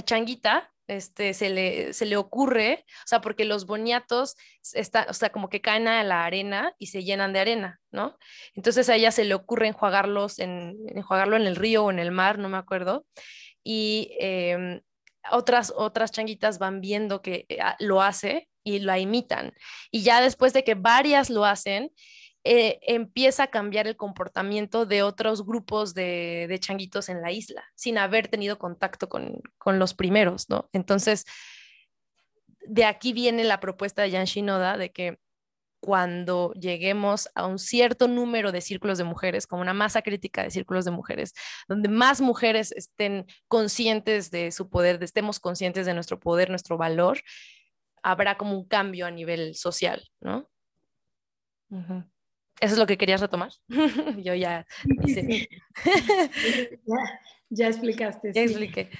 changuita 0.04 0.71
este, 0.96 1.34
se, 1.34 1.50
le, 1.50 1.92
se 1.92 2.06
le 2.06 2.16
ocurre, 2.16 2.84
o 2.88 3.06
sea, 3.06 3.20
porque 3.20 3.44
los 3.44 3.66
boniatos, 3.66 4.36
está, 4.72 5.06
o 5.08 5.14
sea, 5.14 5.30
como 5.30 5.48
que 5.48 5.60
caen 5.60 5.88
a 5.88 6.02
la 6.04 6.24
arena 6.24 6.74
y 6.78 6.88
se 6.88 7.04
llenan 7.04 7.32
de 7.32 7.40
arena, 7.40 7.80
¿no? 7.90 8.18
Entonces 8.54 8.88
a 8.88 8.96
ella 8.96 9.10
se 9.10 9.24
le 9.24 9.34
ocurre 9.34 9.68
enjuagarlos 9.68 10.38
en, 10.38 10.76
enjuagarlo 10.94 11.36
en 11.36 11.46
el 11.46 11.56
río 11.56 11.84
o 11.84 11.90
en 11.90 11.98
el 11.98 12.10
mar, 12.10 12.38
no 12.38 12.48
me 12.48 12.58
acuerdo, 12.58 13.06
y 13.64 14.16
em, 14.18 14.80
otras, 15.30 15.72
otras 15.76 16.10
changuitas 16.10 16.58
van 16.58 16.80
viendo 16.80 17.22
que 17.22 17.46
eh, 17.48 17.58
lo 17.78 18.02
hace 18.02 18.48
y 18.64 18.80
la 18.80 18.98
imitan. 18.98 19.52
Y 19.90 20.02
ya 20.02 20.20
después 20.20 20.52
de 20.52 20.64
que 20.64 20.74
varias 20.74 21.30
lo 21.30 21.44
hacen, 21.44 21.90
eh, 22.44 22.80
empieza 22.82 23.44
a 23.44 23.46
cambiar 23.48 23.86
el 23.86 23.96
comportamiento 23.96 24.84
de 24.84 25.04
otros 25.04 25.46
grupos 25.46 25.94
de, 25.94 26.56
changuitos 26.60 27.08
en 27.08 27.22
la 27.22 27.30
isla, 27.30 27.64
sin 27.76 27.98
haber 27.98 28.26
tenido 28.26 28.58
contacto 28.58 29.08
con, 29.08 29.40
los 29.64 29.94
primeros, 29.94 30.50
¿no? 30.50 30.68
Entonces, 30.72 31.24
de 32.66 32.84
aquí 32.84 33.12
viene 33.12 33.44
la 33.44 33.60
propuesta 33.60 34.02
de 34.02 34.10
Jan 34.10 34.24
Shinoda 34.24 34.76
de 34.76 34.90
que 34.90 35.18
cuando 35.80 36.52
lleguemos 36.54 37.28
a 37.34 37.46
un 37.46 37.58
cierto 37.58 38.08
número 38.08 38.50
de 38.52 38.60
círculos 38.60 38.98
de 38.98 39.04
mujeres, 39.04 39.46
como 39.46 39.62
una 39.62 39.74
masa 39.74 40.02
crítica 40.02 40.42
de 40.42 40.50
círculos 40.50 40.84
de 40.84 40.92
mujeres, 40.92 41.34
donde 41.68 41.88
más 41.88 42.20
mujeres 42.20 42.72
estén 42.72 43.26
conscientes 43.48 44.30
de 44.30 44.50
su 44.52 44.68
poder, 44.68 44.98
de 44.98 45.04
estemos 45.04 45.38
conscientes 45.38 45.86
de 45.86 45.94
nuestro 45.94 46.18
poder, 46.18 46.50
nuestro 46.50 46.76
valor, 46.76 47.20
habrá 48.02 48.36
como 48.36 48.56
un 48.56 48.66
cambio 48.66 49.06
a 49.06 49.10
nivel 49.12 49.54
social, 49.54 50.08
¿no? 50.20 50.48
¿Eso 52.60 52.74
es 52.74 52.78
lo 52.78 52.86
que 52.86 52.96
querías 52.96 53.20
retomar? 53.20 53.50
Yo 54.22 54.34
ya, 54.34 54.66
ya, 57.50 57.68
explicaste. 57.68 58.32
Ya 58.32 58.42
expliqué. 58.42 58.90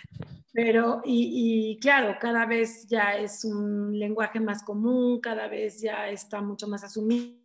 Pero, 0.53 1.01
y, 1.05 1.79
claro, 1.81 2.17
cada 2.21 2.45
vez 2.45 2.87
ya 2.87 3.17
es 3.17 3.45
un 3.45 3.99
lenguaje 3.99 4.39
más 4.39 4.63
común, 4.63 5.21
cada 5.21 5.49
vez 5.49 5.81
ya 5.81 6.11
está 6.11 6.43
mucho 6.43 6.69
más 6.69 6.85
asumido. 6.85 7.41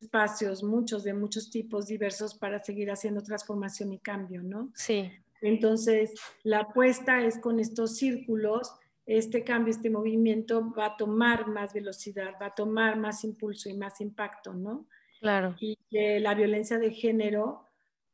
Espacios, 0.00 0.62
muchos, 0.62 1.02
de 1.02 1.14
muchos 1.14 1.50
tipos 1.50 1.86
diversos 1.86 2.34
para 2.34 2.60
seguir 2.60 2.92
haciendo 2.92 3.22
transformación 3.22 3.92
y 3.92 3.98
cambio, 3.98 4.42
¿no? 4.42 4.70
Sí. 4.74 5.10
Entonces, 5.40 6.12
la 6.44 6.60
apuesta 6.60 7.24
es 7.24 7.38
con 7.40 7.58
estos 7.58 7.96
círculos 7.96 8.72
este 9.06 9.44
cambio, 9.44 9.70
este 9.70 9.88
movimiento 9.88 10.72
va 10.76 10.86
a 10.86 10.96
tomar 10.96 11.46
más 11.46 11.72
velocidad, 11.72 12.34
va 12.42 12.46
a 12.46 12.54
tomar 12.54 12.98
más 12.98 13.22
impulso 13.22 13.68
y 13.68 13.74
más 13.74 14.00
impacto, 14.00 14.52
¿no? 14.52 14.88
Claro. 15.20 15.54
Y 15.60 15.78
que 15.88 16.18
la 16.18 16.34
violencia 16.34 16.78
de 16.78 16.90
género, 16.90 17.64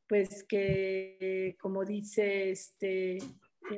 pues 0.07 0.45
que 0.45 1.57
como 1.59 1.85
dice 1.87 2.51
este, 2.51 3.19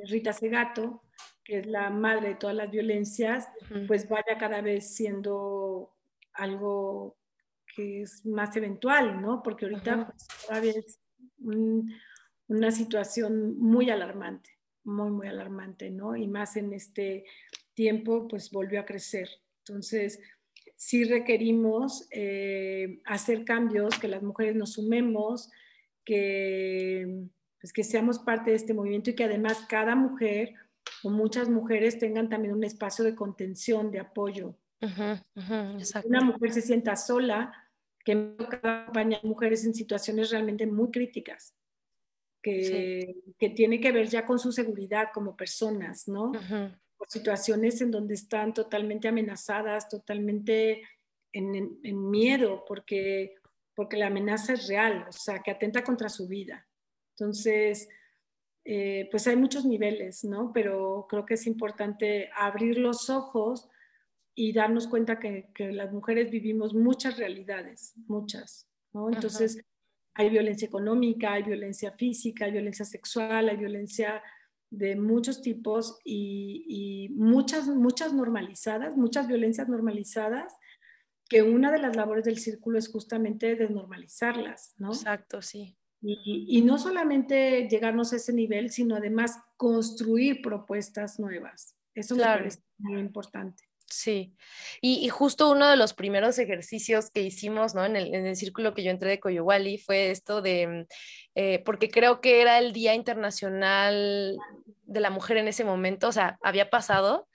Rita 0.09 0.33
Segato, 0.33 1.03
que 1.43 1.59
es 1.59 1.67
la 1.67 1.89
madre 1.89 2.29
de 2.29 2.35
todas 2.35 2.55
las 2.55 2.69
violencias, 2.69 3.47
pues 3.87 4.09
vaya 4.09 4.37
cada 4.37 4.61
vez 4.61 4.95
siendo 4.95 5.95
algo 6.33 7.17
que 7.75 8.01
es 8.01 8.25
más 8.25 8.55
eventual, 8.57 9.21
¿no? 9.21 9.41
Porque 9.41 9.65
ahorita 9.65 10.07
pues, 10.07 10.27
todavía 10.45 10.73
es 10.75 10.99
una 12.47 12.71
situación 12.71 13.57
muy 13.57 13.89
alarmante 13.89 14.54
muy, 14.85 15.09
muy 15.11 15.27
alarmante, 15.27 15.89
¿no? 15.89 16.15
Y 16.15 16.27
más 16.27 16.55
en 16.55 16.73
este 16.73 17.25
tiempo 17.73 18.27
pues 18.27 18.51
volvió 18.51 18.79
a 18.79 18.85
crecer. 18.85 19.29
Entonces, 19.59 20.19
sí 20.75 21.03
requerimos 21.03 22.07
eh, 22.11 23.01
hacer 23.05 23.45
cambios, 23.45 23.97
que 23.99 24.07
las 24.07 24.23
mujeres 24.23 24.55
nos 24.55 24.73
sumemos, 24.73 25.49
que, 26.03 27.27
pues, 27.59 27.73
que 27.73 27.83
seamos 27.83 28.19
parte 28.19 28.51
de 28.51 28.57
este 28.57 28.73
movimiento 28.73 29.09
y 29.09 29.15
que 29.15 29.23
además 29.23 29.65
cada 29.67 29.95
mujer 29.95 30.53
o 31.03 31.09
muchas 31.09 31.49
mujeres 31.49 31.97
tengan 31.97 32.29
también 32.29 32.53
un 32.53 32.63
espacio 32.63 33.03
de 33.03 33.15
contención, 33.15 33.91
de 33.91 33.99
apoyo. 33.99 34.55
Una 36.05 36.21
mujer 36.21 36.53
se 36.53 36.61
sienta 36.61 36.95
sola, 36.95 37.51
que 38.03 38.35
acompaña 38.37 39.19
a 39.23 39.27
mujeres 39.27 39.65
en 39.65 39.73
situaciones 39.73 40.29
realmente 40.29 40.67
muy 40.67 40.91
críticas, 40.91 41.55
que, 42.45 43.15
que, 43.39 43.49
tiene 43.49 43.79
que 43.81 43.91
ver 43.91 44.07
ya 44.07 44.23
con 44.23 44.37
su 44.37 44.51
seguridad 44.51 45.07
como 45.11 45.35
personas, 45.35 46.07
¿no? 46.07 46.31
Por 46.31 47.07
situaciones 47.09 47.81
en 47.81 47.89
donde 47.89 48.13
están 48.13 48.53
totalmente 48.53 49.07
amenazadas, 49.07 49.89
totalmente 49.89 50.83
en, 51.33 51.79
en, 51.83 52.09
miedo, 52.11 52.63
porque, 52.67 53.33
porque 53.73 53.97
la 53.97 54.07
amenaza 54.07 54.53
es 54.53 54.67
real, 54.67 55.07
o 55.09 55.11
sea, 55.11 55.39
que 55.39 55.49
atenta 55.49 55.83
contra 55.83 56.07
su 56.07 56.27
vida. 56.27 56.67
Entonces, 57.17 57.89
eh, 58.63 59.07
pues 59.09 59.25
hay 59.25 59.37
muchos 59.37 59.65
niveles, 59.65 60.23
¿no? 60.23 60.51
Pero 60.53 61.07
creo 61.09 61.25
que 61.25 61.33
es 61.33 61.47
importante 61.47 62.29
abrir 62.35 62.77
los 62.77 63.09
ojos 63.09 63.67
y 64.35 64.53
darnos 64.53 64.87
cuenta 64.87 65.17
que, 65.17 65.49
las 65.57 65.91
mujeres 65.91 66.29
vivimos 66.29 66.75
muchas 66.75 67.17
realidades, 67.17 67.93
muchas, 68.05 68.69
¿no? 68.93 69.09
Entonces, 69.09 69.65
hay 70.15 70.29
violencia 70.29 70.65
económica, 70.65 71.33
hay 71.33 71.43
violencia 71.43 71.91
física, 71.91 72.45
hay 72.45 72.51
violencia 72.53 72.85
sexual, 72.85 73.49
hay 73.49 73.57
violencia 73.57 74.23
de 74.69 74.95
muchos 74.95 75.41
tipos 75.41 75.99
y, 76.03 77.09
muchas, 77.15 77.67
muchas 77.67 78.13
normalizadas, 78.13 78.97
muchas 78.97 79.27
violencias 79.27 79.67
normalizadas, 79.67 80.53
que 81.29 81.43
una 81.43 81.71
de 81.71 81.79
las 81.79 81.95
labores 81.95 82.23
del 82.23 82.39
círculo 82.39 82.79
es 82.79 82.89
justamente 82.89 83.55
desnormalizarlas, 83.55 84.73
¿no? 84.77 84.89
Exacto, 84.89 85.41
sí. 85.41 85.77
Y, 86.01 86.45
y, 86.49 86.61
no 86.61 86.77
solamente 86.77 87.67
llegarnos 87.67 88.13
a 88.13 88.17
ese 88.17 88.31
nivel, 88.31 88.69
sino 88.69 88.95
además 88.95 89.39
construir 89.57 90.41
propuestas 90.41 91.19
nuevas. 91.19 91.75
Eso 91.95 92.15
me 92.15 92.23
parece 92.23 92.59
muy 92.77 92.99
importante. 92.99 93.63
Sí, 93.87 94.35
y, 94.81 95.07
justo 95.09 95.51
uno 95.51 95.69
de 95.69 95.77
los 95.77 95.93
primeros 95.93 96.39
ejercicios 96.39 97.11
que 97.11 97.21
hicimos 97.21 97.75
¿no? 97.75 97.85
en, 97.85 97.95
el, 97.95 98.35
círculo 98.35 98.73
que 98.73 98.83
yo 98.83 98.89
entré 98.89 99.11
de 99.11 99.19
Coyowali 99.19 99.77
fue 99.77 100.09
esto 100.09 100.41
de, 100.41 100.87
eh, 101.35 101.61
porque 101.63 101.89
creo 101.89 102.19
que 102.19 102.41
era 102.41 102.57
el 102.57 102.73
Día 102.73 102.95
Internacional 102.95 104.37
de 104.83 104.99
la 104.99 105.11
Mujer 105.11 105.37
en 105.37 105.47
ese 105.47 105.63
momento, 105.63 106.07
o 106.07 106.11
sea, 106.11 106.39
había 106.41 106.71
pasado, 106.71 107.27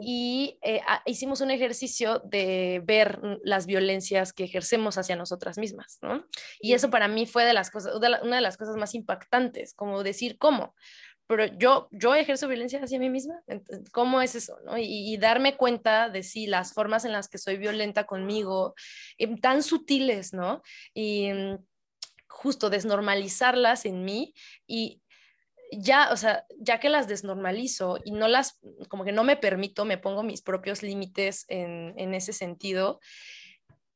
y 0.00 0.58
eh, 0.62 0.80
hicimos 1.06 1.40
un 1.40 1.50
ejercicio 1.50 2.20
de 2.24 2.82
ver 2.84 3.20
las 3.42 3.66
violencias 3.66 4.32
que 4.32 4.44
ejercemos 4.44 4.98
hacia 4.98 5.16
nosotras 5.16 5.58
mismas, 5.58 5.98
¿no? 6.02 6.24
Y 6.60 6.74
eso 6.74 6.90
para 6.90 7.08
mí 7.08 7.26
fue 7.26 7.44
de 7.44 7.54
las 7.54 7.70
cosas, 7.70 7.94
una 7.96 8.36
de 8.36 8.42
las 8.42 8.56
cosas 8.56 8.76
más 8.76 8.94
impactantes, 8.94 9.74
como 9.74 10.02
decir, 10.02 10.38
¿cómo? 10.38 10.74
Pero 11.26 11.46
yo, 11.46 11.88
yo 11.90 12.14
ejerzo 12.14 12.48
violencia 12.48 12.80
hacia 12.82 12.98
mí 12.98 13.08
misma. 13.08 13.42
¿Cómo 13.92 14.20
es 14.20 14.34
eso? 14.34 14.58
¿no? 14.64 14.76
Y, 14.76 15.16
darme 15.16 15.56
cuenta 15.56 16.10
de 16.10 16.22
sí, 16.22 16.46
las 16.46 16.72
formas 16.74 17.04
en 17.04 17.12
las 17.12 17.28
que 17.28 17.38
soy 17.38 17.56
violenta 17.56 18.04
conmigo, 18.04 18.74
em, 19.18 19.38
tan 19.38 19.62
sutiles, 19.62 20.32
¿no? 20.34 20.62
Y 20.92 21.32
mm, 21.32 21.58
justo 22.28 22.68
desnormalizarlas 22.68 23.86
en 23.86 24.04
mí 24.04 24.34
y 24.66 25.02
ya, 25.72 26.10
o 26.12 26.16
sea, 26.16 26.44
ya 26.58 26.78
que 26.78 26.88
las 26.88 27.08
desnormalizo 27.08 27.98
y 28.04 28.12
no 28.12 28.28
las, 28.28 28.60
como 28.88 29.04
que 29.04 29.12
no 29.12 29.24
me 29.24 29.36
permito, 29.36 29.84
me 29.84 29.98
pongo 29.98 30.22
mis 30.22 30.42
propios 30.42 30.82
límites 30.82 31.46
en, 31.48 31.94
en 31.96 32.14
ese 32.14 32.32
sentido, 32.32 33.00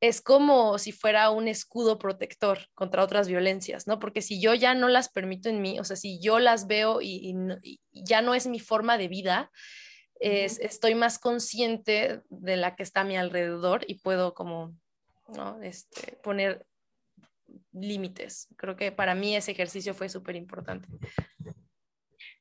es 0.00 0.20
como 0.20 0.78
si 0.78 0.92
fuera 0.92 1.30
un 1.30 1.48
escudo 1.48 1.98
protector 1.98 2.68
contra 2.74 3.02
otras 3.02 3.28
violencias, 3.28 3.86
¿no? 3.86 3.98
Porque 3.98 4.22
si 4.22 4.40
yo 4.40 4.54
ya 4.54 4.74
no 4.74 4.88
las 4.88 5.08
permito 5.08 5.48
en 5.48 5.60
mí, 5.60 5.80
o 5.80 5.84
sea, 5.84 5.96
si 5.96 6.20
yo 6.20 6.38
las 6.38 6.66
veo 6.66 7.00
y, 7.02 7.34
ya 7.92 8.22
no 8.22 8.34
es 8.34 8.46
mi 8.46 8.60
forma 8.60 8.96
de 8.96 9.08
vida, 9.08 9.50
es, 10.20 10.58
estoy 10.60 10.94
más 10.94 11.18
consciente 11.18 12.22
de 12.28 12.56
la 12.56 12.76
que 12.76 12.82
está 12.82 13.00
a 13.00 13.04
mi 13.04 13.16
alrededor 13.16 13.84
y 13.88 13.94
puedo 14.00 14.34
como, 14.34 14.76
¿no? 15.28 15.60
Este, 15.62 16.16
poner 16.22 16.64
límites. 17.72 18.48
Creo 18.56 18.76
que 18.76 18.92
para 18.92 19.14
mí 19.14 19.34
ese 19.34 19.52
ejercicio 19.52 19.94
fue 19.94 20.08
súper 20.08 20.36
importante. 20.36 20.88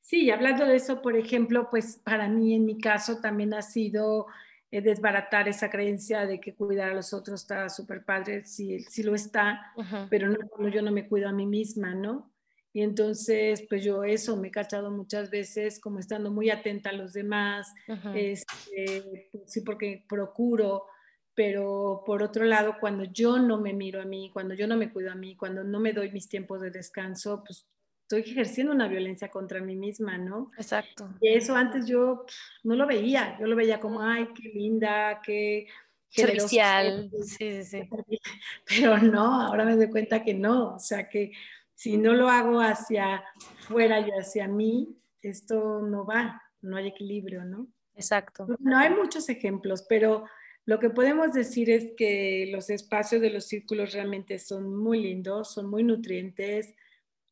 Sí, 0.02 0.30
hablando 0.32 0.66
de 0.66 0.76
eso, 0.76 1.02
por 1.02 1.18
ejemplo, 1.18 1.70
pues 1.70 1.98
para 1.98 2.28
mí 2.30 2.54
en 2.54 2.66
mi 2.66 2.78
caso 2.78 3.20
también 3.20 3.54
ha 3.54 3.62
sido 3.62 4.28
eh, 4.70 4.82
desbaratar 4.82 5.48
esa 5.48 5.70
creencia 5.70 6.26
de 6.26 6.40
que 6.40 6.54
cuidar 6.54 6.92
a 6.92 6.94
los 6.94 7.14
otros 7.14 7.42
está 7.42 7.70
súper 7.70 8.04
padre, 8.04 8.44
sí, 8.44 8.80
sí 8.82 9.02
lo 9.02 9.16
está, 9.16 9.74
pero 10.10 10.30
no 10.30 10.68
yo 10.68 10.82
no 10.82 10.92
me 10.92 11.08
cuido 11.08 11.30
a 11.30 11.32
mí 11.32 11.46
misma, 11.46 11.96
¿no? 11.96 12.34
Y 12.74 12.82
entonces, 12.82 13.66
pues 13.70 13.84
yo 13.84 14.04
eso 14.04 14.36
me 14.38 14.50
he 14.50 14.52
cachado 14.52 14.92
muchas 14.92 15.32
veces 15.32 15.80
como 15.80 16.00
estando 16.00 16.32
muy 16.32 16.50
atenta 16.50 16.90
a 16.90 16.94
los 16.94 17.14
demás, 17.14 17.74
este, 18.14 19.30
pues 19.32 19.52
sí, 19.52 19.62
porque 19.62 20.06
procuro, 20.08 20.86
pero 21.34 22.04
por 22.06 22.22
otro 22.22 22.46
lado, 22.46 22.76
cuando 22.80 23.06
yo 23.06 23.40
no 23.40 23.60
me 23.60 23.74
miro 23.74 24.02
a 24.02 24.06
mí, 24.06 24.30
cuando 24.34 24.54
yo 24.54 24.68
no 24.68 24.76
me 24.76 24.92
cuido 24.92 25.12
a 25.12 25.16
mí, 25.16 25.36
cuando 25.36 25.64
no 25.64 25.80
me 25.80 25.94
doy 25.94 26.12
mis 26.12 26.28
tiempos 26.28 26.62
de 26.62 26.72
descanso, 26.72 27.42
pues 27.44 27.66
estoy 28.08 28.22
ejerciendo 28.22 28.72
una 28.72 28.88
violencia 28.88 29.30
contra 29.30 29.60
mí 29.60 29.76
misma, 29.76 30.18
¿no? 30.18 30.50
Exacto. 30.58 31.14
Y 31.20 31.28
eso 31.28 31.54
antes 31.58 31.86
yo 31.86 32.26
no 32.64 32.76
lo 32.76 32.88
veía, 32.88 33.38
yo 33.38 33.48
lo 33.48 33.56
veía 33.58 33.82
como, 33.82 34.02
ay, 34.02 34.30
qué 34.34 34.48
linda, 34.48 35.22
qué... 35.22 35.68
Servicial, 36.10 37.12
sí, 37.22 37.64
sí, 37.64 37.64
sí. 37.66 37.90
Pero 38.66 38.98
no, 39.00 39.42
ahora 39.42 39.66
me 39.66 39.76
doy 39.76 39.90
cuenta 39.90 40.24
que 40.24 40.34
no, 40.34 40.76
o 40.76 40.80
sea 40.80 41.10
que 41.10 41.34
si 41.76 41.98
no 41.98 42.14
lo 42.14 42.30
hago 42.30 42.62
hacia 42.62 43.26
fuera 43.58 44.00
y 44.00 44.10
hacia 44.12 44.48
mí, 44.48 44.98
esto 45.22 45.82
no 45.82 46.06
va, 46.06 46.42
no 46.62 46.78
hay 46.78 46.88
equilibrio, 46.88 47.44
¿no? 47.44 47.68
Exacto. 47.94 48.48
No 48.60 48.78
hay 48.78 48.90
muchos 48.90 49.28
ejemplos, 49.28 49.86
pero 49.90 50.24
lo 50.64 50.80
que 50.80 50.90
podemos 50.90 51.34
decir 51.34 51.70
es 51.70 51.92
que 51.98 52.50
los 52.54 52.70
espacios 52.70 53.20
de 53.20 53.32
los 53.32 53.46
círculos 53.46 53.92
realmente 53.92 54.40
son 54.40 54.74
muy 54.78 55.02
lindos, 55.02 55.54
son 55.54 55.70
muy 55.70 55.84
nutrientes, 55.84 56.74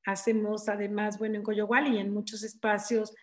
Hacemos 0.06 0.70
además, 0.70 1.18
bueno, 1.18 1.36
en 1.36 1.44
Coyohual 1.44 1.94
y 1.94 1.98
en 1.98 2.14
muchos 2.14 2.44
espacios, 2.44 3.14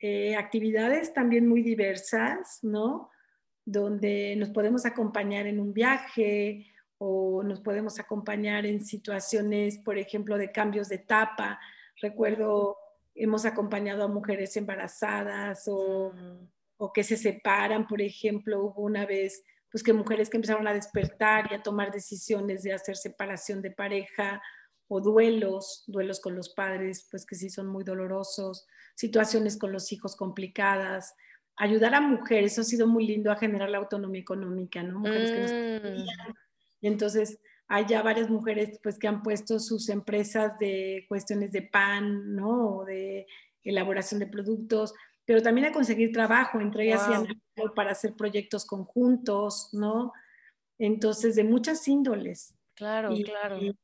eh, 0.00 0.34
actividades 0.34 1.14
también 1.14 1.46
muy 1.46 1.62
diversas, 1.62 2.58
¿no? 2.62 3.10
Donde 3.64 4.34
nos 4.36 4.50
podemos 4.50 4.84
acompañar 4.84 5.46
en 5.46 5.60
un 5.60 5.72
viaje 5.72 6.66
o 6.98 7.44
nos 7.44 7.60
podemos 7.60 8.00
acompañar 8.00 8.66
en 8.66 8.84
situaciones, 8.84 9.78
por 9.78 9.98
ejemplo, 9.98 10.36
de 10.38 10.50
cambios 10.50 10.88
de 10.88 10.96
etapa. 10.96 11.60
Recuerdo, 12.00 12.76
hemos 13.14 13.44
acompañado 13.44 14.02
a 14.02 14.08
mujeres 14.08 14.56
embarazadas 14.56 15.68
o, 15.68 16.12
o 16.76 16.92
que 16.92 17.04
se 17.04 17.16
separan, 17.16 17.86
por 17.86 18.02
ejemplo, 18.02 18.64
hubo 18.64 18.82
una 18.82 19.06
vez 19.06 19.44
pues 19.70 19.82
que 19.82 19.92
mujeres 19.94 20.28
que 20.28 20.36
empezaron 20.36 20.68
a 20.68 20.74
despertar 20.74 21.48
y 21.50 21.54
a 21.54 21.62
tomar 21.62 21.90
decisiones 21.90 22.62
de 22.62 22.74
hacer 22.74 22.94
separación 22.94 23.62
de 23.62 23.70
pareja 23.70 24.42
o 24.94 25.00
duelos, 25.00 25.84
duelos 25.86 26.20
con 26.20 26.36
los 26.36 26.50
padres, 26.50 27.08
pues 27.10 27.24
que 27.24 27.34
sí 27.34 27.48
son 27.48 27.66
muy 27.66 27.82
dolorosos, 27.82 28.66
situaciones 28.94 29.56
con 29.56 29.72
los 29.72 29.90
hijos 29.90 30.16
complicadas, 30.16 31.14
ayudar 31.56 31.94
a 31.94 32.02
mujeres, 32.02 32.52
eso 32.52 32.60
ha 32.60 32.64
sido 32.64 32.86
muy 32.86 33.06
lindo 33.06 33.32
a 33.32 33.36
generar 33.36 33.70
la 33.70 33.78
autonomía 33.78 34.20
económica, 34.20 34.82
¿no? 34.82 34.98
Mujeres 34.98 35.30
que 35.30 35.80
mm. 35.82 36.04
y 36.82 36.86
entonces 36.88 37.38
hay 37.68 37.86
ya 37.86 38.02
varias 38.02 38.28
mujeres 38.28 38.78
pues 38.82 38.98
que 38.98 39.08
han 39.08 39.22
puesto 39.22 39.58
sus 39.60 39.88
empresas 39.88 40.58
de 40.58 41.06
cuestiones 41.08 41.52
de 41.52 41.62
pan, 41.62 42.36
¿no? 42.36 42.76
O 42.76 42.84
de 42.84 43.26
elaboración 43.64 44.20
de 44.20 44.26
productos, 44.26 44.92
pero 45.24 45.40
también 45.40 45.68
a 45.68 45.72
conseguir 45.72 46.12
trabajo, 46.12 46.60
entre 46.60 46.84
ellas 46.84 47.08
para 47.74 47.92
hacer 47.92 48.12
proyectos 48.12 48.66
conjuntos, 48.66 49.70
¿no? 49.72 50.12
Entonces, 50.78 51.34
de 51.34 51.44
muchas 51.44 51.88
índoles. 51.88 52.58
Claro, 52.74 53.14
claro. 53.24 53.56
Y 53.58 53.74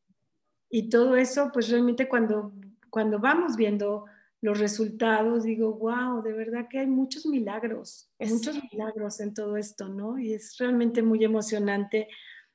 todo 0.89 1.17
eso, 1.17 1.51
pues 1.53 1.69
realmente 1.71 2.09
cuando, 2.09 2.53
cuando 2.91 3.19
vamos 3.19 3.57
viendo 3.57 4.05
los 4.41 4.59
resultados, 4.59 5.45
digo, 5.45 5.75
wow, 5.75 6.23
de 6.23 6.33
verdad 6.33 6.69
que 6.69 6.79
hay 6.79 6.87
muchos 6.87 7.27
milagros, 7.27 8.09
muchos 8.21 8.57
milagros 8.71 9.21
en 9.21 9.35
todo 9.35 9.57
esto, 9.57 9.89
¿no? 9.89 10.19
Y 10.19 10.33
es 10.33 10.57
realmente 10.59 11.03
muy 11.03 11.25
emocionante 11.25 12.09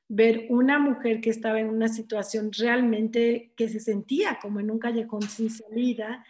ver 0.08 0.46
una 0.48 0.78
mujer 0.78 1.20
que 1.20 1.30
estaba 1.30 1.60
en 1.60 1.68
una 1.68 1.88
situación 1.88 2.50
realmente 2.52 3.52
que 3.56 3.68
se 3.68 3.80
sentía 3.80 4.38
como 4.40 4.60
en 4.60 4.70
un 4.70 4.78
callejón 4.78 5.22
sin 5.22 5.50
salida 5.50 6.24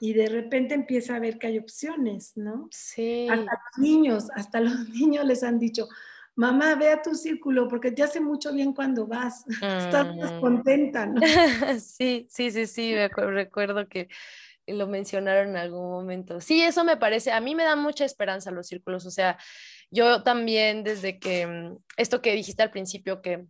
y 0.00 0.12
de 0.12 0.26
repente 0.26 0.74
empieza 0.74 1.16
a 1.16 1.18
ver 1.18 1.38
que 1.38 1.46
hay 1.46 1.58
opciones, 1.58 2.36
¿no? 2.36 2.68
Sí. 2.70 3.26
Hasta 3.30 3.52
los 3.52 3.78
niños, 3.78 4.28
hasta 4.34 4.60
los 4.60 4.88
niños 4.90 5.24
les 5.24 5.42
han 5.42 5.58
dicho, 5.58 5.88
mamá, 6.36 6.74
ve 6.74 6.90
a 6.90 7.02
tu 7.02 7.14
círculo 7.14 7.66
porque 7.66 7.90
te 7.90 8.02
hace 8.02 8.20
mucho 8.20 8.52
bien 8.52 8.72
cuando 8.72 9.06
vas, 9.06 9.44
estás 9.48 10.14
más 10.16 10.32
mm. 10.32 10.40
contenta, 10.40 11.06
¿no? 11.06 11.20
sí, 11.80 12.26
sí, 12.30 12.50
sí, 12.50 12.66
sí, 12.66 12.92
me 12.92 13.08
recuerdo 13.08 13.88
que, 13.88 14.08
lo 14.68 14.88
mencionaron 14.88 15.50
en 15.50 15.56
algún 15.58 15.88
momento. 15.90 16.40
Sí, 16.40 16.60
eso 16.60 16.82
me 16.82 16.96
parece, 16.96 17.30
a 17.30 17.40
mí 17.40 17.54
me 17.54 17.62
da 17.62 17.76
mucha 17.76 18.04
esperanza 18.04 18.50
los 18.50 18.66
círculos, 18.66 19.06
o 19.06 19.12
sea, 19.12 19.38
yo 19.92 20.24
también 20.24 20.82
desde 20.82 21.20
que, 21.20 21.46
mm, 21.46 21.78
esto 21.96 22.20
que 22.20 22.32
dijiste 22.32 22.64
al 22.64 22.72
principio, 22.72 23.22
que 23.22 23.46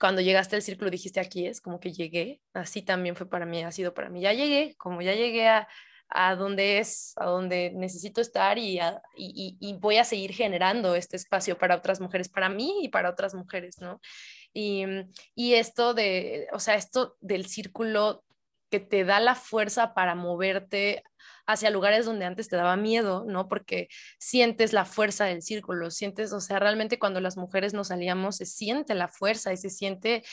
cuando 0.00 0.20
llegaste 0.20 0.56
al 0.56 0.62
círculo 0.62 0.90
dijiste 0.90 1.20
aquí 1.20 1.46
es, 1.46 1.60
como 1.60 1.78
que 1.78 1.92
llegué, 1.92 2.40
así 2.54 2.82
también 2.82 3.14
fue 3.14 3.28
para 3.28 3.46
mí, 3.46 3.62
ha 3.62 3.70
sido 3.70 3.94
para 3.94 4.10
mí, 4.10 4.20
ya 4.20 4.32
llegué, 4.32 4.74
como 4.78 5.00
ya 5.00 5.14
llegué 5.14 5.46
a, 5.46 5.68
a 6.10 6.34
donde 6.34 6.78
es, 6.78 7.12
a 7.16 7.26
donde 7.26 7.70
necesito 7.70 8.20
estar 8.20 8.58
y, 8.58 8.80
y, 9.16 9.56
y, 9.60 9.72
voy 9.78 9.96
a 9.98 10.04
seguir 10.04 10.32
generando 10.32 10.94
este 10.96 11.16
espacio 11.16 11.56
para 11.56 11.76
otras 11.76 12.00
mujeres, 12.00 12.28
para 12.28 12.48
mí 12.48 12.80
y 12.82 12.88
para 12.88 13.10
otras 13.10 13.34
mujeres, 13.34 13.80
¿no? 13.80 14.00
Y, 14.52 14.84
y 15.34 15.54
esto 15.54 15.94
de, 15.94 16.48
o 16.52 16.58
sea, 16.58 16.74
esto 16.74 17.16
del 17.20 17.46
círculo 17.46 18.24
que 18.70 18.80
te 18.80 19.04
da 19.04 19.20
la 19.20 19.36
fuerza 19.36 19.94
para 19.94 20.14
moverte 20.14 21.04
hacia 21.46 21.70
lugares 21.70 22.06
donde 22.06 22.24
antes 22.24 22.48
te 22.48 22.56
daba 22.56 22.76
miedo, 22.76 23.24
¿no? 23.26 23.48
Porque 23.48 23.88
sientes 24.18 24.72
la 24.72 24.84
fuerza 24.84 25.24
del 25.24 25.42
círculo, 25.42 25.90
sientes, 25.90 26.32
o 26.32 26.40
sea, 26.40 26.58
realmente 26.58 26.98
cuando 26.98 27.20
las 27.20 27.36
mujeres 27.36 27.74
nos 27.74 27.88
salíamos 27.88 28.36
se 28.36 28.46
siente 28.46 28.94
la 28.94 29.08
fuerza 29.08 29.52
y 29.52 29.56
se 29.56 29.70
siente 29.70 30.24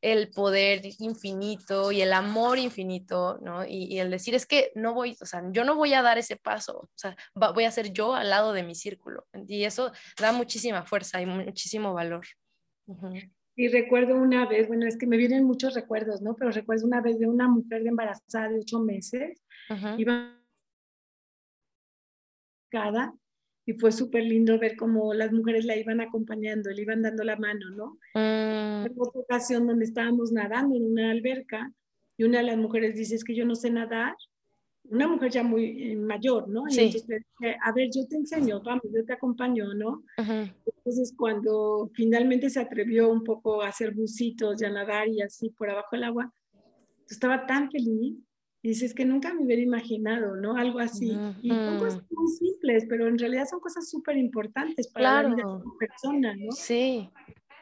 el 0.00 0.30
poder 0.30 0.82
infinito 0.98 1.92
y 1.92 2.02
el 2.02 2.12
amor 2.12 2.58
infinito, 2.58 3.38
¿no? 3.42 3.64
Y, 3.66 3.98
el 3.98 4.10
decir 4.10 4.34
es 4.34 4.46
que 4.46 4.72
no 4.74 4.94
voy, 4.94 5.16
o 5.20 5.26
sea, 5.26 5.42
yo 5.52 5.64
no 5.64 5.76
voy 5.76 5.94
a 5.94 6.02
dar 6.02 6.18
ese 6.18 6.36
paso, 6.36 6.78
o 6.78 6.90
sea, 6.94 7.16
voy 7.34 7.64
a 7.64 7.70
ser 7.70 7.92
yo 7.92 8.14
al 8.14 8.30
lado 8.30 8.52
de 8.52 8.62
mi 8.62 8.74
círculo. 8.74 9.26
Y 9.46 9.64
eso 9.64 9.92
da 10.20 10.32
muchísima 10.32 10.84
fuerza 10.84 11.20
y 11.20 11.26
muchísimo 11.26 11.94
valor. 11.94 12.26
Y 13.56 13.68
recuerdo 13.68 14.16
una 14.16 14.46
vez, 14.46 14.68
bueno, 14.68 14.86
es 14.86 14.98
que 14.98 15.06
me 15.06 15.16
vienen 15.16 15.44
muchos 15.44 15.74
recuerdos, 15.74 16.20
¿no? 16.20 16.36
Pero 16.36 16.50
recuerdo 16.50 16.86
una 16.86 17.00
vez 17.00 17.18
de 17.18 17.26
una 17.26 17.48
mujer 17.48 17.82
de 17.82 17.88
embarazada 17.88 18.50
de 18.50 18.60
ocho 18.60 18.80
meses, 18.80 19.42
iba 19.96 20.38
cada 22.70 23.14
y 23.66 23.74
fue 23.74 23.90
súper 23.90 24.22
lindo 24.22 24.58
ver 24.60 24.76
cómo 24.76 25.12
las 25.12 25.32
mujeres 25.32 25.64
la 25.64 25.76
iban 25.76 26.00
acompañando, 26.00 26.70
le 26.70 26.82
iban 26.82 27.02
dando 27.02 27.24
la 27.24 27.36
mano, 27.36 27.68
¿no? 27.70 27.98
Mm. 28.14 28.86
En 28.86 28.94
otra 28.96 29.20
ocasión 29.20 29.66
donde 29.66 29.84
estábamos 29.84 30.30
nadando 30.30 30.76
en 30.76 30.84
una 30.84 31.10
alberca 31.10 31.72
y 32.16 32.22
una 32.24 32.38
de 32.38 32.44
las 32.44 32.56
mujeres 32.56 32.94
dice, 32.94 33.16
es 33.16 33.24
que 33.24 33.34
yo 33.34 33.44
no 33.44 33.56
sé 33.56 33.70
nadar, 33.70 34.14
una 34.84 35.08
mujer 35.08 35.32
ya 35.32 35.42
muy 35.42 35.90
eh, 35.90 35.96
mayor, 35.96 36.48
¿no? 36.48 36.62
Y 36.68 36.78
entonces 36.78 37.08
le 37.08 37.16
dije, 37.16 37.56
a 37.60 37.72
ver, 37.72 37.90
yo 37.92 38.06
te 38.06 38.14
enseño, 38.14 38.62
vamos, 38.62 38.84
yo 38.84 39.04
te 39.04 39.14
acompaño, 39.14 39.74
¿no? 39.74 40.04
Entonces 40.16 41.12
cuando 41.16 41.90
finalmente 41.92 42.48
se 42.48 42.60
atrevió 42.60 43.10
un 43.10 43.24
poco 43.24 43.62
a 43.62 43.68
hacer 43.68 43.92
bucitos 43.92 44.62
y 44.62 44.64
a 44.64 44.70
nadar 44.70 45.08
y 45.08 45.22
así 45.22 45.50
por 45.50 45.68
abajo 45.68 45.88
del 45.90 46.04
agua, 46.04 46.32
estaba 47.08 47.46
tan 47.46 47.68
feliz 47.68 48.14
dices 48.68 48.94
que 48.94 49.04
nunca 49.04 49.32
me 49.32 49.44
hubiera 49.44 49.62
imaginado, 49.62 50.36
¿no? 50.36 50.56
Algo 50.56 50.78
así. 50.78 51.16
Y 51.42 51.50
son 51.50 51.78
cosas 51.78 52.02
muy 52.10 52.28
simples, 52.28 52.84
pero 52.88 53.06
en 53.06 53.18
realidad 53.18 53.46
son 53.48 53.60
cosas 53.60 53.88
súper 53.88 54.16
importantes 54.16 54.88
para 54.88 55.22
la 55.22 55.28
vida 55.28 55.36
de 55.36 55.44
una 55.44 55.78
persona, 55.78 56.34
¿no? 56.36 56.52
Sí. 56.52 57.08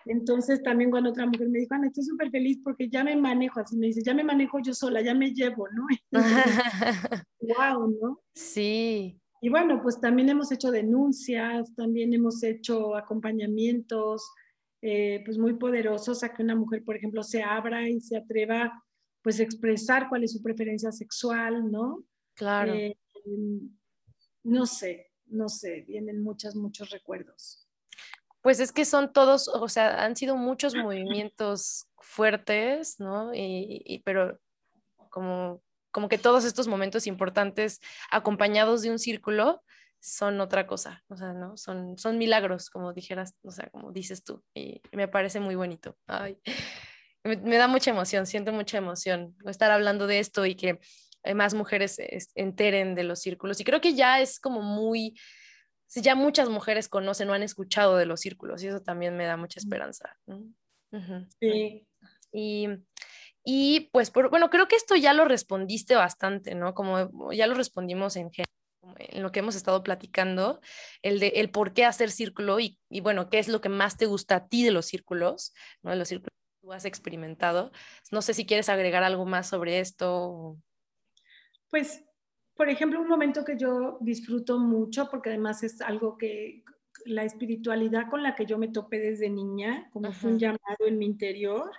Entonces 0.06 0.62
también 0.62 0.90
cuando 0.90 1.10
otra 1.10 1.26
mujer 1.26 1.48
me 1.48 1.60
dijo, 1.60 1.74
Ana, 1.74 1.86
estoy 1.86 2.04
súper 2.04 2.30
feliz 2.30 2.58
porque 2.62 2.88
ya 2.88 3.02
me 3.04 3.16
manejo, 3.16 3.60
así 3.60 3.76
me 3.76 3.86
dice, 3.86 4.02
ya 4.04 4.14
me 4.14 4.24
manejo 4.24 4.58
yo 4.60 4.74
sola, 4.74 5.00
ya 5.00 5.14
me 5.14 5.32
llevo, 5.32 5.66
¿no? 5.70 5.86
wow, 7.40 7.96
¿no? 8.02 8.20
Sí. 8.34 9.18
Y 9.40 9.48
bueno, 9.48 9.82
pues 9.82 10.00
también 10.00 10.28
hemos 10.28 10.52
hecho 10.52 10.70
denuncias, 10.70 11.74
también 11.74 12.12
hemos 12.14 12.42
hecho 12.42 12.96
acompañamientos, 12.96 14.30
eh, 14.82 15.22
pues 15.24 15.38
muy 15.38 15.54
poderosos 15.54 16.22
a 16.22 16.32
que 16.32 16.42
una 16.42 16.54
mujer, 16.54 16.82
por 16.84 16.96
ejemplo, 16.96 17.22
se 17.22 17.42
abra 17.42 17.88
y 17.88 18.00
se 18.00 18.16
atreva 18.16 18.83
pues 19.24 19.40
expresar 19.40 20.10
cuál 20.10 20.22
es 20.22 20.32
su 20.34 20.42
preferencia 20.42 20.92
sexual, 20.92 21.72
¿no? 21.72 22.04
Claro. 22.34 22.74
Eh, 22.74 22.94
no 24.44 24.66
sé, 24.66 25.10
no 25.24 25.48
sé, 25.48 25.80
vienen 25.88 26.22
muchos, 26.22 26.54
muchos 26.54 26.90
recuerdos. 26.90 27.66
Pues 28.42 28.60
es 28.60 28.70
que 28.70 28.84
son 28.84 29.14
todos, 29.14 29.48
o 29.48 29.66
sea, 29.70 30.04
han 30.04 30.14
sido 30.14 30.36
muchos 30.36 30.74
movimientos 30.74 31.86
fuertes, 31.96 33.00
¿no? 33.00 33.30
Y, 33.34 34.02
pero 34.04 34.38
como, 35.08 35.62
como 35.90 36.10
que 36.10 36.18
todos 36.18 36.44
estos 36.44 36.68
momentos 36.68 37.06
importantes 37.06 37.80
acompañados 38.10 38.82
de 38.82 38.90
un 38.90 38.98
círculo 38.98 39.62
son 40.00 40.38
otra 40.42 40.66
cosa, 40.66 41.02
o 41.08 41.16
sea, 41.16 41.32
¿no? 41.32 41.56
Son, 41.56 41.96
son 41.96 42.18
milagros, 42.18 42.68
como 42.68 42.92
dijeras, 42.92 43.34
o 43.42 43.50
sea, 43.50 43.70
como 43.70 43.90
dices 43.90 44.22
tú, 44.22 44.44
y 44.52 44.82
me 44.92 45.08
parece 45.08 45.40
muy 45.40 45.54
bonito. 45.54 45.96
Ay 46.06 46.38
me, 47.24 47.56
da 47.56 47.68
mucha 47.68 47.90
emoción, 47.90 48.26
siento 48.26 48.52
mucha 48.52 48.78
emoción 48.78 49.34
estar 49.46 49.70
hablando 49.70 50.06
de 50.06 50.18
esto 50.18 50.44
y 50.46 50.54
que 50.54 50.78
más 51.34 51.54
mujeres 51.54 51.94
se 51.94 52.28
enteren 52.34 52.94
de 52.94 53.04
los 53.04 53.20
círculos. 53.20 53.58
Y 53.60 53.64
creo 53.64 53.80
que 53.80 53.94
ya 53.94 54.20
es 54.20 54.38
como 54.38 54.60
muy, 54.60 55.18
ya 55.94 56.14
muchas 56.14 56.50
mujeres 56.50 56.88
conocen 56.88 57.30
o 57.30 57.32
han 57.32 57.42
escuchado 57.42 57.96
de 57.96 58.06
los 58.06 58.20
círculos 58.20 58.62
y 58.62 58.68
eso 58.68 58.82
también 58.82 59.16
me 59.16 59.24
da 59.24 59.36
mucha 59.36 59.58
esperanza. 59.58 60.16
Sí. 61.40 61.86
Y, 62.30 62.68
y 63.42 63.88
pues, 63.92 64.12
bueno, 64.12 64.50
creo 64.50 64.68
que 64.68 64.76
esto 64.76 64.94
ya 64.94 65.14
lo 65.14 65.24
respondiste 65.24 65.94
bastante, 65.94 66.54
¿no? 66.54 66.74
Como 66.74 67.32
ya 67.32 67.46
lo 67.46 67.54
respondimos 67.54 68.16
en 68.16 68.30
en 68.98 69.22
lo 69.22 69.32
que 69.32 69.40
hemos 69.40 69.56
estado 69.56 69.82
platicando, 69.82 70.60
el 71.00 71.18
de 71.18 71.28
el 71.36 71.50
por 71.50 71.72
qué 71.72 71.86
hacer 71.86 72.10
círculo 72.10 72.60
y, 72.60 72.78
y, 72.90 73.00
bueno, 73.00 73.30
qué 73.30 73.38
es 73.38 73.48
lo 73.48 73.62
que 73.62 73.70
más 73.70 73.96
te 73.96 74.04
gusta 74.04 74.36
a 74.36 74.46
ti 74.46 74.62
de 74.62 74.72
los 74.72 74.84
círculos, 74.84 75.54
¿no? 75.82 75.90
De 75.90 75.96
los 75.96 76.08
círculos 76.08 76.33
tú 76.64 76.72
has 76.72 76.84
experimentado. 76.84 77.70
No 78.10 78.22
sé 78.22 78.32
si 78.34 78.46
quieres 78.46 78.68
agregar 78.68 79.02
algo 79.02 79.26
más 79.26 79.48
sobre 79.48 79.80
esto. 79.80 80.56
Pues, 81.70 82.02
por 82.54 82.68
ejemplo, 82.68 83.00
un 83.00 83.08
momento 83.08 83.44
que 83.44 83.58
yo 83.58 83.98
disfruto 84.00 84.58
mucho, 84.58 85.08
porque 85.10 85.30
además 85.30 85.62
es 85.62 85.80
algo 85.82 86.16
que 86.16 86.64
la 87.04 87.24
espiritualidad 87.24 88.08
con 88.08 88.22
la 88.22 88.34
que 88.34 88.46
yo 88.46 88.56
me 88.56 88.68
topé 88.68 88.98
desde 88.98 89.28
niña, 89.28 89.90
como 89.92 90.12
fue 90.12 90.30
un 90.30 90.38
llamado 90.38 90.86
en 90.86 90.98
mi 90.98 91.06
interior, 91.06 91.70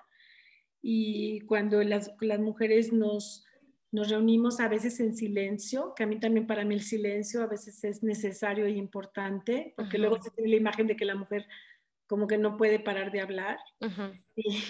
y 0.82 1.40
cuando 1.42 1.82
las, 1.82 2.12
las 2.20 2.40
mujeres 2.40 2.94
nos, 2.94 3.44
nos 3.92 4.10
reunimos 4.10 4.60
a 4.60 4.68
veces 4.68 5.00
en 5.00 5.16
silencio, 5.16 5.94
que 5.96 6.04
a 6.04 6.08
mí 6.08 6.20
también 6.20 6.46
para 6.46 6.64
mí 6.64 6.76
el 6.76 6.82
silencio 6.82 7.42
a 7.42 7.48
veces 7.48 7.84
es 7.84 8.04
necesario 8.04 8.68
y 8.68 8.78
importante, 8.78 9.74
porque 9.78 9.98
luego 9.98 10.22
se 10.22 10.30
tiene 10.30 10.52
la 10.52 10.58
imagen 10.58 10.86
de 10.86 10.96
que 10.96 11.06
la 11.06 11.16
mujer 11.16 11.48
como 12.08 12.28
que 12.28 12.38
no 12.38 12.58
puede 12.58 12.80
parar 12.80 13.12
de 13.12 13.22
hablar. 13.22 13.58
Y 14.38 14.62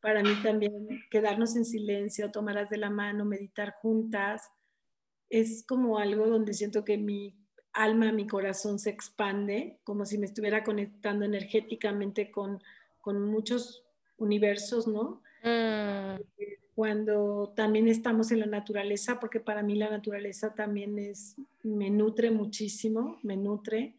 para 0.00 0.22
mí 0.22 0.30
también 0.42 0.72
quedarnos 1.10 1.56
en 1.56 1.64
silencio, 1.64 2.30
tomarlas 2.30 2.68
de 2.68 2.76
la 2.76 2.90
mano, 2.90 3.24
meditar 3.24 3.74
juntas, 3.80 4.42
es 5.30 5.64
como 5.66 5.98
algo 5.98 6.26
donde 6.26 6.54
siento 6.54 6.84
que 6.84 6.98
mi 6.98 7.34
alma, 7.72 8.12
mi 8.12 8.26
corazón 8.26 8.78
se 8.78 8.90
expande, 8.90 9.80
como 9.84 10.06
si 10.06 10.18
me 10.18 10.26
estuviera 10.26 10.64
conectando 10.64 11.24
energéticamente 11.24 12.30
con, 12.30 12.62
con 13.00 13.22
muchos 13.22 13.84
universos, 14.16 14.86
¿no? 14.86 15.22
Mm. 15.42 16.20
Cuando 16.74 17.52
también 17.56 17.88
estamos 17.88 18.30
en 18.32 18.40
la 18.40 18.46
naturaleza, 18.46 19.18
porque 19.18 19.40
para 19.40 19.62
mí 19.62 19.76
la 19.76 19.90
naturaleza 19.90 20.54
también 20.54 20.98
es, 20.98 21.36
me 21.62 21.90
nutre 21.90 22.30
muchísimo, 22.30 23.18
me 23.22 23.36
nutre. 23.36 23.96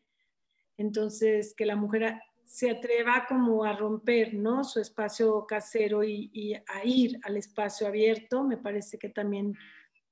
Entonces, 0.77 1.55
que 1.55 1.65
la 1.65 1.75
mujer 1.75 2.21
se 2.47 2.71
atreva 2.71 3.25
como 3.27 3.65
a 3.65 3.73
romper, 3.73 4.33
¿no? 4.33 4.63
Su 4.63 4.79
espacio 4.79 5.45
casero 5.45 6.03
y, 6.03 6.55
a 6.55 6.85
ir 6.85 7.19
al 7.23 7.35
espacio 7.35 7.85
abierto, 7.87 8.43
me 8.43 8.57
parece 8.57 8.97
que 8.97 9.09
también 9.09 9.55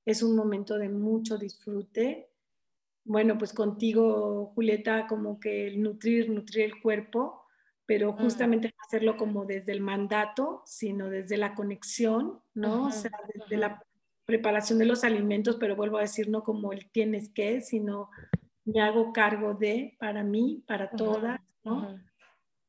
es 0.04 0.22
un 0.22 0.36
momento 0.36 0.76
de 0.78 0.90
mucho 0.90 1.38
disfrute. 1.38 2.28
Bueno, 3.04 3.38
pues 3.38 3.54
contigo, 3.54 4.52
Julieta, 4.54 5.06
como 5.06 5.40
que 5.40 5.66
el 5.66 5.82
nutrir, 5.82 6.28
nutrir 6.28 6.66
el 6.66 6.80
cuerpo, 6.82 7.42
pero 7.86 8.12
justamente 8.12 8.74
hacerlo 8.86 9.16
como 9.16 9.46
desde 9.46 9.72
el 9.72 9.80
mandato, 9.80 10.62
sino 10.66 11.08
desde 11.08 11.38
la 11.38 11.54
conexión, 11.54 12.40
¿no? 12.52 12.86
o 12.86 12.90
sea, 12.90 13.12
desde 13.32 13.56
la 13.56 13.82
preparación 14.26 14.78
de 14.78 14.84
los 14.84 15.04
alimentos, 15.04 15.56
pero 15.56 15.74
vuelvo 15.74 15.96
a 15.98 16.02
decir, 16.02 16.28
no 16.28 16.44
como 16.44 16.72
el 16.72 16.90
tienes 16.90 17.30
que, 17.30 17.62
sino 17.62 18.10
me 18.64 18.82
hago 18.82 19.12
cargo 19.12 19.54
de, 19.54 19.96
para 19.98 20.22
mí, 20.22 20.64
para 20.66 20.90
todas, 20.90 21.40
¿no? 21.64 21.98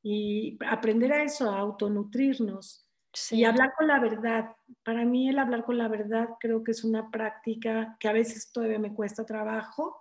Y 0.10 0.58
aprender 0.66 1.12
a 1.12 1.22
eso, 1.22 1.52
a 1.52 1.60
autonutrirnos 1.60 2.88
y 3.32 3.44
hablar 3.44 3.74
con 3.78 3.88
la 3.88 4.00
verdad. 4.00 4.56
Para 4.86 5.04
mí 5.04 5.28
el 5.28 5.38
hablar 5.38 5.66
con 5.66 5.78
la 5.78 5.90
verdad 5.90 6.30
creo 6.40 6.64
que 6.64 6.72
es 6.72 6.86
una 6.86 7.12
práctica 7.12 7.98
que 8.00 8.08
a 8.08 8.14
veces 8.14 8.50
todavía 8.54 8.80
me 8.80 8.94
cuesta 8.94 9.26
trabajo, 9.26 10.00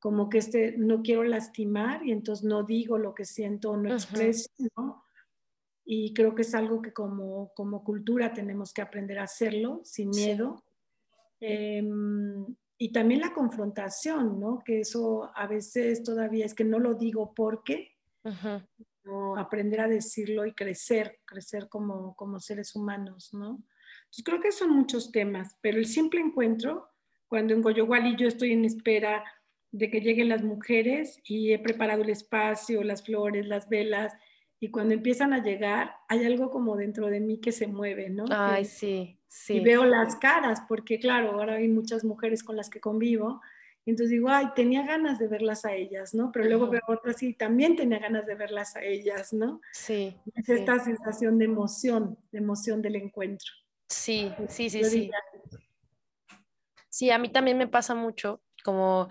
como 0.00 0.28
que 0.28 0.38
este, 0.38 0.76
no 0.76 1.02
quiero 1.02 1.22
lastimar 1.22 2.04
y 2.04 2.10
entonces 2.10 2.44
no 2.44 2.64
digo 2.64 2.98
lo 2.98 3.14
que 3.14 3.24
siento 3.24 3.70
o 3.70 3.76
no 3.76 3.92
expreso, 3.92 4.50
¿no? 4.76 5.04
Y 5.84 6.12
creo 6.14 6.34
que 6.34 6.42
es 6.42 6.52
algo 6.56 6.82
que 6.82 6.92
como, 6.92 7.52
como 7.54 7.84
cultura 7.84 8.32
tenemos 8.32 8.72
que 8.72 8.82
aprender 8.82 9.20
a 9.20 9.24
hacerlo 9.24 9.82
sin 9.84 10.10
miedo. 10.10 10.64
Em, 11.38 12.44
y 12.76 12.90
también 12.90 13.20
la 13.20 13.32
confrontación, 13.32 14.40
¿no? 14.40 14.64
Que 14.64 14.80
eso 14.80 15.30
a 15.32 15.46
veces 15.46 16.02
todavía 16.02 16.44
es 16.44 16.54
que 16.54 16.64
no 16.64 16.80
lo 16.80 16.94
digo 16.94 17.32
porque, 17.34 17.92
aprender 19.36 19.80
a 19.80 19.88
decirlo 19.88 20.46
y 20.46 20.52
crecer, 20.52 21.20
crecer 21.24 21.68
como, 21.68 22.14
como 22.16 22.40
seres 22.40 22.74
humanos, 22.74 23.32
¿no? 23.32 23.62
Entonces 24.04 24.24
creo 24.24 24.40
que 24.40 24.52
son 24.52 24.70
muchos 24.70 25.12
temas, 25.12 25.56
pero 25.60 25.78
el 25.78 25.86
simple 25.86 26.20
encuentro, 26.20 26.88
cuando 27.26 27.54
en 27.54 27.62
Goyowali 27.62 28.16
yo 28.16 28.28
estoy 28.28 28.52
en 28.52 28.64
espera 28.64 29.24
de 29.72 29.90
que 29.90 30.00
lleguen 30.00 30.28
las 30.28 30.42
mujeres 30.42 31.20
y 31.24 31.52
he 31.52 31.58
preparado 31.58 32.02
el 32.02 32.10
espacio, 32.10 32.82
las 32.84 33.04
flores, 33.04 33.46
las 33.46 33.68
velas, 33.68 34.14
y 34.60 34.70
cuando 34.70 34.94
empiezan 34.94 35.32
a 35.32 35.42
llegar, 35.42 35.94
hay 36.08 36.24
algo 36.24 36.50
como 36.50 36.76
dentro 36.76 37.08
de 37.08 37.20
mí 37.20 37.40
que 37.40 37.52
se 37.52 37.66
mueve, 37.66 38.08
¿no? 38.08 38.24
Ay, 38.30 38.64
sí, 38.64 39.18
sí. 39.26 39.54
Y 39.54 39.60
veo 39.60 39.84
las 39.84 40.16
caras, 40.16 40.62
porque 40.68 40.98
claro, 40.98 41.32
ahora 41.32 41.56
hay 41.56 41.68
muchas 41.68 42.04
mujeres 42.04 42.42
con 42.42 42.56
las 42.56 42.70
que 42.70 42.80
convivo, 42.80 43.42
entonces 43.90 44.10
digo, 44.10 44.28
ay, 44.28 44.48
tenía 44.54 44.84
ganas 44.86 45.18
de 45.18 45.28
verlas 45.28 45.64
a 45.64 45.74
ellas, 45.74 46.14
¿no? 46.14 46.32
Pero 46.32 46.46
luego 46.46 46.68
veo 46.68 46.82
otras 46.88 47.22
y 47.22 47.34
también 47.34 47.76
tenía 47.76 47.98
ganas 47.98 48.26
de 48.26 48.34
verlas 48.34 48.76
a 48.76 48.82
ellas, 48.82 49.32
¿no? 49.32 49.60
Sí. 49.72 50.16
Es 50.34 50.48
esta 50.48 50.78
sensación 50.78 51.38
de 51.38 51.44
emoción, 51.44 52.18
de 52.32 52.38
emoción 52.38 52.80
del 52.80 52.96
encuentro. 52.96 53.50
Sí, 53.88 54.32
sí, 54.48 54.70
sí, 54.70 54.84
sí. 54.84 55.10
Sí, 56.88 57.10
a 57.10 57.18
mí 57.18 57.28
también 57.28 57.58
me 57.58 57.66
pasa 57.66 57.94
mucho, 57.94 58.40
como 58.62 59.08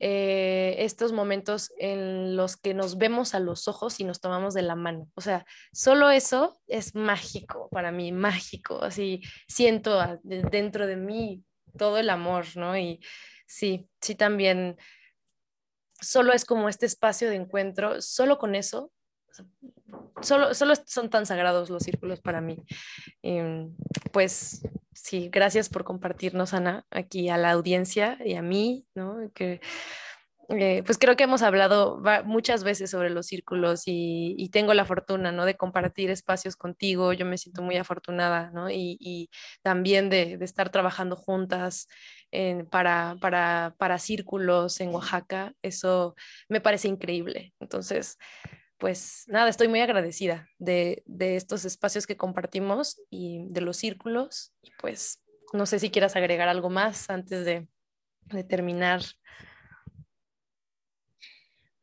eh, 0.00 0.76
estos 0.78 1.12
momentos 1.12 1.72
en 1.78 2.36
los 2.36 2.56
que 2.56 2.74
nos 2.74 2.98
vemos 2.98 3.34
a 3.34 3.40
los 3.40 3.68
ojos 3.68 4.00
y 4.00 4.04
nos 4.04 4.20
tomamos 4.20 4.54
de 4.54 4.62
la 4.62 4.74
mano. 4.74 5.08
O 5.14 5.20
sea, 5.20 5.46
solo 5.72 6.10
eso 6.10 6.60
es 6.66 6.94
mágico 6.94 7.68
para 7.70 7.92
mí, 7.92 8.12
mágico. 8.12 8.82
Así 8.82 9.22
siento 9.48 10.20
dentro 10.22 10.86
de 10.86 10.96
mí 10.96 11.44
todo 11.78 11.98
el 11.98 12.10
amor, 12.10 12.44
¿no? 12.56 12.76
Y 12.76 13.00
sí, 13.54 13.88
sí 14.00 14.16
también, 14.16 14.76
solo 16.00 16.32
es 16.32 16.44
como 16.44 16.68
este 16.68 16.86
espacio 16.86 17.30
de 17.30 17.36
encuentro, 17.36 18.02
solo 18.02 18.38
con 18.38 18.54
eso. 18.54 18.90
Solo, 20.22 20.54
solo 20.54 20.74
son 20.86 21.10
tan 21.10 21.26
sagrados 21.26 21.70
los 21.70 21.82
círculos 21.82 22.20
para 22.20 22.40
mí. 22.40 22.56
Em, 23.22 23.76
pues 24.12 24.62
sí, 24.92 25.28
gracias 25.30 25.68
por 25.68 25.84
compartirnos, 25.84 26.52
Ana, 26.52 26.84
aquí 26.90 27.28
a 27.28 27.36
la 27.36 27.52
audiencia 27.52 28.18
y 28.24 28.34
a 28.34 28.42
mí, 28.42 28.86
¿no? 28.94 29.30
Que, 29.34 29.60
eh, 30.48 30.82
pues 30.84 30.98
creo 30.98 31.16
que 31.16 31.24
hemos 31.24 31.42
hablado 31.42 32.02
muchas 32.24 32.64
veces 32.64 32.90
sobre 32.90 33.10
los 33.10 33.26
círculos 33.26 33.82
y, 33.86 34.48
tengo 34.52 34.74
la 34.74 34.84
fortuna, 34.84 35.32
¿no? 35.32 35.44
De 35.46 35.56
compartir 35.56 36.10
espacios 36.10 36.56
contigo, 36.56 37.12
yo 37.12 37.26
me 37.26 37.38
siento 37.38 37.62
muy 37.62 37.76
afortunada, 37.76 38.50
¿no? 38.52 38.70
Y, 38.70 39.30
también 39.62 40.10
de, 40.10 40.38
estar 40.40 40.70
trabajando 40.70 41.16
juntas 41.16 41.88
para, 42.70 43.16
para, 43.20 43.74
para 43.78 43.98
círculos 43.98 44.80
en 44.80 44.94
Oaxaca, 44.94 45.52
eso 45.62 46.14
me 46.48 46.60
parece 46.60 46.88
increíble. 46.88 47.54
Entonces, 47.60 48.18
pues 48.84 49.24
nada, 49.28 49.48
estoy 49.48 49.68
muy 49.68 49.80
agradecida 49.80 50.48
de, 50.58 51.02
estos 51.18 51.64
espacios 51.64 52.06
que 52.06 52.18
compartimos 52.18 53.00
y 53.08 53.46
de 53.48 53.60
los 53.60 53.76
círculos. 53.76 54.52
Y 54.62 54.72
pues 54.78 55.22
no 55.52 55.66
sé 55.66 55.78
si 55.78 55.90
quieras 55.90 56.16
agregar 56.16 56.48
algo 56.48 56.70
más 56.70 57.08
antes 57.08 57.44
de, 57.44 57.66
terminar. 58.48 59.02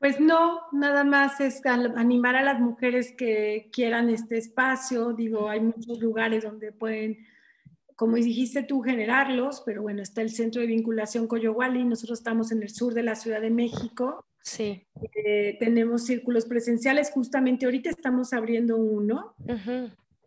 Pues 0.01 0.19
no, 0.19 0.59
nada 0.73 1.05
más 1.05 1.39
es 1.39 1.61
animar 1.65 2.35
a 2.35 2.41
las 2.41 2.59
mujeres 2.59 3.13
que 3.15 3.69
quieran 3.71 4.09
este 4.09 4.37
espacio. 4.37 5.13
Digo, 5.13 5.47
hay 5.47 5.61
muchos 5.61 5.99
lugares 5.99 6.43
donde 6.43 6.73
pueden, 6.73 7.25
como 7.95 8.15
dijiste 8.15 8.63
tú, 8.63 8.81
generarlos, 8.81 9.63
pero 9.65 9.81
bueno, 9.81 10.01
está 10.01 10.21
el 10.21 10.31
Centro 10.31 10.59
de 10.59 10.67
Vinculación 10.67 11.27
Coyohuali, 11.27 11.85
nosotros 11.85 12.19
estamos 12.19 12.51
en 12.51 12.63
el 12.63 12.69
sur 12.69 12.93
de 12.93 13.03
la 13.03 13.15
Ciudad 13.15 13.39
de 13.39 13.51
México 13.51 14.25
Sí. 14.43 14.87
Eh, 15.13 15.57
tenemos 15.59 16.05
círculos 16.05 16.45
presenciales, 16.45 17.11
justamente 17.11 17.65
ahorita 17.65 17.89
estamos 17.89 18.33
abriendo 18.33 18.77
uno 18.77 19.35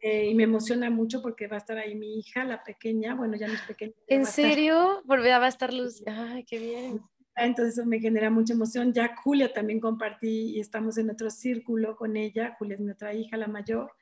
eh, 0.00 0.28
y 0.28 0.34
me 0.34 0.44
emociona 0.44 0.88
mucho 0.90 1.20
porque 1.20 1.48
va 1.48 1.56
a 1.56 1.58
estar 1.58 1.78
ahí 1.78 1.94
mi 1.94 2.18
hija, 2.18 2.44
la 2.44 2.62
pequeña, 2.62 3.14
bueno, 3.14 3.36
ya 3.36 3.48
no 3.48 3.54
es 3.54 3.62
pequeña. 3.62 3.92
¿En 4.06 4.26
serio? 4.26 5.02
Volverá 5.04 5.44
a 5.44 5.48
estar 5.48 5.72
Luz. 5.72 6.02
Ay, 6.06 6.44
qué 6.44 6.58
bien. 6.58 7.00
Entonces 7.36 7.78
eso 7.78 7.86
me 7.86 8.00
genera 8.00 8.30
mucha 8.30 8.54
emoción. 8.54 8.92
Ya 8.92 9.16
Julia 9.16 9.52
también 9.52 9.80
compartí 9.80 10.56
y 10.56 10.60
estamos 10.60 10.98
en 10.98 11.10
otro 11.10 11.30
círculo 11.30 11.96
con 11.96 12.16
ella. 12.16 12.54
Julia 12.58 12.74
es 12.74 12.80
mi 12.80 12.90
otra 12.90 13.14
hija, 13.14 13.36
la 13.36 13.48
mayor. 13.48 13.92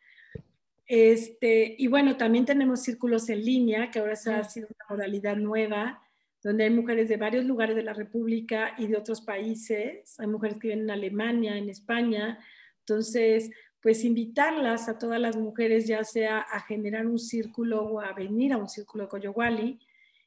Este, 0.87 1.75
y 1.79 1.87
bueno, 1.87 2.17
también 2.17 2.45
tenemos 2.45 2.83
círculos 2.83 3.29
en 3.29 3.45
línea, 3.45 3.91
que 3.91 3.99
ahora 3.99 4.17
se 4.17 4.35
ha 4.35 4.45
sido 4.45 4.69
una 4.69 4.97
modalidad 4.97 5.37
nueva 5.37 6.03
donde 6.43 6.65
hay 6.65 6.71
mujeres 6.71 7.09
de 7.09 7.17
varios 7.17 7.45
lugares 7.45 7.77
de 7.77 7.85
la 7.85 7.95
República 7.95 8.75
y 8.77 8.89
de 8.89 8.97
otros 8.97 9.21
países. 9.21 10.19
Hay 10.19 10.27
mujeres 10.27 10.59
que 10.59 10.69
vienen 10.69 10.87
en 10.87 10.91
Alemania, 10.91 11.57
en 11.57 11.71
España. 11.71 12.39
Entonces, 12.81 13.51
pues 13.81 14.05
invitarlas 14.05 14.89
a 14.89 14.99
todas 14.99 15.21
las 15.21 15.37
mujeres, 15.37 15.87
ya 15.87 16.03
sea 16.03 16.41
a 16.41 16.61
generar 16.61 17.07
un 17.07 17.19
círculo 17.19 17.85
o 17.85 18.01
a 18.01 18.13
venir 18.13 18.53
a 18.53 18.57
un 18.57 18.69
círculo 18.69 19.05
de 19.05 19.11
Coyowali. 19.11 19.79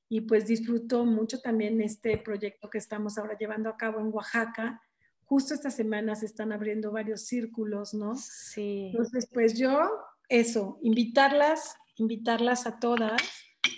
Y 0.09 0.21
pues 0.21 0.45
disfruto 0.45 1.05
mucho 1.05 1.39
también 1.39 1.81
este 1.81 2.17
proyecto 2.17 2.69
que 2.69 2.77
estamos 2.77 3.17
ahora 3.17 3.37
llevando 3.37 3.69
a 3.69 3.77
cabo 3.77 3.99
en 3.99 4.13
Oaxaca. 4.13 4.81
Justo 5.23 5.53
esta 5.53 5.71
semana 5.71 6.15
se 6.15 6.27
están 6.27 6.51
abriendo 6.51 6.91
varios 6.91 7.25
círculos, 7.25 7.93
¿no? 7.93 8.15
Sí. 8.15 8.91
Entonces, 8.91 9.27
pues 9.33 9.57
yo, 9.57 9.89
eso, 10.29 10.77
invitarlas, 10.83 11.75
invitarlas 11.97 12.67
a 12.67 12.79
todas 12.79 13.21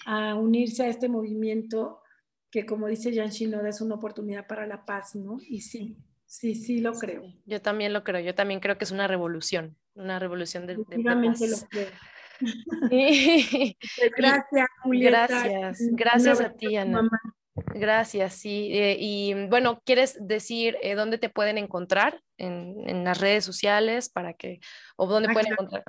a 0.06 0.36
unirse 0.36 0.84
a 0.84 0.88
este 0.88 1.08
movimiento 1.08 2.02
que 2.52 2.66
como 2.66 2.88
dice 2.88 3.14
Jan 3.14 3.30
Shinoda 3.30 3.70
es 3.70 3.82
una 3.82 3.96
oportunidad 3.96 4.48
para 4.48 4.66
la 4.66 4.86
paz, 4.86 5.16
¿no? 5.16 5.38
Y 5.48 5.62
sí, 5.62 5.98
sí, 6.26 6.56
sí 6.56 6.80
lo 6.80 6.94
creo. 6.94 7.24
Yo 7.46 7.62
también 7.62 7.94
lo 7.94 8.04
creo, 8.04 8.22
yo 8.22 8.34
también 8.34 8.60
creo 8.60 8.78
que 8.78 8.86
es 8.86 8.92
una 8.92 9.08
revolución, 9.08 9.78
una 9.96 10.20
revolución 10.20 10.66
de, 10.66 10.78
de, 10.78 11.04
paz. 11.04 11.40
lo 11.42 11.68
creo. 11.70 11.88
Gracias, 14.18 14.68
Julieta. 14.84 15.28
Gracias, 15.28 15.80
gracias 15.92 16.42
a 16.42 16.54
ti, 16.54 16.76
Ana. 16.76 17.10
Gracias, 17.74 18.34
sí. 18.36 18.70
Eh, 18.72 18.98
y 19.00 19.34
bueno, 19.48 19.82
¿quieres 19.84 20.18
decir 20.20 20.78
eh, 20.82 20.96
dónde 20.96 21.18
te 21.18 21.30
pueden 21.30 21.58
encontrar 21.58 22.22
en, 22.38 22.88
en, 22.88 23.04
las 23.04 23.20
redes 23.20 23.44
sociales 23.44 24.10
para 24.10 24.34
que, 24.34 24.60
o 24.96 25.08
dónde 25.08 25.30
ah, 25.30 25.34
pueden 25.34 25.54
encontrar? 25.54 25.84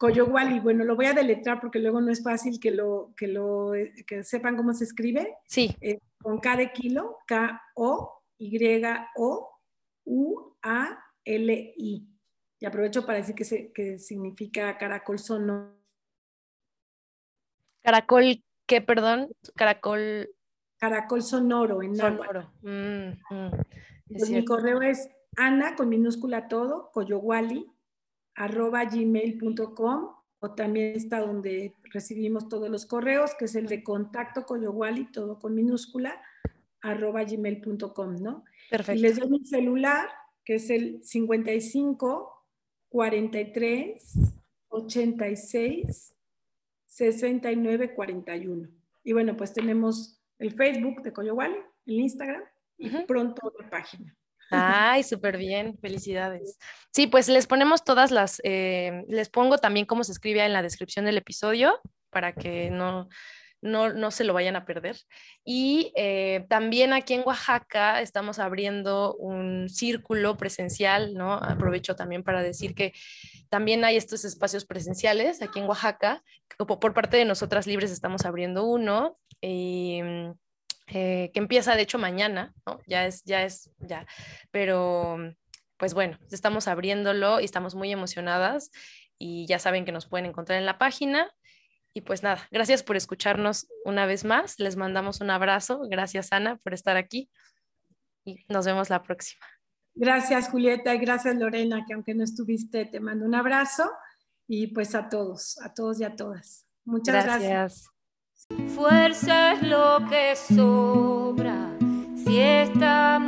Coyowali, 0.00 0.60
bueno, 0.60 0.84
lo 0.84 0.96
voy 0.96 1.06
a 1.06 1.12
deletrar 1.12 1.60
porque 1.60 1.78
luego 1.78 2.00
no 2.00 2.10
es 2.10 2.22
fácil 2.22 2.58
que 2.58 2.70
lo, 2.70 3.12
que 3.16 3.28
lo 3.28 3.72
que 4.06 4.24
sepan 4.24 4.56
cómo 4.56 4.72
se 4.72 4.84
escribe. 4.84 5.36
Sí. 5.46 5.76
Eh, 5.82 5.98
con 6.22 6.38
K 6.38 6.56
de 6.56 6.72
kilo, 6.72 7.18
K-O-Y-U-A-L-I. 7.26 8.20
Y 12.60 12.66
aprovecho 12.66 13.06
para 13.06 13.18
decir 13.18 13.34
que, 13.34 13.44
se, 13.44 13.72
que 13.72 13.98
significa 13.98 14.76
caracol 14.76 15.18
sonoro. 15.18 15.80
Caracol, 17.82 18.44
¿qué, 18.66 18.82
perdón? 18.82 19.30
Caracol. 19.56 20.28
Caracol 20.78 21.22
sonoro 21.22 21.82
en 21.82 21.96
Sonoro. 21.96 22.52
Mm, 22.62 23.10
mm, 23.34 23.50
mi 24.30 24.44
correo 24.44 24.82
es 24.82 25.08
Ana 25.36 25.74
con 25.74 25.88
minúscula 25.88 26.48
todo, 26.48 26.90
Coyowali, 26.92 27.66
arroba 28.34 28.84
gmail.com 28.84 30.14
o 30.40 30.54
también 30.54 30.96
está 30.96 31.20
donde 31.20 31.74
recibimos 31.84 32.48
todos 32.48 32.70
los 32.70 32.86
correos, 32.86 33.34
que 33.38 33.44
es 33.44 33.54
el 33.54 33.66
de 33.66 33.82
contacto 33.82 34.46
coyowali, 34.46 35.12
todo 35.12 35.38
con 35.38 35.54
minúscula, 35.54 36.20
arroba 36.80 37.24
gmail.com, 37.24 38.16
¿no? 38.16 38.44
Perfecto. 38.70 38.98
Y 38.98 39.02
les 39.02 39.18
doy 39.18 39.28
mi 39.28 39.44
celular, 39.44 40.08
que 40.44 40.54
es 40.54 40.70
el 40.70 41.02
55 41.02 42.39
43 42.90 44.02
86 44.68 46.14
69 46.86 47.94
41. 47.94 48.68
Y 49.02 49.12
bueno, 49.12 49.36
pues 49.36 49.52
tenemos 49.52 50.20
el 50.38 50.52
Facebook 50.52 51.02
de 51.02 51.12
Coyowali, 51.12 51.56
el 51.86 52.00
Instagram 52.00 52.42
y 52.76 52.90
pronto 53.06 53.52
la 53.58 53.70
página. 53.70 54.14
Ay, 54.50 55.04
súper 55.04 55.36
bien, 55.38 55.78
felicidades. 55.78 56.58
Sí, 56.92 57.06
pues 57.06 57.28
les 57.28 57.46
ponemos 57.46 57.84
todas 57.84 58.10
las, 58.10 58.40
eh, 58.44 59.04
les 59.08 59.28
pongo 59.28 59.58
también 59.58 59.86
cómo 59.86 60.02
se 60.02 60.12
escribe 60.12 60.44
en 60.44 60.52
la 60.52 60.62
descripción 60.62 61.04
del 61.04 61.18
episodio 61.18 61.80
para 62.10 62.32
que 62.34 62.70
no, 62.70 63.08
no, 63.62 64.10
se 64.10 64.24
lo 64.24 64.34
vayan 64.34 64.56
a 64.56 64.64
perder. 64.64 64.96
Y 65.44 65.92
eh, 65.96 66.46
también 66.48 66.92
aquí 66.92 67.14
en 67.14 67.22
Oaxaca 67.24 68.00
estamos 68.00 68.38
abriendo 68.38 69.14
un 69.14 69.68
círculo 69.68 70.36
presencial, 70.36 71.14
¿no? 71.14 71.34
Aprovecho 71.34 71.96
también 71.96 72.22
para 72.22 72.42
decir 72.42 72.74
que 72.74 72.92
también 73.48 73.84
hay 73.84 73.96
estos 73.96 74.24
espacios 74.24 74.64
presenciales 74.64 75.42
aquí 75.42 75.58
en 75.58 75.66
Oaxaca. 75.66 76.22
Por 76.58 76.94
parte 76.94 77.16
de 77.16 77.24
nosotras 77.24 77.66
libres 77.66 77.90
estamos 77.90 78.24
abriendo 78.24 78.64
uno. 78.64 79.14
Y, 79.40 80.00
eh, 80.92 81.30
que 81.32 81.38
empieza 81.38 81.76
de 81.76 81.82
hecho 81.82 81.98
mañana, 81.98 82.52
¿no? 82.66 82.80
Ya 82.86 83.06
es, 83.06 83.22
ya 83.24 83.44
es, 83.44 83.70
ya, 83.78 84.06
pero 84.50 85.18
pues 85.76 85.94
bueno, 85.94 86.18
estamos 86.32 86.66
abriéndolo 86.66 87.40
y 87.40 87.44
estamos 87.44 87.76
muy 87.76 87.92
emocionadas 87.92 88.72
y 89.16 89.46
ya 89.46 89.58
saben 89.58 89.84
que 89.84 89.92
nos 89.92 90.06
pueden 90.06 90.26
encontrar 90.26 90.58
en 90.58 90.66
la 90.66 90.78
página. 90.78 91.30
Y 91.92 92.02
pues 92.02 92.22
nada, 92.22 92.46
gracias 92.50 92.82
por 92.82 92.96
escucharnos 92.96 93.66
una 93.84 94.06
vez 94.06 94.24
más. 94.24 94.58
Les 94.58 94.76
mandamos 94.76 95.20
un 95.20 95.30
abrazo. 95.30 95.80
Gracias, 95.88 96.32
Ana, 96.32 96.56
por 96.56 96.72
estar 96.72 96.96
aquí. 96.96 97.28
Y 98.24 98.44
nos 98.48 98.66
vemos 98.66 98.90
la 98.90 99.02
próxima. 99.02 99.44
Gracias, 99.94 100.48
Julieta, 100.48 100.94
y 100.94 100.98
gracias, 100.98 101.34
Lorena, 101.36 101.84
que 101.86 101.94
aunque 101.94 102.14
no 102.14 102.22
estuviste, 102.22 102.86
te 102.86 103.00
mando 103.00 103.24
un 103.24 103.34
abrazo. 103.34 103.90
Y 104.46 104.68
pues 104.68 104.94
a 104.94 105.08
todos, 105.08 105.58
a 105.62 105.74
todos 105.74 106.00
y 106.00 106.04
a 106.04 106.14
todas. 106.14 106.66
Muchas 106.84 107.24
gracias. 107.24 107.88
Fuerza 108.74 109.52
es 109.52 109.62
lo 109.62 109.98
que 110.08 110.34
sobra 110.34 111.76
si 112.24 112.40
está 112.40 113.18